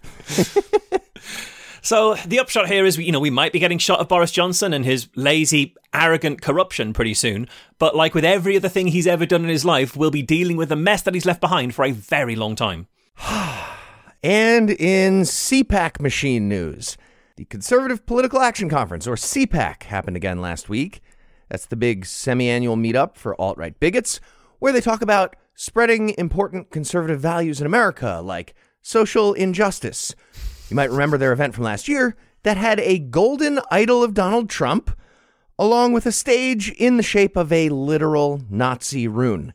so 1.83 2.15
the 2.27 2.41
upshot 2.41 2.69
here 2.69 2.85
is, 2.85 2.99
you 2.99 3.11
know, 3.11 3.21
we 3.21 3.31
might 3.31 3.55
be 3.55 3.59
getting 3.59 3.79
shot 3.79 4.01
of 4.01 4.09
Boris 4.09 4.33
Johnson 4.33 4.75
and 4.75 4.85
his 4.85 5.09
lazy, 5.17 5.75
arrogant 5.95 6.43
corruption 6.43 6.93
pretty 6.93 7.15
soon. 7.15 7.49
But 7.79 7.97
like 7.97 8.15
with 8.15 8.25
every 8.25 8.55
other 8.57 8.69
thing 8.69 8.89
he's 8.89 9.07
ever 9.07 9.25
done 9.25 9.43
in 9.43 9.49
his 9.49 9.65
life, 9.65 9.97
we'll 9.97 10.11
be 10.11 10.23
dealing 10.23 10.59
with 10.59 10.69
the 10.69 10.77
mess 10.77 11.01
that 11.03 11.15
he's 11.15 11.27
left 11.27 11.41
behind 11.41 11.75
for 11.75 11.87
a 11.87 11.93
very 11.93 12.37
long 12.37 12.55
time. 12.55 12.87
And 14.23 14.71
in 14.71 15.23
CPAC 15.23 16.01
machine 16.01 16.49
news, 16.49 16.97
the 17.37 17.45
Conservative 17.45 18.07
Political 18.07 18.41
Action 18.41 18.69
Conference, 18.69 19.09
or 19.09 19.17
CPAC, 19.17 19.83
happened 19.85 20.17
again 20.17 20.41
last 20.41 20.69
week. 20.69 21.03
That's 21.49 21.67
the 21.67 21.75
big 21.75 22.07
semi 22.07 22.49
annual 22.49 22.77
meetup 22.77 23.17
for 23.17 23.39
alt 23.41 23.59
right 23.59 23.79
bigots, 23.81 24.21
where 24.61 24.73
they 24.73 24.81
talk 24.81 25.03
about 25.03 25.35
spreading 25.55 26.15
important 26.19 26.71
conservative 26.71 27.21
values 27.21 27.61
in 27.61 27.67
America, 27.67 28.21
like 28.23 28.55
social 28.81 29.33
injustice. 29.33 30.15
You 30.71 30.77
might 30.77 30.91
remember 30.91 31.19
their 31.19 31.33
event 31.33 31.55
from 31.55 31.65
last 31.65 31.89
year 31.89 32.17
that 32.45 32.57
had 32.57 32.79
a 32.79 33.01
golden 33.01 33.59
idol 33.73 34.05
of 34.05 34.15
Donald 34.15 34.49
Trump, 34.49 34.97
along 35.59 35.95
with 35.95 36.07
a 36.07 36.13
stage 36.13 36.71
in 36.71 36.97
the 36.97 37.03
shape 37.03 37.37
of 37.37 37.53
a 37.53 37.71
literal 37.71 38.43
Nazi 38.49 39.09
rune. 39.09 39.53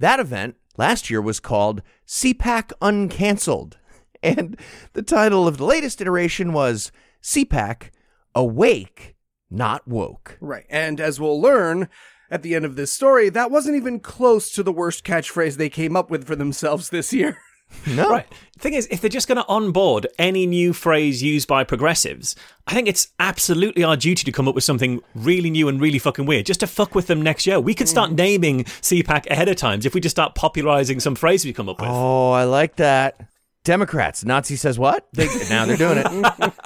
That 0.00 0.18
event 0.18 0.56
last 0.76 1.10
year 1.10 1.22
was 1.22 1.38
called 1.38 1.82
CPAC 2.08 2.72
Uncancelled. 2.82 3.78
And 4.22 4.58
the 4.92 5.02
title 5.02 5.48
of 5.48 5.56
the 5.56 5.64
latest 5.64 6.00
iteration 6.00 6.52
was 6.52 6.92
CPAC 7.22 7.90
Awake, 8.34 9.16
Not 9.50 9.86
Woke. 9.88 10.38
Right. 10.40 10.66
And 10.68 11.00
as 11.00 11.18
we'll 11.18 11.40
learn 11.40 11.88
at 12.30 12.42
the 12.42 12.54
end 12.54 12.64
of 12.64 12.76
this 12.76 12.92
story, 12.92 13.28
that 13.30 13.50
wasn't 13.50 13.76
even 13.76 14.00
close 14.00 14.50
to 14.52 14.62
the 14.62 14.72
worst 14.72 15.04
catchphrase 15.04 15.56
they 15.56 15.68
came 15.68 15.96
up 15.96 16.10
with 16.10 16.26
for 16.26 16.36
themselves 16.36 16.90
this 16.90 17.12
year. 17.12 17.38
No. 17.86 18.08
Right. 18.08 18.26
The 18.54 18.58
thing 18.58 18.74
is, 18.74 18.88
if 18.90 19.00
they're 19.00 19.08
just 19.08 19.28
going 19.28 19.36
to 19.36 19.46
onboard 19.46 20.06
any 20.18 20.46
new 20.46 20.72
phrase 20.72 21.22
used 21.22 21.48
by 21.48 21.64
progressives, 21.64 22.34
I 22.66 22.74
think 22.74 22.88
it's 22.88 23.08
absolutely 23.18 23.84
our 23.84 23.96
duty 23.96 24.24
to 24.24 24.32
come 24.32 24.48
up 24.48 24.54
with 24.54 24.64
something 24.64 25.00
really 25.14 25.50
new 25.50 25.68
and 25.68 25.80
really 25.80 25.98
fucking 25.98 26.26
weird, 26.26 26.46
just 26.46 26.60
to 26.60 26.66
fuck 26.66 26.94
with 26.94 27.06
them 27.06 27.22
next 27.22 27.46
year. 27.46 27.60
We 27.60 27.74
could 27.74 27.88
start 27.88 28.10
mm. 28.10 28.16
naming 28.16 28.64
CPAC 28.64 29.30
ahead 29.30 29.48
of 29.48 29.56
times 29.56 29.86
if 29.86 29.94
we 29.94 30.00
just 30.00 30.14
start 30.14 30.34
popularizing 30.34 31.00
some 31.00 31.14
phrase 31.14 31.44
we 31.44 31.52
come 31.52 31.68
up 31.68 31.80
with. 31.80 31.90
Oh, 31.90 32.32
I 32.32 32.44
like 32.44 32.76
that. 32.76 33.20
Democrats. 33.64 34.24
Nazi 34.24 34.56
says 34.56 34.78
what? 34.78 35.08
They, 35.12 35.26
now 35.48 35.66
they're 35.66 35.76
doing 35.76 36.02
it. 36.04 36.52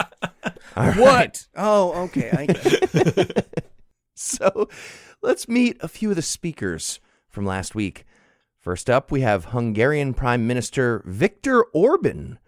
Right. 0.76 0.96
What? 0.96 1.46
Oh, 1.54 2.04
okay. 2.04 2.30
I 2.32 2.46
get 2.46 2.94
it. 2.94 3.64
So 4.16 4.68
let's 5.22 5.48
meet 5.48 5.76
a 5.80 5.88
few 5.88 6.10
of 6.10 6.16
the 6.16 6.22
speakers 6.22 7.00
from 7.28 7.44
last 7.44 7.74
week. 7.74 8.04
First 8.60 8.88
up, 8.88 9.10
we 9.10 9.20
have 9.22 9.46
Hungarian 9.46 10.14
Prime 10.14 10.46
Minister 10.46 11.02
Viktor 11.04 11.64
Orban, 11.74 12.38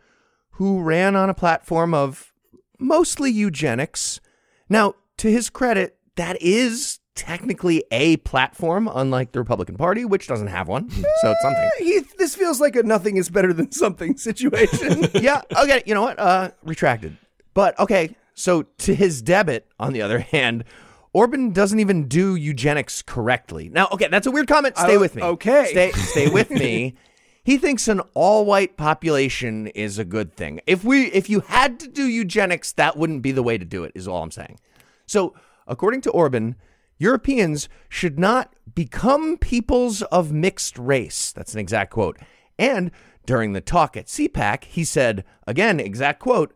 who 0.53 0.81
ran 0.81 1.17
on 1.17 1.29
a 1.29 1.35
platform 1.35 1.93
of 1.93 2.33
mostly 2.79 3.31
eugenics. 3.31 4.21
Now, 4.69 4.95
to 5.19 5.31
his 5.31 5.51
credit, 5.51 5.99
that 6.15 6.41
is 6.41 7.01
technically 7.17 7.83
a 7.91 8.19
platform, 8.19 8.89
unlike 8.95 9.33
the 9.33 9.41
Republican 9.41 9.77
Party, 9.77 10.05
which 10.05 10.29
doesn't 10.29 10.47
have 10.47 10.69
one. 10.69 10.89
So 10.91 11.03
it's 11.31 11.43
something. 11.43 11.71
He, 11.79 12.01
this 12.19 12.35
feels 12.37 12.61
like 12.61 12.77
a 12.77 12.83
nothing 12.85 13.17
is 13.17 13.29
better 13.29 13.53
than 13.53 13.73
something 13.73 14.17
situation. 14.29 15.09
yeah, 15.15 15.43
okay, 15.61 15.83
you 15.87 15.95
know 15.95 16.03
what? 16.03 16.19
Uh 16.19 16.51
retracted. 16.63 17.17
But 17.55 17.79
okay, 17.81 18.15
so 18.35 18.63
to 18.79 18.95
his 18.95 19.23
debit, 19.23 19.67
on 19.81 19.93
the 19.93 20.03
other 20.03 20.19
hand, 20.21 20.65
Orban 21.13 21.51
doesn't 21.53 21.81
even 21.81 22.07
do 22.09 22.35
eugenics 22.37 23.01
correctly. 23.03 23.71
Now, 23.71 23.89
okay, 23.93 24.09
that's 24.09 24.27
a 24.27 24.31
weird 24.31 24.47
comment. 24.49 24.77
Stay 24.77 24.97
Oh, 24.97 25.01
with 25.01 25.15
me. 25.15 25.23
okay. 25.23 25.67
Stay 25.71 25.93
stay 25.93 26.29
with 26.29 26.51
me. 26.51 26.95
He 27.43 27.59
thinks 27.59 27.87
an 27.89 28.01
all-white 28.15 28.77
population 28.77 29.69
is 29.69 29.99
a 29.99 30.05
good 30.05 30.35
thing. 30.35 30.61
If 30.67 30.85
we 30.85 31.07
if 31.13 31.31
you 31.31 31.41
had 31.41 31.79
to 31.81 31.89
do 31.89 32.05
eugenics, 32.07 32.73
that 32.73 32.97
wouldn't 32.97 33.23
be 33.23 33.33
the 33.33 33.43
way 33.43 33.57
to 33.57 33.65
do 33.65 33.85
it, 33.85 33.93
is 33.95 34.07
all 34.09 34.23
I'm 34.23 34.31
saying. 34.33 34.59
So, 35.07 35.33
according 35.69 36.01
to 36.03 36.11
Orban, 36.11 36.57
Europeans 36.99 37.69
should 37.89 38.19
not 38.19 38.55
become 38.75 39.37
peoples 39.37 40.03
of 40.03 40.33
mixed 40.33 40.79
race. 40.79 41.33
That's 41.33 41.55
an 41.55 41.61
exact 41.61 41.91
quote. 41.93 42.19
And 42.59 42.91
during 43.27 43.53
the 43.53 43.61
talk 43.61 43.97
at 43.97 44.07
CPAC, 44.07 44.65
he 44.65 44.85
said, 44.85 45.25
again, 45.47 45.81
exact 45.81 46.21
quote, 46.21 46.55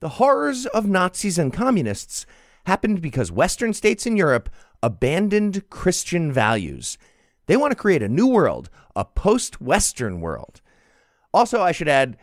the 0.00 0.10
horrors 0.10 0.66
of 0.66 0.86
Nazis 0.86 1.38
and 1.38 1.52
communists 1.52 2.26
happened 2.66 3.00
because 3.00 3.32
Western 3.32 3.72
states 3.72 4.06
in 4.06 4.16
Europe 4.16 4.48
abandoned 4.82 5.68
Christian 5.70 6.32
values. 6.32 6.98
They 7.46 7.56
want 7.56 7.70
to 7.72 7.76
create 7.76 8.02
a 8.02 8.08
new 8.08 8.26
world, 8.26 8.68
a 8.94 9.04
post 9.04 9.60
Western 9.60 10.20
world. 10.20 10.60
Also, 11.32 11.62
I 11.62 11.72
should 11.72 11.88
add, 11.88 12.16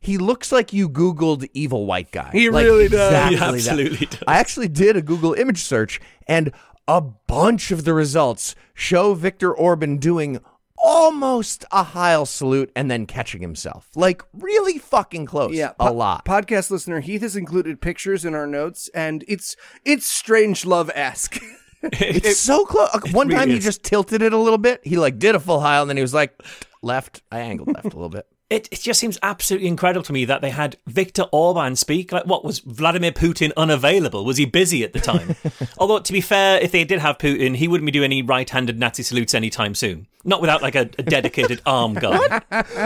he 0.00 0.16
looks 0.18 0.52
like 0.52 0.72
you 0.72 0.88
Googled 0.88 1.48
evil 1.52 1.84
white 1.84 2.12
guy. 2.12 2.30
He 2.32 2.48
Like, 2.48 2.64
really 2.64 2.88
does. 2.88 3.08
exactly 3.12 3.34
He 3.34 3.40
that. 3.40 3.54
absolutely 3.54 4.06
does. 4.06 4.22
I 4.28 4.38
actually 4.38 4.68
did 4.68 4.96
a 4.96 5.02
Google 5.02 5.34
image 5.34 5.62
search, 5.62 6.00
and 6.26 6.52
a 6.88 7.00
bunch 7.00 7.70
of 7.70 7.84
the 7.84 7.92
results 7.94 8.56
show 8.74 9.14
Viktor 9.14 9.52
Orban 9.54 9.98
doing 9.98 10.40
almost 10.78 11.64
a 11.70 11.82
Heil 11.82 12.24
salute 12.24 12.72
and 12.74 12.90
then 12.90 13.04
catching 13.04 13.42
himself. 13.42 13.88
Like, 13.94 14.22
really 14.32 14.78
fucking 14.78 15.26
close. 15.26 15.54
Yeah, 15.54 15.72
a 15.78 15.92
lot. 15.92 16.24
Podcast 16.24 16.70
listener 16.70 17.00
Heath 17.00 17.20
has 17.22 17.36
included 17.36 17.80
pictures 17.80 18.24
in 18.24 18.34
our 18.34 18.46
notes, 18.46 18.88
and 18.94 19.24
it's 19.28 19.54
it's 19.84 20.06
strange 20.06 20.64
love 20.64 20.90
esque. 20.94 21.38
It's 21.80 22.40
so 22.40 22.64
close. 22.64 22.88
Uh, 22.92 22.98
one 23.12 23.28
really 23.28 23.38
time 23.38 23.50
he 23.50 23.60
just 23.60 23.84
tilted 23.84 24.20
it 24.20 24.32
a 24.32 24.36
little 24.36 24.58
bit. 24.58 24.80
He 24.82 24.96
like 24.96 25.20
did 25.20 25.36
a 25.36 25.38
full 25.38 25.60
Heil, 25.60 25.82
and 25.82 25.88
then 25.88 25.96
he 25.96 26.02
was 26.02 26.12
like 26.12 26.42
left. 26.82 27.22
I 27.30 27.38
angled 27.38 27.68
left 27.72 27.84
a 27.84 27.96
little 27.96 28.08
bit. 28.08 28.26
It, 28.50 28.66
it 28.72 28.80
just 28.80 28.98
seems 28.98 29.18
absolutely 29.22 29.68
incredible 29.68 30.04
to 30.04 30.12
me 30.12 30.24
that 30.24 30.40
they 30.40 30.48
had 30.48 30.78
Viktor 30.86 31.24
Orban 31.32 31.76
speak. 31.76 32.12
Like, 32.12 32.24
what 32.24 32.44
was 32.44 32.60
Vladimir 32.60 33.12
Putin 33.12 33.52
unavailable? 33.58 34.24
Was 34.24 34.38
he 34.38 34.46
busy 34.46 34.82
at 34.84 34.94
the 34.94 35.00
time? 35.00 35.36
Although, 35.78 35.98
to 35.98 36.12
be 36.14 36.22
fair, 36.22 36.58
if 36.58 36.72
they 36.72 36.84
did 36.84 36.98
have 36.98 37.18
Putin, 37.18 37.56
he 37.56 37.68
wouldn't 37.68 37.84
be 37.84 37.92
doing 37.92 38.06
any 38.06 38.22
right-handed 38.22 38.78
Nazi 38.78 39.02
salutes 39.02 39.34
anytime 39.34 39.74
soon. 39.74 40.06
Not 40.24 40.40
without 40.40 40.62
like 40.62 40.74
a, 40.76 40.88
a 40.98 41.02
dedicated 41.02 41.60
arm 41.66 41.92
gun. 41.92 42.40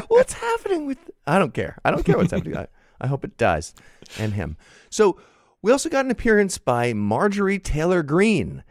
what's 0.09 0.33
happening 0.33 0.87
with 0.87 0.99
I 1.29 1.39
don't 1.39 1.55
care. 1.55 1.79
I 1.85 1.93
don't 1.93 2.03
care 2.03 2.17
what's 2.17 2.33
happening. 2.33 2.57
I, 2.57 2.67
I 3.01 3.07
hope 3.07 3.25
it 3.25 3.37
dies. 3.39 3.73
And 4.19 4.35
him. 4.35 4.57
So 4.91 5.19
we 5.63 5.71
also 5.71 5.89
got 5.89 6.05
an 6.05 6.11
appearance 6.11 6.59
by 6.59 6.93
Marjorie 6.93 7.61
Taylor 7.61 8.03
Greene, 8.03 8.65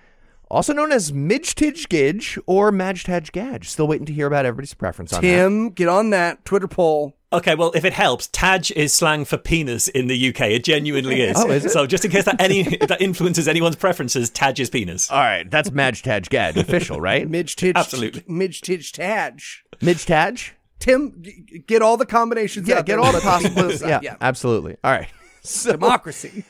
also 0.52 0.74
known 0.74 0.92
as 0.92 1.12
Midge 1.14 1.56
Tidge 1.56 1.88
Gidge 1.90 2.38
or 2.46 2.72
Madge 2.72 3.04
Tadge 3.06 3.32
Gadge. 3.32 3.70
Still 3.70 3.88
waiting 3.88 4.06
to 4.06 4.14
hear 4.14 4.28
about 4.28 4.46
everybody's 4.46 4.74
preference 4.74 5.14
on 5.14 5.22
that. 5.22 5.28
Tim, 5.28 5.70
get 5.70 5.88
on 5.88 6.10
that 6.12 6.44
Twitter 6.46 6.68
poll. 6.68 7.16
Okay, 7.34 7.56
well, 7.56 7.72
if 7.74 7.86
it 7.86 7.94
helps, 7.94 8.28
Taj 8.28 8.72
is 8.72 8.92
slang 8.94 9.24
for 9.24 9.38
penis 9.38 9.88
in 9.88 10.08
the 10.08 10.30
UK. 10.30 10.42
It 10.42 10.66
genuinely 10.66 11.22
is. 11.22 11.38
Oh, 11.40 11.50
is 11.50 11.64
it? 11.64 11.70
So, 11.72 11.88
just 11.88 12.04
in 12.04 12.12
case 12.12 12.26
that 12.26 12.42
any 12.42 12.64
that 12.78 13.02
influences 13.02 13.48
anyone's 13.48 13.78
preferences, 13.78 14.30
Taj 14.30 14.60
is 14.60 14.70
penis. 14.70 15.10
All 15.10 15.18
right, 15.20 15.50
that's 15.50 15.72
Madge 15.72 16.04
Tadge 16.04 16.28
Gadge 16.28 16.58
official, 16.58 17.00
right? 17.00 17.30
Midge 17.30 17.56
Tidge. 17.56 17.78
Absolutely. 17.78 18.24
Midge 18.28 18.60
Tidge 18.62 18.92
Tadge. 18.92 19.60
Midge 19.82 20.06
Tadge. 20.06 20.52
Tim, 20.80 21.24
get 21.68 21.82
all 21.82 21.96
the 21.96 22.06
combinations. 22.06 22.68
Yeah, 22.68 22.80
out 22.80 22.86
get 22.86 23.00
all 23.00 23.14
the 23.14 23.20
Let 23.20 23.42
people 23.44 23.50
possible. 23.56 23.70
decide. 23.70 24.04
Yeah, 24.04 24.16
absolutely. 24.20 24.78
All 24.84 24.92
right. 24.92 25.08
So 25.44 25.72
democracy. 25.72 26.44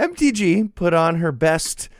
MTG 0.00 0.74
put 0.74 0.94
on 0.94 1.16
her 1.16 1.32
best 1.32 1.90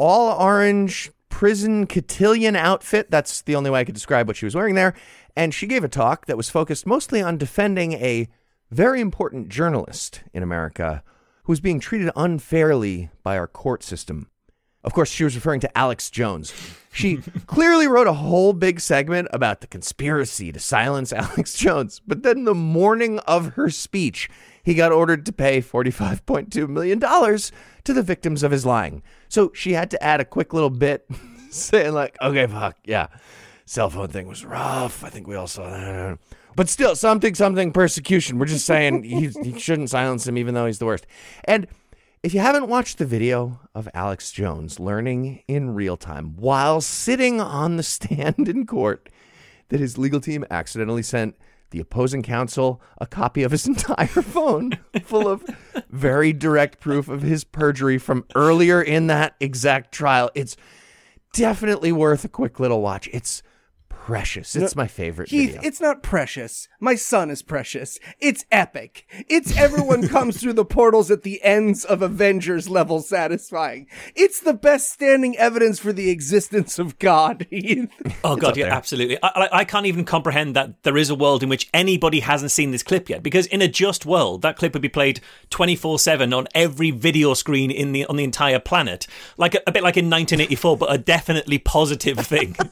all 0.00 0.40
orange 0.40 1.10
prison 1.28 1.86
cotillion 1.86 2.56
outfit. 2.56 3.10
That's 3.10 3.42
the 3.42 3.54
only 3.54 3.68
way 3.68 3.80
I 3.80 3.84
could 3.84 3.94
describe 3.94 4.26
what 4.26 4.36
she 4.36 4.46
was 4.46 4.54
wearing 4.54 4.74
there. 4.74 4.94
And 5.36 5.52
she 5.52 5.66
gave 5.66 5.84
a 5.84 5.88
talk 5.88 6.24
that 6.24 6.38
was 6.38 6.48
focused 6.48 6.86
mostly 6.86 7.20
on 7.20 7.36
defending 7.36 7.92
a 7.92 8.26
very 8.70 9.02
important 9.02 9.50
journalist 9.50 10.22
in 10.32 10.42
America 10.42 11.02
who 11.44 11.52
was 11.52 11.60
being 11.60 11.80
treated 11.80 12.10
unfairly 12.16 13.10
by 13.22 13.36
our 13.36 13.46
court 13.46 13.82
system. 13.82 14.28
Of 14.82 14.94
course, 14.94 15.10
she 15.10 15.24
was 15.24 15.34
referring 15.34 15.60
to 15.60 15.78
Alex 15.78 16.08
Jones. 16.08 16.54
She 16.92 17.18
clearly 17.46 17.86
wrote 17.86 18.06
a 18.06 18.14
whole 18.14 18.54
big 18.54 18.80
segment 18.80 19.28
about 19.32 19.60
the 19.60 19.66
conspiracy 19.66 20.50
to 20.50 20.58
silence 20.58 21.12
Alex 21.12 21.54
Jones. 21.54 22.00
But 22.06 22.22
then 22.22 22.44
the 22.44 22.54
morning 22.54 23.18
of 23.20 23.54
her 23.54 23.68
speech, 23.68 24.30
he 24.62 24.74
got 24.74 24.92
ordered 24.92 25.26
to 25.26 25.32
pay 25.32 25.60
$45.2 25.60 26.68
million 26.68 27.00
to 27.00 27.92
the 27.92 28.02
victims 28.02 28.42
of 28.42 28.50
his 28.50 28.66
lying. 28.66 29.02
So 29.28 29.52
she 29.54 29.72
had 29.72 29.90
to 29.90 30.02
add 30.02 30.20
a 30.20 30.24
quick 30.24 30.52
little 30.52 30.70
bit 30.70 31.06
saying, 31.50 31.92
like, 31.92 32.16
okay, 32.20 32.46
fuck, 32.46 32.76
yeah, 32.84 33.08
cell 33.64 33.90
phone 33.90 34.08
thing 34.08 34.28
was 34.28 34.44
rough. 34.44 35.04
I 35.04 35.10
think 35.10 35.26
we 35.26 35.36
all 35.36 35.46
saw 35.46 35.70
that. 35.70 36.18
But 36.56 36.68
still, 36.68 36.96
something, 36.96 37.34
something 37.34 37.72
persecution. 37.72 38.38
We're 38.38 38.46
just 38.46 38.66
saying 38.66 39.02
he, 39.04 39.28
he 39.28 39.58
shouldn't 39.58 39.90
silence 39.90 40.26
him, 40.26 40.36
even 40.36 40.54
though 40.54 40.66
he's 40.66 40.78
the 40.78 40.86
worst. 40.86 41.06
And 41.44 41.66
if 42.22 42.34
you 42.34 42.40
haven't 42.40 42.68
watched 42.68 42.98
the 42.98 43.06
video 43.06 43.60
of 43.74 43.88
Alex 43.94 44.30
Jones 44.30 44.78
learning 44.78 45.42
in 45.48 45.74
real 45.74 45.96
time 45.96 46.36
while 46.36 46.80
sitting 46.80 47.40
on 47.40 47.76
the 47.76 47.82
stand 47.84 48.48
in 48.48 48.66
court 48.66 49.08
that 49.68 49.80
his 49.80 49.96
legal 49.96 50.20
team 50.20 50.44
accidentally 50.50 51.02
sent 51.02 51.36
the 51.70 51.80
opposing 51.80 52.22
counsel 52.22 52.80
a 52.98 53.06
copy 53.06 53.42
of 53.42 53.50
his 53.50 53.66
entire 53.66 54.06
phone 54.06 54.78
full 55.02 55.28
of 55.28 55.44
very 55.90 56.32
direct 56.32 56.80
proof 56.80 57.08
of 57.08 57.22
his 57.22 57.44
perjury 57.44 57.98
from 57.98 58.24
earlier 58.34 58.80
in 58.82 59.06
that 59.08 59.34
exact 59.40 59.92
trial, 59.92 60.30
it's 60.34 60.56
definitely 61.32 61.92
worth 61.92 62.24
a 62.24 62.28
quick 62.28 62.60
little 62.60 62.82
watch. 62.82 63.08
It's 63.12 63.42
precious. 64.06 64.56
It's 64.56 64.74
my 64.74 64.86
favorite 64.86 65.28
Heath, 65.28 65.52
video. 65.52 65.60
it's 65.62 65.80
not 65.80 66.02
precious. 66.02 66.68
My 66.80 66.94
son 66.94 67.30
is 67.30 67.42
precious. 67.42 67.98
It's 68.18 68.44
epic. 68.50 69.06
It's 69.28 69.56
everyone 69.56 70.08
comes 70.08 70.40
through 70.40 70.54
the 70.54 70.64
portals 70.64 71.10
at 71.10 71.22
the 71.22 71.42
ends 71.44 71.84
of 71.84 72.00
Avengers 72.00 72.68
level 72.68 73.02
satisfying. 73.02 73.86
It's 74.16 74.40
the 74.40 74.54
best 74.54 74.90
standing 74.90 75.36
evidence 75.36 75.78
for 75.78 75.92
the 75.92 76.10
existence 76.10 76.78
of 76.78 76.98
God, 76.98 77.46
Heath. 77.50 77.90
Oh 78.24 78.36
god, 78.36 78.56
yeah, 78.56 78.74
absolutely. 78.74 79.18
I, 79.22 79.28
I, 79.28 79.48
I 79.58 79.64
can't 79.64 79.86
even 79.86 80.04
comprehend 80.04 80.56
that 80.56 80.82
there 80.82 80.96
is 80.96 81.10
a 81.10 81.14
world 81.14 81.42
in 81.42 81.48
which 81.48 81.68
anybody 81.74 82.20
hasn't 82.20 82.50
seen 82.50 82.70
this 82.70 82.82
clip 82.82 83.08
yet. 83.08 83.22
Because 83.22 83.46
in 83.46 83.60
a 83.60 83.68
just 83.68 84.06
world, 84.06 84.42
that 84.42 84.56
clip 84.56 84.72
would 84.72 84.82
be 84.82 84.88
played 84.88 85.20
twenty 85.50 85.76
four 85.76 85.98
seven 85.98 86.32
on 86.32 86.48
every 86.54 86.90
video 86.90 87.34
screen 87.34 87.70
in 87.70 87.92
the 87.92 88.06
on 88.06 88.16
the 88.16 88.24
entire 88.24 88.58
planet, 88.60 89.06
like 89.36 89.54
a, 89.54 89.60
a 89.66 89.72
bit 89.72 89.82
like 89.82 89.96
in 89.96 90.08
nineteen 90.08 90.40
eighty 90.40 90.56
four, 90.56 90.76
but 90.76 90.92
a 90.92 90.98
definitely 90.98 91.58
positive 91.58 92.18
thing. 92.18 92.56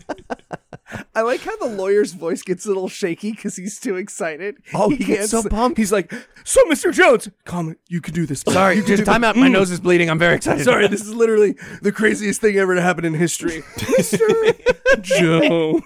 I 1.15 1.21
like 1.23 1.41
how 1.43 1.57
the 1.57 1.67
lawyer's 1.67 2.13
voice 2.15 2.43
gets 2.43 2.65
a 2.65 2.69
little 2.69 2.89
shaky 2.89 3.33
because 3.33 3.57
he's 3.57 3.79
too 3.79 3.97
excited. 3.97 4.57
Oh, 4.73 4.89
he 4.89 4.97
gets 5.05 5.31
so 5.31 5.43
pumped. 5.43 5.77
He's 5.79 5.93
like, 5.93 6.13
"So, 6.45 6.63
Mr. 6.65 6.93
Jones, 6.93 7.29
come. 7.45 7.77
You 7.89 8.01
can 8.01 8.15
do 8.15 8.25
this. 8.25 8.41
Sorry, 8.41 8.77
You 8.77 8.85
just 8.85 9.05
time 9.05 9.23
out. 9.25 9.37
My 9.37 9.49
Mm. 9.49 9.53
nose 9.53 9.71
is 9.71 9.81
bleeding. 9.81 10.09
I'm 10.09 10.19
very 10.19 10.37
excited. 10.37 10.65
Sorry, 10.65 10.87
this 10.89 11.03
is 11.03 11.13
literally 11.15 11.57
the 11.83 11.93
craziest 11.93 12.41
thing 12.41 12.57
ever 12.57 12.75
to 12.75 12.81
happen 12.83 13.05
in 13.05 13.15
history, 13.15 13.63
Mr. 13.77 15.03
Jones. 15.03 15.83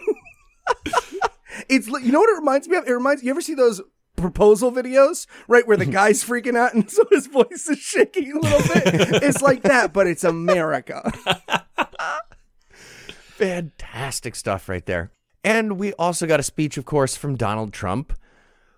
it's 1.68 1.88
you 1.88 2.12
know 2.12 2.20
what 2.20 2.30
it 2.30 2.38
reminds 2.38 2.68
me 2.68 2.76
of. 2.76 2.86
It 2.86 2.92
reminds 2.92 3.22
you 3.22 3.30
ever 3.30 3.40
see 3.40 3.54
those 3.54 3.80
proposal 4.16 4.70
videos, 4.70 5.26
right, 5.48 5.66
where 5.66 5.76
the 5.76 5.84
guy's 5.86 6.22
freaking 6.22 6.56
out 6.56 6.74
and 6.74 6.88
so 6.90 7.02
his 7.10 7.26
voice 7.26 7.66
is 7.68 7.78
shaking 7.78 8.32
a 8.32 8.38
little 8.38 8.60
bit. 8.60 9.22
It's 9.22 9.42
like 9.42 9.62
that, 9.62 9.92
but 9.92 10.06
it's 10.06 10.22
America. 10.22 11.12
Fantastic 13.42 14.36
stuff 14.36 14.68
right 14.68 14.86
there. 14.86 15.10
And 15.42 15.76
we 15.76 15.92
also 15.94 16.28
got 16.28 16.38
a 16.38 16.44
speech, 16.44 16.76
of 16.76 16.84
course, 16.84 17.16
from 17.16 17.34
Donald 17.34 17.72
Trump, 17.72 18.12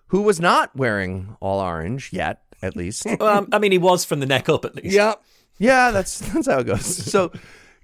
who 0.06 0.22
was 0.22 0.40
not 0.40 0.74
wearing 0.74 1.36
all 1.40 1.60
orange 1.60 2.14
yet, 2.14 2.42
at 2.62 2.74
least. 2.74 3.06
um, 3.20 3.48
I 3.52 3.58
mean, 3.58 3.72
he 3.72 3.78
was 3.78 4.06
from 4.06 4.20
the 4.20 4.26
neck 4.26 4.48
up 4.48 4.64
at 4.64 4.74
least. 4.74 4.94
Yep. 4.94 5.22
yeah, 5.58 5.90
that's 5.90 6.18
that's 6.32 6.46
how 6.46 6.60
it 6.60 6.64
goes. 6.64 6.86
So 6.86 7.30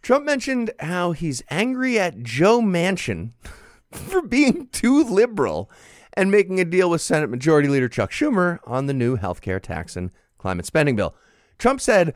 Trump 0.00 0.24
mentioned 0.24 0.70
how 0.80 1.12
he's 1.12 1.42
angry 1.50 1.98
at 1.98 2.22
Joe 2.22 2.62
Manchin 2.62 3.32
for 3.92 4.22
being 4.22 4.68
too 4.68 5.04
liberal 5.04 5.70
and 6.14 6.30
making 6.30 6.60
a 6.60 6.64
deal 6.64 6.88
with 6.88 7.02
Senate 7.02 7.28
Majority 7.28 7.68
Leader 7.68 7.90
Chuck 7.90 8.10
Schumer 8.10 8.58
on 8.64 8.86
the 8.86 8.94
new 8.94 9.18
healthcare 9.18 9.60
tax 9.60 9.96
and 9.96 10.10
climate 10.38 10.64
spending 10.64 10.96
bill. 10.96 11.14
Trump 11.58 11.82
said, 11.82 12.14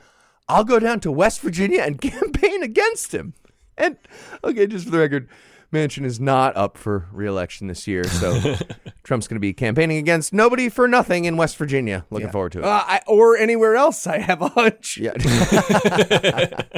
I'll 0.48 0.64
go 0.64 0.79
down 0.79 1.00
to 1.00 1.12
West 1.12 1.42
Virginia 1.42 1.83
and 1.83 2.00
campaign 2.00 2.62
against 2.62 3.12
him. 3.12 3.35
And 3.76 3.96
okay, 4.42 4.66
just 4.66 4.84
for 4.84 4.90
the 4.90 4.98
record, 4.98 5.28
Manchin 5.72 6.04
is 6.04 6.20
not 6.20 6.56
up 6.56 6.78
for 6.78 7.08
reelection 7.12 7.66
this 7.66 7.87
year, 7.87 8.04
so 8.04 8.40
Trump's 9.02 9.26
going 9.26 9.37
to 9.37 9.40
be 9.40 9.52
campaigning 9.52 9.98
against 9.98 10.32
nobody 10.32 10.68
for 10.68 10.87
nothing 10.87 11.24
in 11.24 11.37
West 11.37 11.56
Virginia. 11.56 12.06
Looking 12.10 12.30
forward 12.30 12.52
to 12.52 12.60
it. 12.60 12.64
Uh, 12.64 12.84
I, 12.87 13.00
or 13.06 13.37
anywhere 13.37 13.74
else, 13.74 14.06
I 14.06 14.18
have 14.18 14.40
a 14.40 14.48
hunch. 14.48 14.96
Yeah. 14.98 15.14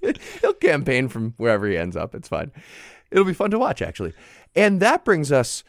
He'll 0.40 0.54
campaign 0.54 1.08
from 1.08 1.34
wherever 1.36 1.66
he 1.66 1.76
ends 1.76 1.96
up. 1.96 2.14
It's 2.14 2.28
fine. 2.28 2.50
It'll 3.10 3.24
be 3.24 3.34
fun 3.34 3.50
to 3.50 3.58
watch, 3.58 3.82
actually. 3.82 4.14
And 4.54 4.80
that 4.80 5.04
brings 5.04 5.30
us 5.30 5.62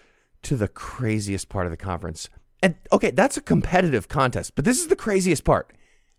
to 0.44 0.56
the 0.56 0.68
craziest 0.70 1.50
part 1.50 1.66
of 1.66 1.72
the 1.72 1.78
conference. 1.78 2.30
And 2.64 2.76
okay, 2.92 3.12
that's 3.12 3.38
a 3.38 3.42
competitive 3.42 4.08
contest, 4.08 4.56
but 4.56 4.66
this 4.66 4.80
is 4.80 4.88
the 4.88 4.96
craziest 4.96 5.44
part. 5.44 5.74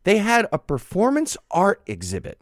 They 0.05 0.19
had 0.19 0.49
a 0.53 0.59
performance 0.59 1.37
art 1.51 1.83
exhibit 1.87 2.41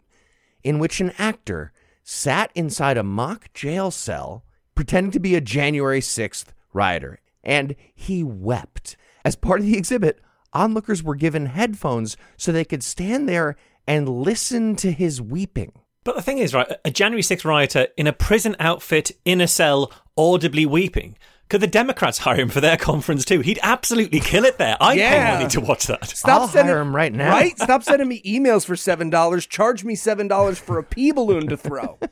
in 0.63 0.79
which 0.79 0.99
an 0.99 1.11
actor 1.17 1.71
sat 2.11 2.51
inside 2.55 2.97
a 2.97 3.03
mock 3.03 3.53
jail 3.53 3.89
cell 3.89 4.43
pretending 4.75 5.11
to 5.11 5.19
be 5.19 5.33
a 5.33 5.39
January 5.39 6.01
6th 6.01 6.47
rioter, 6.73 7.21
and 7.41 7.73
he 7.95 8.21
wept. 8.21 8.97
As 9.23 9.37
part 9.37 9.61
of 9.61 9.65
the 9.65 9.77
exhibit, 9.77 10.19
onlookers 10.51 11.01
were 11.01 11.15
given 11.15 11.45
headphones 11.45 12.17
so 12.35 12.51
they 12.51 12.65
could 12.65 12.83
stand 12.83 13.29
there 13.29 13.55
and 13.87 14.09
listen 14.09 14.75
to 14.75 14.91
his 14.91 15.21
weeping. 15.21 15.71
But 16.03 16.17
the 16.17 16.21
thing 16.21 16.39
is, 16.39 16.53
right, 16.53 16.69
a 16.83 16.91
January 16.91 17.21
6th 17.21 17.45
rioter 17.45 17.87
in 17.95 18.07
a 18.07 18.13
prison 18.13 18.57
outfit 18.59 19.11
in 19.23 19.39
a 19.39 19.47
cell, 19.47 19.89
audibly 20.17 20.65
weeping. 20.65 21.17
Could 21.51 21.59
the 21.61 21.67
Democrats 21.67 22.17
hire 22.19 22.37
him 22.39 22.47
for 22.47 22.61
their 22.61 22.77
conference 22.77 23.25
too? 23.25 23.41
He'd 23.41 23.59
absolutely 23.61 24.21
kill 24.21 24.45
it 24.45 24.57
there. 24.57 24.77
I'd 24.79 24.97
Yeah. 24.97 25.09
pay 25.27 25.33
money 25.39 25.49
to 25.49 25.59
watch 25.59 25.85
that. 25.87 26.07
Stop 26.07 26.41
I'll 26.43 26.47
sending 26.47 26.73
hire 26.73 26.79
him 26.81 26.95
right 26.95 27.11
now. 27.13 27.29
Right? 27.29 27.59
Stop 27.59 27.83
sending 27.89 28.07
me 28.07 28.21
emails 28.21 28.65
for 28.65 28.77
seven 28.77 29.09
dollars. 29.09 29.45
Charge 29.45 29.83
me 29.83 29.93
seven 29.95 30.29
dollars 30.29 30.57
for 30.59 30.77
a 30.77 30.83
pea 30.83 31.11
balloon 31.11 31.47
to 31.47 31.57
throw. 31.57 31.99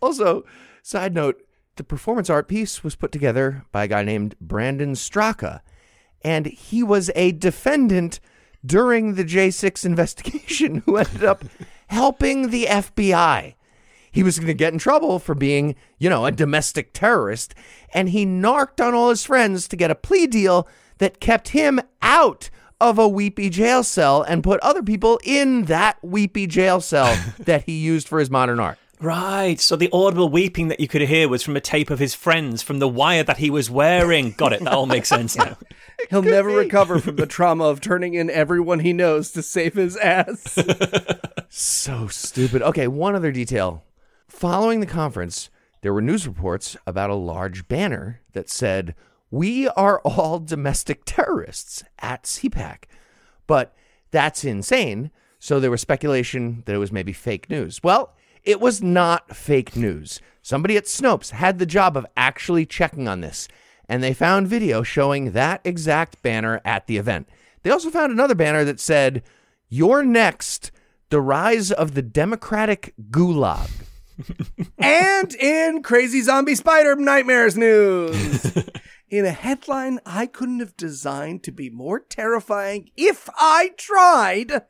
Also, 0.00 0.44
side 0.82 1.14
note, 1.14 1.42
the 1.76 1.82
performance 1.82 2.30
art 2.30 2.46
piece 2.46 2.84
was 2.84 2.94
put 2.94 3.10
together 3.10 3.64
by 3.72 3.84
a 3.84 3.88
guy 3.88 4.04
named 4.04 4.36
Brandon 4.40 4.92
Straka, 4.92 5.60
and 6.22 6.46
he 6.46 6.82
was 6.84 7.10
a 7.16 7.32
defendant 7.32 8.20
during 8.64 9.14
the 9.14 9.24
J6 9.24 9.84
investigation 9.84 10.82
who 10.86 10.96
ended 10.98 11.24
up 11.24 11.44
helping 11.88 12.50
the 12.50 12.66
FBI. 12.66 13.54
He 14.16 14.22
was 14.22 14.38
going 14.38 14.46
to 14.46 14.54
get 14.54 14.72
in 14.72 14.78
trouble 14.78 15.18
for 15.18 15.34
being, 15.34 15.76
you 15.98 16.08
know, 16.08 16.24
a 16.24 16.32
domestic 16.32 16.94
terrorist, 16.94 17.54
and 17.92 18.08
he 18.08 18.24
narked 18.24 18.80
on 18.80 18.94
all 18.94 19.10
his 19.10 19.26
friends 19.26 19.68
to 19.68 19.76
get 19.76 19.90
a 19.90 19.94
plea 19.94 20.26
deal 20.26 20.66
that 20.96 21.20
kept 21.20 21.50
him 21.50 21.82
out 22.00 22.48
of 22.80 22.98
a 22.98 23.06
weepy 23.06 23.50
jail 23.50 23.82
cell 23.82 24.22
and 24.22 24.42
put 24.42 24.58
other 24.60 24.82
people 24.82 25.20
in 25.22 25.64
that 25.64 25.98
weepy 26.02 26.46
jail 26.46 26.80
cell 26.80 27.14
that 27.40 27.64
he 27.64 27.72
used 27.72 28.08
for 28.08 28.18
his 28.18 28.30
modern 28.30 28.58
art. 28.58 28.78
Right. 29.02 29.60
So 29.60 29.76
the 29.76 29.90
audible 29.92 30.30
weeping 30.30 30.68
that 30.68 30.80
you 30.80 30.88
could 30.88 31.02
hear 31.02 31.28
was 31.28 31.42
from 31.42 31.54
a 31.54 31.60
tape 31.60 31.90
of 31.90 31.98
his 31.98 32.14
friends 32.14 32.62
from 32.62 32.78
the 32.78 32.88
wire 32.88 33.22
that 33.22 33.36
he 33.36 33.50
was 33.50 33.68
wearing. 33.68 34.30
Got 34.30 34.54
it. 34.54 34.64
That 34.64 34.72
all 34.72 34.86
makes 34.86 35.10
sense 35.10 35.36
now. 35.36 35.58
He'll 36.08 36.22
never 36.22 36.48
recover 36.48 37.00
from 37.00 37.16
the 37.16 37.26
trauma 37.26 37.64
of 37.64 37.82
turning 37.82 38.14
in 38.14 38.30
everyone 38.30 38.80
he 38.80 38.94
knows 38.94 39.30
to 39.32 39.42
save 39.42 39.74
his 39.74 39.94
ass. 39.98 40.58
So 41.48 42.08
stupid. 42.08 42.60
Okay, 42.60 42.86
one 42.86 43.14
other 43.14 43.32
detail. 43.32 43.82
Following 44.36 44.80
the 44.80 44.86
conference, 44.86 45.48
there 45.80 45.94
were 45.94 46.02
news 46.02 46.26
reports 46.26 46.76
about 46.86 47.08
a 47.08 47.14
large 47.14 47.68
banner 47.68 48.20
that 48.34 48.50
said, 48.50 48.94
We 49.30 49.66
are 49.68 50.00
all 50.00 50.40
domestic 50.40 51.06
terrorists 51.06 51.82
at 52.00 52.24
CPAC. 52.24 52.84
But 53.46 53.74
that's 54.10 54.44
insane. 54.44 55.10
So 55.38 55.58
there 55.58 55.70
was 55.70 55.80
speculation 55.80 56.64
that 56.66 56.74
it 56.74 56.78
was 56.78 56.92
maybe 56.92 57.14
fake 57.14 57.48
news. 57.48 57.82
Well, 57.82 58.14
it 58.44 58.60
was 58.60 58.82
not 58.82 59.34
fake 59.34 59.74
news. 59.74 60.20
Somebody 60.42 60.76
at 60.76 60.84
Snopes 60.84 61.30
had 61.30 61.58
the 61.58 61.64
job 61.64 61.96
of 61.96 62.04
actually 62.14 62.66
checking 62.66 63.08
on 63.08 63.22
this, 63.22 63.48
and 63.88 64.02
they 64.02 64.12
found 64.12 64.48
video 64.48 64.82
showing 64.82 65.32
that 65.32 65.62
exact 65.64 66.22
banner 66.22 66.60
at 66.62 66.86
the 66.88 66.98
event. 66.98 67.26
They 67.62 67.70
also 67.70 67.88
found 67.88 68.12
another 68.12 68.34
banner 68.34 68.64
that 68.64 68.80
said, 68.80 69.22
You're 69.70 70.04
next, 70.04 70.72
the 71.08 71.22
rise 71.22 71.72
of 71.72 71.94
the 71.94 72.02
Democratic 72.02 72.92
Gulag. 73.10 73.85
And 74.78 75.34
in 75.34 75.82
crazy 75.82 76.22
zombie 76.22 76.54
spider 76.54 76.96
nightmares 76.96 77.56
news. 77.56 78.56
in 79.10 79.24
a 79.24 79.30
headline 79.30 80.00
I 80.06 80.26
couldn't 80.26 80.60
have 80.60 80.76
designed 80.76 81.42
to 81.44 81.52
be 81.52 81.70
more 81.70 82.00
terrifying 82.00 82.90
if 82.96 83.28
I 83.36 83.70
tried. 83.76 84.62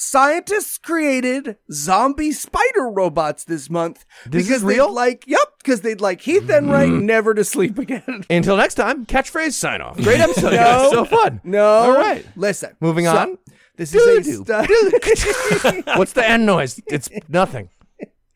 Scientists 0.00 0.78
created 0.78 1.56
zombie 1.72 2.30
spider 2.30 2.88
robots 2.88 3.42
this 3.42 3.68
month 3.68 4.04
This 4.26 4.44
because 4.46 4.58
is 4.58 4.62
real? 4.62 4.86
they'd 4.88 4.92
like 4.94 5.24
yep 5.26 5.40
because 5.58 5.80
they'd 5.80 6.00
like 6.00 6.20
Heath 6.20 6.44
mm. 6.44 6.56
Enright 6.56 6.88
never 6.90 7.34
to 7.34 7.42
sleep 7.42 7.78
again. 7.78 8.22
Until 8.30 8.56
next 8.56 8.74
time, 8.76 9.06
catchphrase 9.06 9.54
sign 9.54 9.80
off. 9.80 9.96
Great 9.96 10.20
episode, 10.20 10.50
No. 10.52 10.56
guys. 10.56 10.90
So 10.92 11.04
fun. 11.04 11.40
No, 11.42 11.64
All 11.64 11.92
right. 11.96 12.24
Listen, 12.36 12.76
Moving 12.80 13.06
So, 13.06 13.16
on. 13.16 13.38
This 13.76 13.92
is 13.92 14.06
a 14.06 14.44
Doo-doo. 14.44 15.82
What's 15.96 16.12
the 16.12 16.24
end 16.28 16.46
noise? 16.46 16.80
It's 16.86 17.08
nothing. 17.28 17.68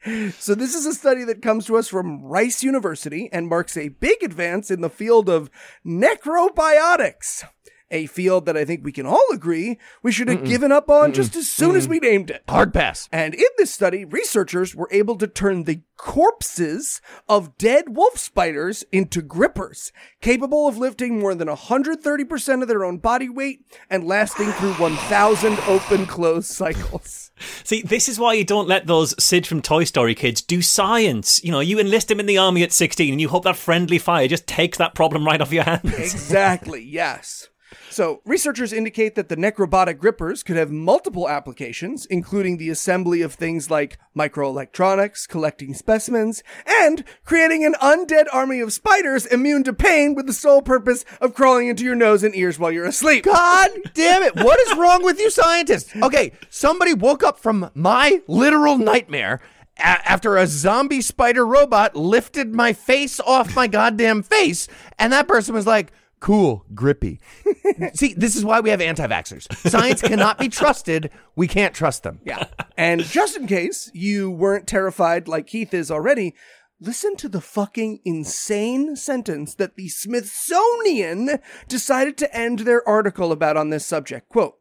So 0.38 0.54
this 0.54 0.74
is 0.74 0.86
a 0.86 0.94
study 0.94 1.24
that 1.24 1.42
comes 1.42 1.66
to 1.66 1.76
us 1.76 1.88
from 1.88 2.22
Rice 2.22 2.62
University 2.62 3.28
and 3.32 3.48
marks 3.48 3.76
a 3.76 3.88
big 3.88 4.22
advance 4.22 4.70
in 4.70 4.80
the 4.80 4.90
field 4.90 5.28
of 5.28 5.50
necrobotics. 5.86 7.44
A 7.92 8.06
field 8.06 8.46
that 8.46 8.56
I 8.56 8.64
think 8.64 8.82
we 8.82 8.90
can 8.90 9.06
all 9.06 9.26
agree 9.32 9.78
we 10.02 10.10
should 10.10 10.28
have 10.28 10.44
given 10.44 10.72
up 10.72 10.90
on 10.90 11.12
just 11.12 11.36
as 11.36 11.48
soon 11.48 11.76
as 11.76 11.86
we 11.86 12.00
named 12.00 12.30
it. 12.30 12.42
Hard 12.48 12.72
pass. 12.74 13.08
And 13.12 13.34
in 13.34 13.46
this 13.58 13.72
study, 13.72 14.04
researchers 14.04 14.74
were 14.74 14.88
able 14.90 15.16
to 15.18 15.26
turn 15.26 15.64
the 15.64 15.82
corpses 15.96 17.00
of 17.28 17.56
dead 17.58 17.94
wolf 17.94 18.18
spiders 18.18 18.82
into 18.90 19.22
grippers, 19.22 19.92
capable 20.20 20.66
of 20.66 20.76
lifting 20.76 21.20
more 21.20 21.34
than 21.34 21.46
130% 21.46 22.62
of 22.62 22.66
their 22.66 22.84
own 22.84 22.98
body 22.98 23.28
weight 23.28 23.60
and 23.88 24.04
lasting 24.04 24.50
through 24.52 24.72
1,000 24.74 25.58
open 25.68 26.06
close 26.06 26.48
cycles. 26.48 27.30
See, 27.62 27.82
this 27.82 28.08
is 28.08 28.18
why 28.18 28.34
you 28.34 28.44
don't 28.44 28.68
let 28.68 28.86
those 28.86 29.14
Sid 29.22 29.46
from 29.46 29.62
Toy 29.62 29.84
Story 29.84 30.14
kids 30.14 30.42
do 30.42 30.60
science. 30.62 31.42
You 31.44 31.52
know, 31.52 31.60
you 31.60 31.78
enlist 31.78 32.08
them 32.08 32.20
in 32.20 32.26
the 32.26 32.38
army 32.38 32.62
at 32.62 32.72
16 32.72 33.12
and 33.12 33.20
you 33.20 33.28
hope 33.28 33.44
that 33.44 33.56
friendly 33.56 33.98
fire 33.98 34.26
just 34.26 34.46
takes 34.46 34.78
that 34.78 34.94
problem 34.94 35.24
right 35.24 35.40
off 35.40 35.52
your 35.52 35.64
hands. 35.64 35.84
Exactly, 35.84 36.82
yes. 36.82 37.48
So, 37.90 38.20
researchers 38.24 38.72
indicate 38.72 39.14
that 39.14 39.28
the 39.28 39.36
necrobotic 39.36 39.98
grippers 39.98 40.42
could 40.42 40.56
have 40.56 40.70
multiple 40.70 41.28
applications, 41.28 42.06
including 42.06 42.56
the 42.56 42.70
assembly 42.70 43.22
of 43.22 43.34
things 43.34 43.70
like 43.70 43.98
microelectronics, 44.16 45.28
collecting 45.28 45.74
specimens, 45.74 46.42
and 46.66 47.04
creating 47.24 47.64
an 47.64 47.74
undead 47.82 48.26
army 48.32 48.60
of 48.60 48.72
spiders 48.72 49.26
immune 49.26 49.64
to 49.64 49.72
pain 49.72 50.14
with 50.14 50.26
the 50.26 50.32
sole 50.32 50.62
purpose 50.62 51.04
of 51.20 51.34
crawling 51.34 51.68
into 51.68 51.84
your 51.84 51.94
nose 51.94 52.22
and 52.22 52.34
ears 52.34 52.58
while 52.58 52.72
you're 52.72 52.84
asleep. 52.84 53.24
God 53.24 53.70
damn 53.94 54.22
it. 54.22 54.34
What 54.36 54.60
is 54.60 54.76
wrong 54.76 55.02
with 55.04 55.18
you 55.18 55.30
scientists? 55.30 55.94
Okay, 56.02 56.32
somebody 56.50 56.94
woke 56.94 57.22
up 57.22 57.38
from 57.38 57.70
my 57.74 58.22
literal 58.26 58.78
nightmare 58.78 59.40
a- 59.78 59.82
after 60.10 60.36
a 60.36 60.46
zombie 60.46 61.00
spider 61.00 61.46
robot 61.46 61.96
lifted 61.96 62.54
my 62.54 62.72
face 62.72 63.20
off 63.20 63.54
my 63.56 63.66
goddamn 63.66 64.22
face, 64.22 64.68
and 64.98 65.12
that 65.12 65.28
person 65.28 65.54
was 65.54 65.66
like, 65.66 65.92
cool, 66.20 66.64
grippy. 66.74 67.20
See, 67.94 68.14
this 68.14 68.36
is 68.36 68.44
why 68.44 68.60
we 68.60 68.70
have 68.70 68.80
anti 68.80 69.06
vaxxers. 69.06 69.52
Science 69.68 70.02
cannot 70.02 70.38
be 70.38 70.48
trusted. 70.48 71.10
We 71.36 71.48
can't 71.48 71.74
trust 71.74 72.02
them. 72.02 72.20
Yeah. 72.24 72.44
And 72.76 73.02
just 73.02 73.36
in 73.36 73.46
case 73.46 73.90
you 73.94 74.30
weren't 74.30 74.66
terrified 74.66 75.28
like 75.28 75.48
Heath 75.48 75.74
is 75.74 75.90
already, 75.90 76.34
listen 76.80 77.16
to 77.16 77.28
the 77.28 77.40
fucking 77.40 78.00
insane 78.04 78.96
sentence 78.96 79.54
that 79.54 79.76
the 79.76 79.88
Smithsonian 79.88 81.38
decided 81.68 82.16
to 82.18 82.36
end 82.36 82.60
their 82.60 82.86
article 82.88 83.32
about 83.32 83.56
on 83.56 83.70
this 83.70 83.86
subject. 83.86 84.28
Quote, 84.28 84.56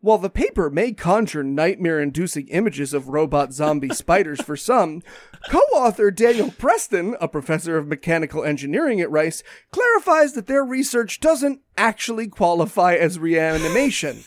while 0.00 0.18
the 0.18 0.30
paper 0.30 0.70
may 0.70 0.92
conjure 0.92 1.42
nightmare 1.42 2.00
inducing 2.00 2.48
images 2.48 2.94
of 2.94 3.08
robot 3.08 3.52
zombie 3.52 3.88
spiders 3.88 4.40
for 4.40 4.56
some, 4.56 5.02
co 5.48 5.58
author 5.74 6.10
Daniel 6.10 6.50
Preston, 6.50 7.16
a 7.20 7.28
professor 7.28 7.76
of 7.76 7.88
mechanical 7.88 8.44
engineering 8.44 9.00
at 9.00 9.10
Rice, 9.10 9.42
clarifies 9.70 10.34
that 10.34 10.46
their 10.46 10.64
research 10.64 11.20
doesn't 11.20 11.60
actually 11.76 12.28
qualify 12.28 12.94
as 12.94 13.18
reanimation. 13.18 14.24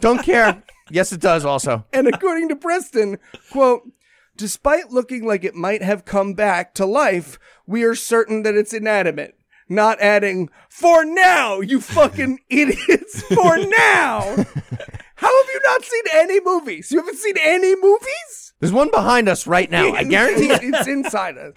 Don't 0.00 0.22
care. 0.22 0.62
Yes, 0.90 1.12
it 1.12 1.20
does 1.20 1.44
also. 1.44 1.84
And 1.92 2.06
according 2.06 2.48
to 2.48 2.56
Preston, 2.56 3.18
quote, 3.50 3.82
despite 4.36 4.90
looking 4.90 5.26
like 5.26 5.44
it 5.44 5.54
might 5.54 5.82
have 5.82 6.04
come 6.04 6.34
back 6.34 6.74
to 6.74 6.86
life, 6.86 7.38
we 7.66 7.82
are 7.82 7.94
certain 7.94 8.42
that 8.44 8.54
it's 8.54 8.72
inanimate. 8.72 9.34
Not 9.68 10.00
adding, 10.00 10.48
for 10.70 11.04
now, 11.04 11.60
you 11.60 11.80
fucking 11.80 12.40
idiots, 12.48 13.22
for 13.22 13.58
now. 13.58 14.46
How 15.18 15.42
have 15.42 15.50
you 15.52 15.60
not 15.64 15.84
seen 15.84 16.02
any 16.14 16.40
movies? 16.40 16.92
You 16.92 16.98
haven't 17.00 17.16
seen 17.18 17.34
any 17.42 17.74
movies? 17.74 18.54
There's 18.60 18.72
one 18.72 18.90
behind 18.92 19.28
us 19.28 19.48
right 19.48 19.68
now. 19.68 19.92
I 19.92 20.04
guarantee 20.04 20.48
it's, 20.50 20.62
it's 20.62 20.86
inside 20.86 21.36
us. 21.36 21.54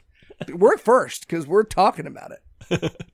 We're 0.49 0.77
first 0.77 1.27
because 1.27 1.45
we're 1.45 1.63
talking 1.63 2.07
about 2.07 2.31
it. 2.69 2.95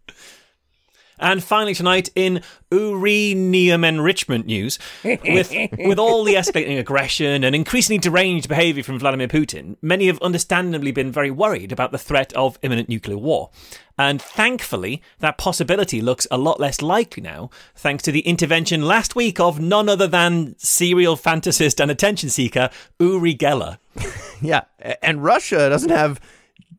And 1.19 1.43
finally, 1.43 1.73
tonight 1.73 2.09
in 2.15 2.43
uranium 2.71 3.83
enrichment 3.83 4.45
news, 4.45 4.77
with 5.03 5.51
with 5.79 5.97
all 5.97 6.23
the 6.23 6.35
escalating 6.35 6.77
aggression 6.79 7.43
and 7.43 7.55
increasingly 7.55 7.97
deranged 7.97 8.47
behaviour 8.47 8.83
from 8.83 8.99
Vladimir 8.99 9.27
Putin, 9.27 9.77
many 9.81 10.07
have 10.07 10.19
understandably 10.21 10.91
been 10.91 11.11
very 11.11 11.31
worried 11.31 11.71
about 11.71 11.91
the 11.91 11.97
threat 11.97 12.33
of 12.33 12.59
imminent 12.61 12.87
nuclear 12.87 13.17
war. 13.17 13.49
And 13.97 14.21
thankfully, 14.21 15.01
that 15.19 15.37
possibility 15.37 16.01
looks 16.01 16.27
a 16.29 16.37
lot 16.37 16.59
less 16.59 16.81
likely 16.81 17.23
now, 17.23 17.49
thanks 17.75 18.03
to 18.03 18.11
the 18.11 18.21
intervention 18.21 18.83
last 18.83 19.15
week 19.15 19.39
of 19.39 19.59
none 19.59 19.89
other 19.89 20.07
than 20.07 20.55
serial 20.57 21.17
fantasist 21.17 21.79
and 21.79 21.89
attention 21.89 22.29
seeker 22.29 22.69
Uri 22.99 23.35
Geller. 23.35 23.77
Yeah, 24.39 24.65
and 25.01 25.23
Russia 25.23 25.67
doesn't 25.67 25.89
have 25.89 26.21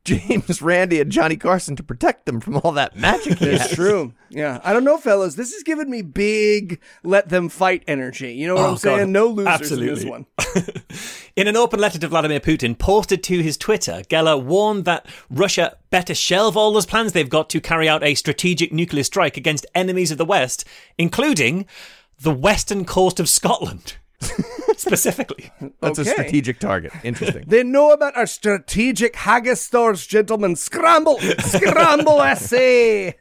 James 0.09 0.61
Randi 0.63 1.01
and 1.01 1.11
Johnny 1.13 1.37
Carson 1.37 1.77
to 1.77 1.83
protect 1.83 2.27
them 2.27 2.41
from 2.41 2.57
all 2.59 2.73
that 2.73 2.97
magic. 2.97 3.39
he 3.39 3.47
It's 3.47 3.75
true. 3.75 4.15
Yeah. 4.31 4.61
I 4.65 4.73
don't 4.73 4.85
know, 4.85 4.99
fellas. 4.99 5.35
This 5.37 5.53
is 5.53 5.63
giving 5.63 5.89
me 5.91 6.03
big 6.03 6.81
let 7.03 7.29
them 7.29 7.49
fight 7.49 7.83
energy. 7.87 8.33
You 8.35 8.47
know 8.49 8.55
what 8.55 8.65
Oh, 8.65 8.71
I'm 8.73 8.77
saying? 8.77 8.99
God. 8.99 9.09
No 9.09 9.27
losers 9.29 9.47
Absolutely. 9.55 9.89
in 9.89 9.95
this 9.95 10.05
one. 10.05 10.27
In 11.37 11.47
an 11.47 11.57
open 11.57 11.79
letter 11.79 11.99
to 12.01 12.09
Vladimir 12.09 12.41
Putin 12.41 12.77
posted 12.77 13.23
to 13.25 13.41
his 13.43 13.57
Twitter, 13.57 14.03
Geller 14.11 14.43
warned 14.43 14.85
that 14.87 15.07
Russia 15.31 15.77
better 15.91 16.15
shelve 16.15 16.57
all 16.57 16.73
those 16.73 16.87
plans 16.87 17.13
they've 17.13 17.29
got 17.29 17.49
to 17.51 17.61
carry 17.61 17.89
out 17.89 18.03
a 18.03 18.15
strategic 18.17 18.73
nuclear 18.73 19.05
strike 19.05 19.37
against 19.37 19.65
enemies 19.75 20.11
of 20.11 20.19
the 20.19 20.25
West, 20.25 20.65
including 20.99 21.65
the 22.21 22.33
western 22.35 22.85
coast 22.85 23.21
of 23.21 23.29
Scotland. 23.29 23.97
Specifically. 24.77 25.51
That's 25.81 25.99
a 25.99 26.05
strategic 26.05 26.59
target. 26.59 26.93
Interesting. 27.05 27.45
They 27.49 27.63
know 27.63 27.93
about 27.93 28.17
our 28.17 28.27
strategic 28.27 29.17
haggis 29.17 29.61
stores, 29.61 30.07
gentlemen. 30.07 30.57
Scramble! 30.57 31.19
Scramble, 31.19 32.21
I 32.21 32.35
say! 32.35 33.17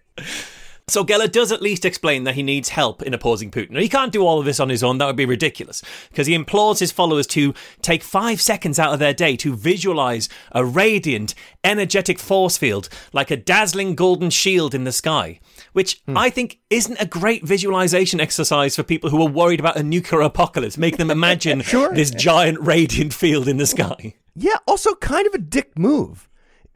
So 0.89 1.03
Geller 1.03 1.29
does 1.29 1.51
at 1.51 1.61
least 1.61 1.83
explain 1.83 2.23
that 2.23 2.35
he 2.35 2.43
needs 2.43 2.69
help 2.69 3.01
in 3.01 3.13
opposing 3.13 3.51
Putin. 3.51 3.71
Now, 3.71 3.81
he 3.81 3.89
can't 3.89 4.11
do 4.11 4.25
all 4.25 4.39
of 4.39 4.45
this 4.45 4.59
on 4.59 4.69
his 4.69 4.83
own, 4.83 4.97
that 4.97 5.05
would 5.05 5.17
be 5.17 5.25
ridiculous, 5.25 5.83
because 6.09 6.27
he 6.27 6.33
implores 6.33 6.79
his 6.79 6.93
followers 6.93 7.27
to 7.27 7.53
take 7.81 8.03
five 8.03 8.39
seconds 8.39 8.79
out 8.79 8.93
of 8.93 8.99
their 8.99 9.13
day 9.13 9.35
to 9.35 9.53
visualize 9.53 10.29
a 10.53 10.63
radiant, 10.63 11.35
energetic 11.63 12.19
force 12.19 12.57
field 12.57 12.87
like 13.11 13.29
a 13.29 13.35
dazzling 13.35 13.95
golden 13.95 14.29
shield 14.29 14.73
in 14.73 14.85
the 14.85 14.93
sky, 14.93 15.41
which 15.77 16.01
hmm. 16.07 16.17
I 16.17 16.31
think 16.31 16.57
isn't 16.71 16.99
a 16.99 17.05
great 17.05 17.45
visualization 17.45 18.19
exercise 18.19 18.75
for 18.75 18.81
people 18.81 19.11
who 19.11 19.21
are 19.21 19.29
worried 19.29 19.59
about 19.59 19.77
a 19.77 19.83
nuclear 19.83 20.21
apocalypse. 20.21 20.75
Make 20.75 20.97
them 20.97 21.11
imagine 21.11 21.59
this 21.93 22.09
giant 22.09 22.59
radiant 22.59 23.13
field 23.13 23.47
in 23.47 23.57
the 23.57 23.67
sky. 23.67 24.15
Yeah, 24.35 24.55
also 24.65 24.95
kind 24.95 25.27
of 25.27 25.35
a 25.35 25.37
dick 25.37 25.77
move. 25.77 26.27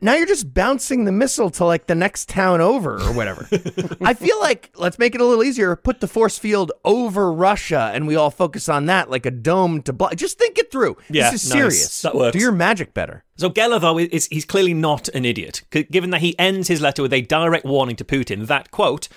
Now 0.04 0.16
you're 0.16 0.26
just 0.26 0.52
bouncing 0.52 1.06
the 1.06 1.12
missile 1.12 1.52
to 1.52 1.66
like 1.66 1.86
the 1.86 1.94
next 1.94 2.28
town 2.28 2.60
over 2.60 3.00
or 3.00 3.14
whatever. 3.14 3.48
I 4.02 4.16
feel 4.16 4.40
like 4.40 4.72
let's 4.76 4.98
make 4.98 5.14
it 5.14 5.22
a 5.22 5.26
little 5.26 5.44
easier. 5.44 5.76
Put 5.76 6.00
the 6.00 6.08
force 6.08 6.40
field 6.40 6.72
over 6.84 7.32
Russia 7.32 7.92
and 7.94 8.08
we 8.08 8.16
all 8.16 8.32
focus 8.32 8.68
on 8.68 8.88
that 8.88 9.12
like 9.12 9.28
a 9.28 9.32
dome 9.32 9.84
to 9.84 9.94
block. 9.94 10.16
Just 10.16 10.40
think 10.40 10.58
it 10.58 10.72
through. 10.72 10.98
Yeah, 11.10 11.30
this 11.30 11.44
is 11.44 11.50
nice. 11.50 11.58
serious. 11.58 12.02
That 12.02 12.16
works. 12.16 12.34
Do 12.34 12.40
your 12.40 12.52
magic 12.52 12.96
better. 12.96 13.24
So 13.38 13.50
Geller, 13.50 13.80
though, 13.80 14.00
is 14.00 14.28
he's 14.28 14.46
clearly 14.46 14.74
not 14.74 15.08
an 15.10 15.24
idiot, 15.24 15.64
given 15.70 16.10
that 16.12 16.22
he 16.22 16.38
ends 16.38 16.68
his 16.68 16.82
letter 16.82 17.04
with 17.04 17.14
a 17.14 17.22
direct 17.22 17.66
warning 17.66 17.96
to 17.98 18.04
Putin 18.04 18.48
that 18.48 18.72
quote. 18.72 19.08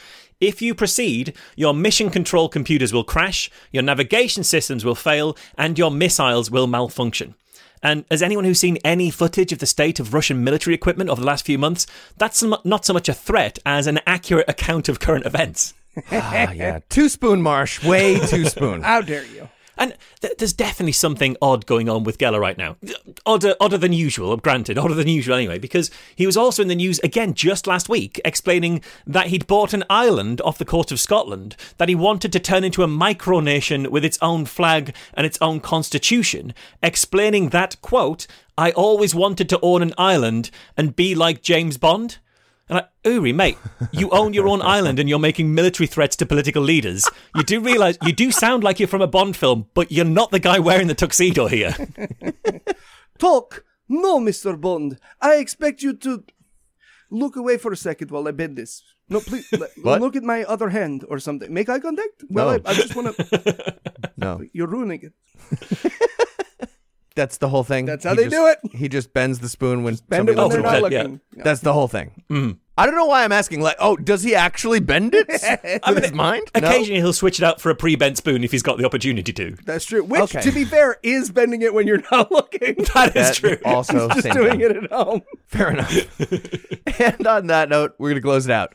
If 0.40 0.60
you 0.60 0.74
proceed, 0.74 1.34
your 1.56 1.72
mission 1.72 2.10
control 2.10 2.48
computers 2.48 2.92
will 2.92 3.04
crash, 3.04 3.50
your 3.70 3.82
navigation 3.82 4.44
systems 4.44 4.84
will 4.84 4.94
fail, 4.94 5.36
and 5.56 5.78
your 5.78 5.90
missiles 5.90 6.50
will 6.50 6.66
malfunction. 6.66 7.34
And 7.82 8.04
as 8.10 8.22
anyone 8.22 8.44
who's 8.44 8.58
seen 8.60 8.78
any 8.84 9.10
footage 9.10 9.52
of 9.52 9.58
the 9.58 9.66
state 9.66 10.00
of 10.00 10.14
Russian 10.14 10.42
military 10.42 10.74
equipment 10.74 11.10
over 11.10 11.20
the 11.20 11.26
last 11.26 11.44
few 11.44 11.58
months, 11.58 11.87
that's 12.16 12.42
not 12.42 12.84
so 12.84 12.92
much 12.92 13.08
a 13.08 13.14
threat 13.14 13.58
as 13.66 13.87
an 13.87 14.00
accurate 14.06 14.48
account 14.48 14.88
of 14.88 15.00
current 15.00 15.27
events. 15.27 15.75
Ah, 16.10 16.50
yeah. 16.50 16.81
Two 16.88 17.08
spoon 17.08 17.40
marsh, 17.40 17.85
way 17.85 18.18
two 18.18 18.44
spoon. 18.48 18.83
How 18.83 19.00
dare 19.00 19.25
you? 19.27 19.48
And 19.77 19.94
th- 20.20 20.35
there's 20.38 20.52
definitely 20.52 20.92
something 20.92 21.37
odd 21.42 21.66
going 21.66 21.88
on 21.88 22.04
with 22.04 22.18
Geller 22.18 22.40
right 22.40 22.56
now. 22.56 22.77
Odder, 23.27 23.54
odder 23.60 23.79
than 23.79 23.92
usual, 23.92 24.37
granted, 24.37 24.79
odder 24.79 24.94
than 24.94 25.08
usual 25.08 25.37
anyway, 25.37 25.58
because 25.58 25.90
he 26.14 26.27
was 26.27 26.37
also 26.37 26.62
in 26.62 26.68
the 26.68 26.75
news 26.75 26.98
again 27.00 27.35
just 27.35 27.66
last 27.66 27.88
week 27.88 28.20
explaining 28.25 28.83
that 29.06 29.29
he'd 29.29 29.46
bought 29.46 29.72
an 29.72 29.85
island 29.90 30.40
off 30.42 30.58
the 30.58 30.64
coast 30.64 30.92
of 30.92 31.00
Scotland 31.00 31.56
that 31.79 31.88
he 31.88 31.94
wanted 31.94 32.33
to 32.33 32.40
turn 32.40 32.64
into 32.64 32.83
a 32.83 32.88
micronation 32.88 33.88
with 33.88 34.04
its 34.04 34.18
own 34.22 34.44
flag 34.44 34.94
and 35.14 35.27
its 35.27 35.38
own 35.40 35.60
constitution, 35.60 36.54
explaining 36.83 37.48
that, 37.50 37.81
quote, 37.83 38.27
I 38.56 38.70
always 38.72 39.14
wanted 39.14 39.48
to 39.48 39.58
own 39.62 39.83
an 39.83 39.94
island 39.98 40.50
and 40.77 40.94
be 40.94 41.14
like 41.14 41.42
James 41.42 41.77
Bond. 41.77 42.18
And 42.69 42.77
like, 42.77 42.88
Uri, 43.04 43.33
mate, 43.33 43.58
you 43.92 44.08
own 44.10 44.33
your 44.33 44.48
own 44.48 44.62
island 44.62 44.98
and 44.98 45.08
you're 45.08 45.19
making 45.19 45.54
military 45.54 45.87
threats 45.87 46.17
to 46.17 46.27
political 46.27 46.62
leaders. 46.62 47.08
You 47.35 47.42
do 47.42 47.60
realize 47.60 47.98
you 48.02 48.12
do 48.12 48.31
sound 48.31 48.65
like 48.65 48.79
you're 48.81 48.88
from 48.88 49.02
a 49.02 49.06
Bond 49.06 49.37
film, 49.37 49.67
but 49.75 49.92
you're 49.92 50.04
not 50.06 50.31
the 50.31 50.38
guy 50.38 50.58
wearing 50.58 50.87
the 50.87 50.94
tuxedo 50.94 51.46
here. 51.46 51.75
Talk! 53.19 53.65
No, 53.88 54.19
Mr. 54.19 54.58
Bond. 54.58 54.98
I 55.21 55.35
expect 55.37 55.83
you 55.83 55.92
to 55.98 56.25
look 57.10 57.37
away 57.37 57.58
for 57.58 57.71
a 57.71 57.77
second 57.77 58.10
while 58.10 58.27
I 58.27 58.31
bend 58.31 58.56
this. 58.56 58.83
No, 59.10 59.21
please. 59.21 59.46
What? 59.83 60.00
Look 60.00 60.17
at 60.17 60.23
my 60.23 60.44
other 60.44 60.71
hand 60.71 61.04
or 61.08 61.19
something. 61.19 61.52
Make 61.52 61.69
eye 61.69 61.81
contact? 61.81 62.25
Well, 62.31 62.46
No. 62.46 62.62
I, 62.65 62.71
I 62.71 62.75
just 62.75 62.96
want 62.96 63.15
to. 63.15 63.77
No, 64.17 64.40
You're 64.52 64.69
ruining 64.69 65.02
it. 65.02 65.92
That's 67.15 67.38
the 67.38 67.48
whole 67.48 67.65
thing. 67.65 67.87
That's 67.87 68.04
how 68.04 68.10
He 68.10 68.17
they 68.17 68.23
just- 68.25 68.35
do 68.37 68.46
it. 68.71 68.77
He 68.77 68.88
just 68.88 69.12
bends 69.12 69.38
the 69.38 69.48
spoon 69.48 69.83
when 69.85 69.96
Bend 70.08 70.29
it 70.29 70.37
somebody 70.37 70.40
when 70.40 70.48
they're 70.50 70.60
away. 70.60 70.81
not 70.81 70.92
yeah. 70.92 71.02
looking. 71.02 71.21
That's 71.37 71.60
the 71.60 71.73
whole 71.73 71.88
thing. 71.88 72.25
Mm-hmm. 72.31 72.58
I 72.77 72.87
don't 72.87 72.96
know 72.96 73.06
why 73.06 73.23
I'm 73.23 73.31
asking. 73.31 73.60
Like, 73.60 73.77
oh, 73.79 73.96
does 73.96 74.25
he 74.25 74.35
actually 74.35 74.81
bend 74.81 75.15
it 75.15 75.29
with 75.88 76.02
his 76.02 76.12
mind? 76.12 76.50
No? 76.60 76.67
Occasionally 76.69 77.00
he'll 77.00 77.12
switch 77.12 77.38
it 77.38 77.44
out 77.44 77.60
for 77.60 77.71
a 77.71 77.75
pre-bent 77.77 78.17
spoon 78.17 78.42
if 78.42 78.50
he's 78.50 78.65
got 78.65 78.79
the 78.79 78.85
opportunity 78.85 79.33
to. 79.33 79.56
That's 79.65 79.85
true. 79.85 80.02
Which, 80.02 80.21
Okay. 80.23 80.40
to 80.40 80.50
be 80.50 80.65
fair, 80.65 80.96
is 81.04 81.31
bending 81.31 81.62
it 81.62 81.73
when 81.73 81.87
you're 81.87 82.02
not 82.10 82.33
looking. 82.33 82.75
That 82.94 83.15
is 83.15 83.29
That 83.29 83.35
true. 83.37 83.56
Also, 83.65 84.08
just 84.08 84.29
doing 84.33 84.50
thing. 84.58 84.60
it 84.62 84.77
at 84.77 84.90
home. 84.90 85.23
Fair 85.46 85.71
enough. 85.71 85.92
and 87.00 87.27
on 87.29 87.46
that 87.46 87.69
note, 87.69 87.94
we're 87.98 88.08
going 88.10 88.21
to 88.21 88.27
close 88.27 88.44
it 88.46 88.52
out. 88.52 88.75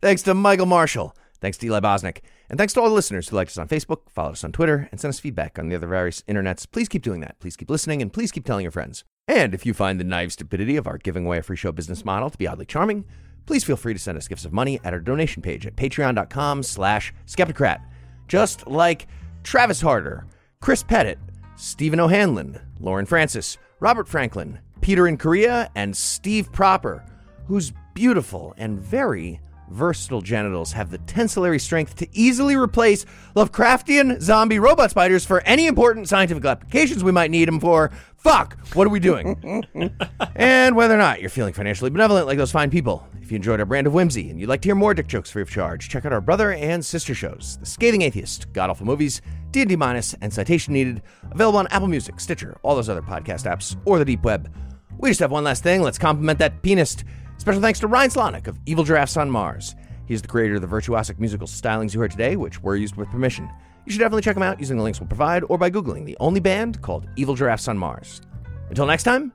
Thanks 0.00 0.22
to 0.22 0.32
Michael 0.32 0.64
Marshall. 0.66 1.14
Thanks 1.42 1.58
to 1.58 1.66
Eli 1.66 1.80
Bosnick. 1.80 2.20
And 2.48 2.58
thanks 2.58 2.72
to 2.74 2.80
all 2.80 2.88
the 2.88 2.94
listeners 2.94 3.28
who 3.28 3.36
liked 3.36 3.50
us 3.50 3.58
on 3.58 3.68
Facebook, 3.68 4.08
followed 4.10 4.32
us 4.32 4.44
on 4.44 4.52
Twitter, 4.52 4.88
and 4.90 5.00
sent 5.00 5.10
us 5.10 5.20
feedback 5.20 5.58
on 5.58 5.68
the 5.68 5.74
other 5.74 5.86
various 5.86 6.22
internets. 6.22 6.70
Please 6.70 6.88
keep 6.88 7.02
doing 7.02 7.20
that. 7.20 7.38
Please 7.40 7.56
keep 7.56 7.70
listening, 7.70 8.00
and 8.00 8.12
please 8.12 8.30
keep 8.30 8.44
telling 8.44 8.62
your 8.62 8.72
friends. 8.72 9.04
And 9.28 9.54
if 9.54 9.66
you 9.66 9.74
find 9.74 9.98
the 9.98 10.04
naive 10.04 10.32
stupidity 10.32 10.76
of 10.76 10.86
our 10.86 10.98
giving 10.98 11.26
away 11.26 11.38
a 11.38 11.42
free 11.42 11.56
show 11.56 11.72
business 11.72 12.04
model 12.04 12.30
to 12.30 12.38
be 12.38 12.46
oddly 12.46 12.66
charming, 12.66 13.04
please 13.46 13.64
feel 13.64 13.76
free 13.76 13.92
to 13.92 13.98
send 13.98 14.16
us 14.16 14.28
gifts 14.28 14.44
of 14.44 14.52
money 14.52 14.80
at 14.84 14.92
our 14.92 15.00
donation 15.00 15.42
page 15.42 15.66
at 15.66 15.76
patreon.com 15.76 16.62
slash 16.62 17.12
skepticrat. 17.26 17.80
Just 18.28 18.66
like 18.66 19.08
Travis 19.42 19.80
Harder, 19.80 20.26
Chris 20.60 20.82
Pettit, 20.82 21.18
Stephen 21.56 22.00
O'Hanlon, 22.00 22.60
Lauren 22.80 23.06
Francis, 23.06 23.56
Robert 23.80 24.08
Franklin, 24.08 24.58
Peter 24.80 25.08
in 25.08 25.16
Korea, 25.16 25.70
and 25.74 25.96
Steve 25.96 26.52
Proper, 26.52 27.04
whose 27.46 27.72
beautiful 27.94 28.54
and 28.56 28.78
very 28.78 29.40
versatile 29.70 30.20
genitals 30.20 30.72
have 30.72 30.90
the 30.90 30.98
tensillary 30.98 31.58
strength 31.58 31.96
to 31.96 32.08
easily 32.12 32.56
replace 32.56 33.04
Lovecraftian 33.34 34.20
zombie 34.20 34.58
robot 34.58 34.90
spiders 34.90 35.24
for 35.24 35.40
any 35.42 35.66
important 35.66 36.08
scientific 36.08 36.44
applications 36.44 37.02
we 37.02 37.12
might 37.12 37.30
need 37.30 37.48
them 37.48 37.60
for. 37.60 37.90
Fuck, 38.16 38.56
what 38.74 38.86
are 38.86 38.90
we 38.90 39.00
doing? 39.00 39.64
and 40.34 40.74
whether 40.74 40.94
or 40.94 40.98
not 40.98 41.20
you're 41.20 41.30
feeling 41.30 41.52
financially 41.52 41.90
benevolent 41.90 42.26
like 42.26 42.38
those 42.38 42.50
fine 42.50 42.70
people, 42.70 43.06
if 43.22 43.30
you 43.30 43.36
enjoyed 43.36 43.60
our 43.60 43.66
brand 43.66 43.86
of 43.86 43.94
whimsy 43.94 44.30
and 44.30 44.40
you'd 44.40 44.48
like 44.48 44.62
to 44.62 44.68
hear 44.68 44.74
more 44.74 44.94
dick 44.94 45.06
jokes 45.06 45.30
free 45.30 45.42
of 45.42 45.50
charge, 45.50 45.88
check 45.88 46.04
out 46.04 46.12
our 46.12 46.20
brother 46.20 46.52
and 46.52 46.84
sister 46.84 47.14
shows, 47.14 47.58
The 47.60 47.66
Scathing 47.66 48.02
Atheist, 48.02 48.52
God 48.52 48.70
Awful 48.70 48.86
Movies, 48.86 49.22
D&D 49.50 49.76
Minus, 49.76 50.14
and 50.20 50.32
Citation 50.32 50.74
Needed, 50.74 51.02
available 51.30 51.58
on 51.58 51.66
Apple 51.68 51.88
Music, 51.88 52.20
Stitcher, 52.20 52.58
all 52.62 52.74
those 52.74 52.88
other 52.88 53.02
podcast 53.02 53.50
apps, 53.50 53.76
or 53.84 53.98
the 53.98 54.04
deep 54.04 54.22
web. 54.22 54.52
We 54.98 55.10
just 55.10 55.20
have 55.20 55.30
one 55.30 55.44
last 55.44 55.62
thing. 55.62 55.82
Let's 55.82 55.98
compliment 55.98 56.38
that 56.38 56.62
pianist. 56.62 57.04
Special 57.38 57.60
thanks 57.60 57.80
to 57.80 57.86
Ryan 57.86 58.10
Slonick 58.10 58.46
of 58.46 58.58
Evil 58.66 58.84
Giraffes 58.84 59.16
on 59.16 59.30
Mars. 59.30 59.74
He's 60.06 60.22
the 60.22 60.28
creator 60.28 60.56
of 60.56 60.62
the 60.62 60.68
virtuosic 60.68 61.18
musical 61.18 61.46
stylings 61.46 61.92
you 61.94 62.00
heard 62.00 62.10
today, 62.10 62.36
which 62.36 62.62
were 62.62 62.76
used 62.76 62.96
with 62.96 63.10
permission. 63.10 63.50
You 63.84 63.92
should 63.92 63.98
definitely 63.98 64.22
check 64.22 64.36
him 64.36 64.42
out 64.42 64.58
using 64.58 64.76
the 64.76 64.82
links 64.82 65.00
we'll 65.00 65.08
provide 65.08 65.44
or 65.48 65.58
by 65.58 65.70
Googling 65.70 66.06
the 66.06 66.16
only 66.18 66.40
band 66.40 66.80
called 66.82 67.06
Evil 67.16 67.34
Giraffes 67.34 67.68
on 67.68 67.78
Mars. 67.78 68.20
Until 68.68 68.86
next 68.86 69.04
time, 69.04 69.32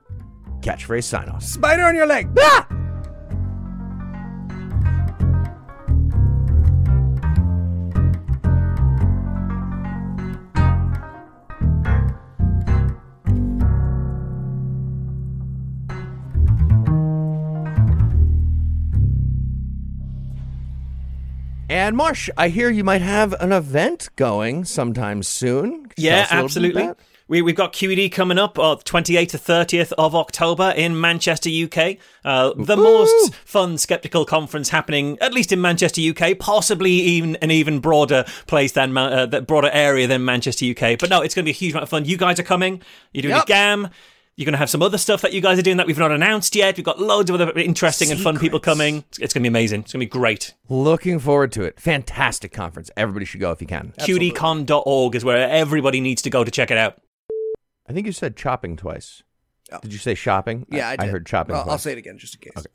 catchphrase 0.60 1.04
sign 1.04 1.28
off. 1.28 1.42
Spider 1.42 1.84
on 1.84 1.94
your 1.94 2.06
leg. 2.06 2.28
Ah! 2.38 2.81
And 21.72 21.96
Marsh, 21.96 22.28
I 22.36 22.48
hear 22.48 22.68
you 22.68 22.84
might 22.84 23.00
have 23.00 23.32
an 23.40 23.50
event 23.50 24.10
going 24.16 24.66
sometime 24.66 25.22
soon. 25.22 25.86
Could 25.86 25.94
Yeah, 25.96 26.20
us 26.20 26.30
a 26.30 26.34
little 26.60 26.74
bit 26.74 26.82
absolutely. 26.88 27.04
We, 27.28 27.40
we've 27.40 27.56
got 27.56 27.72
QED 27.72 28.12
coming 28.12 28.36
up 28.38 28.58
on 28.58 28.76
28th 28.78 29.30
to 29.30 29.38
30th 29.38 29.92
of 29.96 30.14
October 30.14 30.74
in 30.76 31.00
Manchester, 31.00 31.48
UK. 31.48 31.96
Uh, 32.26 32.52
the 32.58 32.76
most 32.76 33.34
fun 33.36 33.78
skeptical 33.78 34.26
conference 34.26 34.68
happening, 34.68 35.16
at 35.22 35.32
least 35.32 35.50
in 35.50 35.62
Manchester, 35.62 36.02
UK, 36.10 36.38
possibly 36.38 36.90
even 36.90 37.36
an 37.36 37.50
even 37.50 37.78
broader 37.80 38.26
place 38.46 38.72
than 38.72 38.94
uh, 38.98 39.26
broader 39.46 39.70
area 39.72 40.06
than 40.06 40.26
Manchester, 40.26 40.66
UK. 40.66 40.98
But 40.98 41.08
no, 41.08 41.22
it's 41.22 41.34
going 41.34 41.44
to 41.44 41.46
be 41.46 41.52
a 41.52 41.54
huge 41.54 41.72
amount 41.72 41.84
of 41.84 41.88
fun. 41.88 42.04
You 42.04 42.18
guys 42.18 42.38
are 42.38 42.42
coming. 42.42 42.82
You're 43.14 43.22
doing 43.22 43.34
Yep. 43.36 43.44
a 43.44 43.46
GAM. 43.46 43.88
You're 44.36 44.46
going 44.46 44.52
to 44.52 44.58
have 44.58 44.70
some 44.70 44.80
other 44.82 44.96
stuff 44.96 45.20
that 45.20 45.34
you 45.34 45.42
guys 45.42 45.58
are 45.58 45.62
doing 45.62 45.76
that 45.76 45.86
we've 45.86 45.98
not 45.98 46.10
announced 46.10 46.56
yet. 46.56 46.76
We've 46.78 46.86
got 46.86 46.98
loads 46.98 47.28
of 47.28 47.38
other 47.38 47.52
interesting 47.58 48.10
and 48.10 48.18
fun 48.18 48.38
people 48.38 48.58
coming. 48.60 49.04
It's, 49.10 49.18
it's 49.18 49.34
going 49.34 49.42
to 49.42 49.44
be 49.44 49.48
amazing. 49.48 49.80
It's 49.82 49.92
going 49.92 50.00
to 50.00 50.06
be 50.06 50.10
great. 50.10 50.54
Looking 50.70 51.18
forward 51.18 51.52
to 51.52 51.64
it. 51.64 51.78
Fantastic 51.78 52.50
conference. 52.50 52.90
Everybody 52.96 53.26
should 53.26 53.40
go 53.40 53.50
if 53.50 53.60
you 53.60 53.66
can. 53.66 53.92
QEDcon.org 53.98 55.14
is 55.14 55.24
where 55.24 55.48
everybody 55.50 56.00
needs 56.00 56.22
to 56.22 56.30
go 56.30 56.44
to 56.44 56.50
check 56.50 56.70
it 56.70 56.78
out. 56.78 56.98
I 57.86 57.92
think 57.92 58.06
you 58.06 58.12
said 58.12 58.34
chopping 58.36 58.76
twice. 58.76 59.22
Oh. 59.70 59.78
Did 59.82 59.92
you 59.92 59.98
say 59.98 60.14
shopping? 60.14 60.66
Yeah, 60.70 60.88
I, 60.88 60.96
did. 60.96 61.10
heard 61.10 61.26
chopping. 61.26 61.54
Well, 61.54 61.68
I'll 61.68 61.78
say 61.78 61.92
it 61.92 61.98
again 61.98 62.16
just 62.16 62.34
in 62.34 62.40
case. 62.40 62.66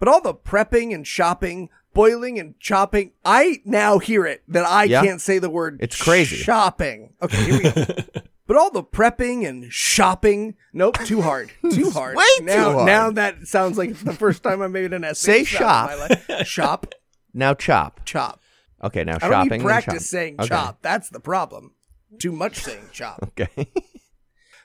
But 0.00 0.08
all 0.08 0.20
the 0.20 0.34
prepping 0.34 0.94
and 0.94 1.06
shopping, 1.06 1.68
boiling 1.94 2.38
and 2.40 2.58
chopping, 2.58 3.12
I 3.24 3.60
now 3.64 3.98
hear 3.98 4.26
it 4.26 4.42
that 4.48 4.64
I 4.64 4.84
Yeah? 4.84 5.02
can't 5.02 5.20
say 5.20 5.38
the 5.38 5.50
word 5.50 5.78
It's 5.80 6.00
crazy. 6.00 6.36
shopping. 6.36 7.14
Okay, 7.22 7.36
here 7.44 7.56
we 7.56 7.70
go. 7.70 7.84
but 8.48 8.56
all 8.56 8.72
the 8.72 8.82
prepping 8.82 9.46
and 9.46 9.72
shopping, 9.72 10.56
nope, 10.72 10.98
too 11.04 11.20
hard. 11.22 11.52
Too 11.70 11.90
hard. 11.90 12.16
way 12.16 12.24
too 12.38 12.44
now, 12.46 12.72
hard. 12.72 12.86
Now 12.86 13.10
that 13.12 13.46
sounds 13.46 13.78
like 13.78 13.90
it's 13.90 14.02
the 14.02 14.12
first 14.12 14.42
time 14.42 14.60
I 14.62 14.66
made 14.66 14.92
an 14.92 15.02
Say 15.14 15.42
essay. 15.42 15.56
in 15.56 15.98
my. 16.34 16.42
Shop, 16.42 16.94
Now 17.34 17.54
chop. 17.54 18.00
chop. 18.04 18.40
Okay, 18.82 19.04
now 19.04 19.18
I 19.22 19.28
shopping. 19.28 19.50
need 19.58 19.62
practice 19.62 20.08
saying 20.10 20.36
Okay. 20.40 20.48
chop. 20.48 20.82
That's 20.82 21.08
the 21.10 21.20
problem. 21.20 21.74
Too 22.18 22.32
much 22.32 22.56
saying 22.56 22.88
chop. 22.92 23.20
Okay. 23.38 23.68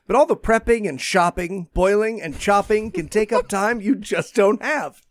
But 0.07 0.15
all 0.17 0.25
the 0.25 0.35
prepping 0.35 0.87
and 0.89 0.99
shopping, 0.99 1.69
boiling 1.73 2.21
and 2.21 2.37
chopping 2.39 2.91
can 2.91 3.07
take 3.07 3.31
up 3.31 3.47
time 3.47 3.79
you 3.79 3.95
just 3.95 4.33
don't 4.35 4.61
have. 4.63 5.01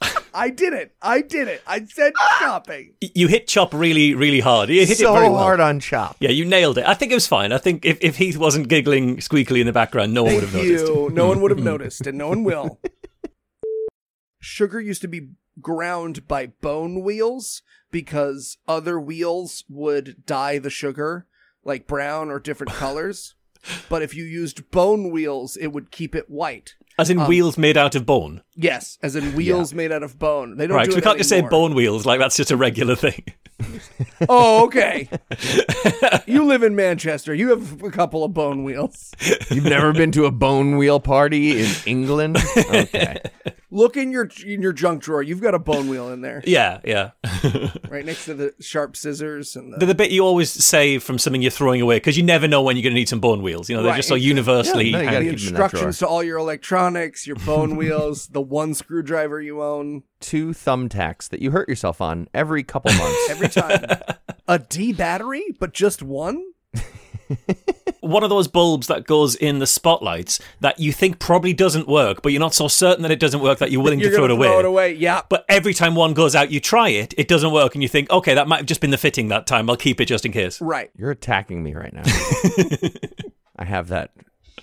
I 0.34 0.50
did 0.50 0.72
it. 0.72 0.94
I 1.02 1.20
did 1.22 1.48
it. 1.48 1.62
I 1.66 1.84
said 1.84 2.12
chopping. 2.38 2.94
You 3.14 3.26
hit 3.28 3.48
Chop 3.48 3.74
really, 3.74 4.14
really 4.14 4.40
hard. 4.40 4.68
You 4.68 4.86
hit 4.86 4.98
so 4.98 5.10
it 5.10 5.18
very 5.18 5.28
well. 5.30 5.38
hard 5.38 5.60
on 5.60 5.80
chop. 5.80 6.16
Yeah, 6.20 6.30
you 6.30 6.44
nailed 6.44 6.78
it. 6.78 6.86
I 6.86 6.94
think 6.94 7.10
it 7.10 7.16
was 7.16 7.26
fine. 7.26 7.52
I 7.52 7.58
think 7.58 7.84
if, 7.84 7.98
if 8.00 8.16
Heath 8.16 8.36
wasn't 8.36 8.68
giggling 8.68 9.16
squeakily 9.18 9.60
in 9.60 9.66
the 9.66 9.72
background, 9.72 10.14
no 10.14 10.22
one 10.24 10.34
would 10.34 10.44
have 10.44 10.54
noticed. 10.54 10.86
you. 10.86 11.10
No 11.12 11.26
one 11.28 11.40
would 11.40 11.50
have 11.50 11.60
noticed, 11.64 12.06
and 12.06 12.16
no 12.18 12.28
one 12.28 12.44
will. 12.44 12.78
Sugar 14.40 14.80
used 14.80 15.02
to 15.02 15.08
be 15.08 15.30
ground 15.60 16.28
by 16.28 16.46
bone 16.46 17.02
wheels 17.02 17.62
because 17.90 18.58
other 18.68 19.00
wheels 19.00 19.64
would 19.68 20.24
dye 20.26 20.58
the 20.58 20.70
sugar 20.70 21.26
like 21.64 21.86
brown 21.86 22.30
or 22.30 22.38
different 22.38 22.72
colors. 22.72 23.34
But 23.88 24.02
if 24.02 24.14
you 24.14 24.24
used 24.24 24.70
bone 24.70 25.10
wheels, 25.10 25.56
it 25.56 25.68
would 25.68 25.90
keep 25.90 26.14
it 26.14 26.30
white. 26.30 26.74
As 26.98 27.10
in 27.10 27.20
um, 27.20 27.28
wheels 27.28 27.56
made 27.56 27.76
out 27.76 27.94
of 27.94 28.04
bone. 28.04 28.42
Yes, 28.56 28.98
as 29.02 29.14
in 29.14 29.34
wheels 29.36 29.72
made 29.72 29.92
out 29.92 30.02
of 30.02 30.18
bone. 30.18 30.56
They 30.56 30.66
don't 30.66 30.76
Right, 30.76 30.84
do 30.84 30.90
'cause 30.90 30.96
we 30.96 31.00
it 31.00 31.04
can't 31.04 31.18
just 31.18 31.30
say 31.30 31.40
bone 31.42 31.74
wheels 31.74 32.04
like 32.04 32.18
that's 32.18 32.36
just 32.36 32.50
a 32.50 32.56
regular 32.56 32.96
thing. 32.96 33.22
Oh, 34.28 34.64
okay. 34.66 35.08
you 36.26 36.44
live 36.44 36.62
in 36.62 36.74
Manchester. 36.76 37.34
You 37.34 37.50
have 37.50 37.82
a 37.82 37.90
couple 37.90 38.22
of 38.24 38.32
bone 38.34 38.62
wheels. 38.64 39.12
You've 39.50 39.64
never 39.64 39.92
been 39.92 40.10
to 40.12 40.26
a 40.26 40.30
bone 40.32 40.76
wheel 40.76 41.00
party 41.00 41.60
in 41.62 41.70
England? 41.86 42.38
Okay. 42.58 43.20
Look 43.70 43.98
in 43.98 44.10
your 44.10 44.30
in 44.46 44.62
your 44.62 44.72
junk 44.72 45.02
drawer. 45.02 45.22
You've 45.22 45.42
got 45.42 45.54
a 45.54 45.58
bone 45.58 45.88
wheel 45.88 46.08
in 46.10 46.22
there, 46.22 46.42
Yeah, 46.46 46.80
yeah. 46.84 47.10
right 47.90 48.04
next 48.04 48.24
to 48.24 48.32
the 48.34 48.54
sharp 48.60 48.96
scissors 48.96 49.56
and 49.56 49.72
the. 49.74 49.76
They're 49.78 49.88
the 49.88 49.94
bit 49.94 50.10
you 50.10 50.24
always 50.24 50.50
save 50.50 51.02
from 51.02 51.18
something 51.18 51.42
you're 51.42 51.50
throwing 51.50 51.82
away 51.82 51.96
because 51.96 52.16
you 52.16 52.22
never 52.22 52.48
know 52.48 52.62
when 52.62 52.76
you're 52.76 52.82
going 52.82 52.94
to 52.94 52.98
need 52.98 53.08
some 53.10 53.20
bone 53.20 53.42
wheels. 53.42 53.68
You 53.68 53.76
know, 53.76 53.82
they're 53.82 53.90
Right, 53.92 53.96
just 53.98 54.08
so 54.08 54.14
universally. 54.14 54.86
Yeah, 54.86 54.92
no, 54.92 55.00
you 55.02 55.04
gotta 55.10 55.18
the 55.18 55.30
keep 55.32 55.40
'em 55.40 55.48
in 55.48 55.48
instructions 55.48 55.98
to 55.98 56.08
all 56.08 56.22
your 56.22 56.38
electronics, 56.38 57.26
your 57.26 57.36
bone 57.36 57.76
wheels, 57.76 58.28
the 58.28 58.40
one 58.40 58.72
screwdriver 58.72 59.40
you 59.42 59.62
own 59.62 60.02
Two 60.20 60.50
thumbtacks 60.52 61.28
that 61.28 61.42
you 61.42 61.50
hurt 61.50 61.68
yourself 61.68 62.00
on 62.00 62.26
every 62.32 62.62
couple 62.62 62.90
months. 62.94 63.30
every 63.30 63.48
time. 63.48 63.84
a 64.48 64.58
D 64.58 64.92
battery, 64.94 65.44
but 65.60 65.74
just 65.74 66.02
one. 66.02 66.42
One 68.00 68.22
of 68.22 68.30
those 68.30 68.48
bulbs 68.48 68.86
that 68.86 69.06
goes 69.06 69.34
in 69.34 69.58
the 69.58 69.66
spotlights 69.66 70.40
that 70.60 70.78
you 70.78 70.92
think 70.92 71.18
probably 71.18 71.52
doesn't 71.52 71.88
work, 71.88 72.22
but 72.22 72.32
you're 72.32 72.40
not 72.40 72.54
so 72.54 72.68
certain 72.68 73.02
that 73.02 73.10
it 73.10 73.20
doesn't 73.20 73.40
work 73.40 73.58
that 73.58 73.70
you're 73.70 73.82
willing 73.82 74.00
You're 74.00 74.10
to 74.10 74.16
throw 74.16 74.24
it 74.24 74.30
away. 74.30 74.48
throw 74.48 74.58
it 74.60 74.64
away. 74.64 74.94
Yeah. 74.94 75.22
But 75.28 75.44
every 75.48 75.74
time 75.74 75.94
one 75.94 76.14
goes 76.14 76.34
out, 76.34 76.50
you 76.50 76.60
try 76.60 76.88
it, 76.90 77.14
it 77.18 77.28
doesn't 77.28 77.52
work, 77.52 77.74
and 77.74 77.82
you 77.82 77.88
think, 77.88 78.10
okay, 78.10 78.34
that 78.34 78.48
might 78.48 78.58
have 78.58 78.66
just 78.66 78.80
been 78.80 78.90
the 78.90 78.98
fitting 78.98 79.28
that 79.28 79.46
time. 79.46 79.68
I'll 79.68 79.76
keep 79.76 80.00
it 80.00 80.06
just 80.06 80.24
in 80.24 80.32
case. 80.32 80.60
Right. 80.60 80.90
You're 80.96 81.10
attacking 81.10 81.62
me 81.62 81.74
right 81.74 81.92
now. 81.92 82.02
I 83.56 83.64
have 83.64 83.88
that 83.88 84.12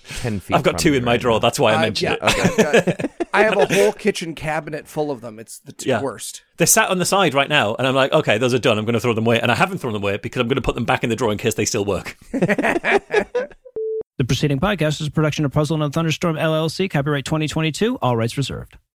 ten 0.08 0.40
feet. 0.40 0.54
I've 0.56 0.62
got 0.62 0.72
from 0.72 0.78
two 0.78 0.90
me 0.92 0.96
in 0.98 1.04
my 1.04 1.12
right 1.12 1.20
drawer. 1.20 1.34
now. 1.36 1.40
That's 1.40 1.58
why 1.60 1.72
I 1.72 1.76
I- 1.76 1.82
mentioned 1.82 2.18
yeah, 2.20 2.28
it. 2.28 3.10
I've 3.10 3.26
I 3.34 3.42
have 3.42 3.56
a 3.58 3.66
whole 3.66 3.92
kitchen 3.92 4.34
cabinet 4.34 4.88
full 4.88 5.10
of 5.10 5.20
them. 5.20 5.38
It's 5.38 5.58
the 5.58 5.72
t- 5.72 5.88
Yeah. 5.90 6.00
worst. 6.00 6.42
They're 6.56 6.66
sat 6.66 6.88
on 6.88 6.98
the 6.98 7.04
side 7.04 7.34
right 7.34 7.48
now, 7.50 7.74
and 7.74 7.86
I'm 7.86 7.94
like, 7.94 8.12
okay, 8.12 8.38
those 8.38 8.54
are 8.54 8.58
done. 8.58 8.78
I'm 8.78 8.84
going 8.86 8.94
to 8.94 9.00
throw 9.00 9.12
them 9.12 9.26
away, 9.26 9.40
and 9.40 9.52
I 9.52 9.54
haven't 9.54 9.78
thrown 9.78 9.92
them 9.92 10.02
away 10.02 10.16
because 10.16 10.40
I'm 10.40 10.48
going 10.48 10.56
to 10.56 10.62
put 10.62 10.74
them 10.74 10.86
back 10.86 11.04
in 11.04 11.10
the 11.10 11.16
drawer 11.16 11.32
in 11.32 11.38
case 11.38 11.54
they 11.54 11.64
still 11.66 11.84
work. 11.84 12.16
The 14.18 14.24
preceding 14.24 14.58
podcast 14.58 15.02
is 15.02 15.08
a 15.08 15.10
production 15.10 15.44
of 15.44 15.52
Puzzle 15.52 15.82
and 15.82 15.92
Thunderstorm 15.92 16.36
LLC, 16.36 16.88
copyright 16.88 17.26
2022, 17.26 17.96
all 18.00 18.16
rights 18.16 18.38
reserved. 18.38 18.78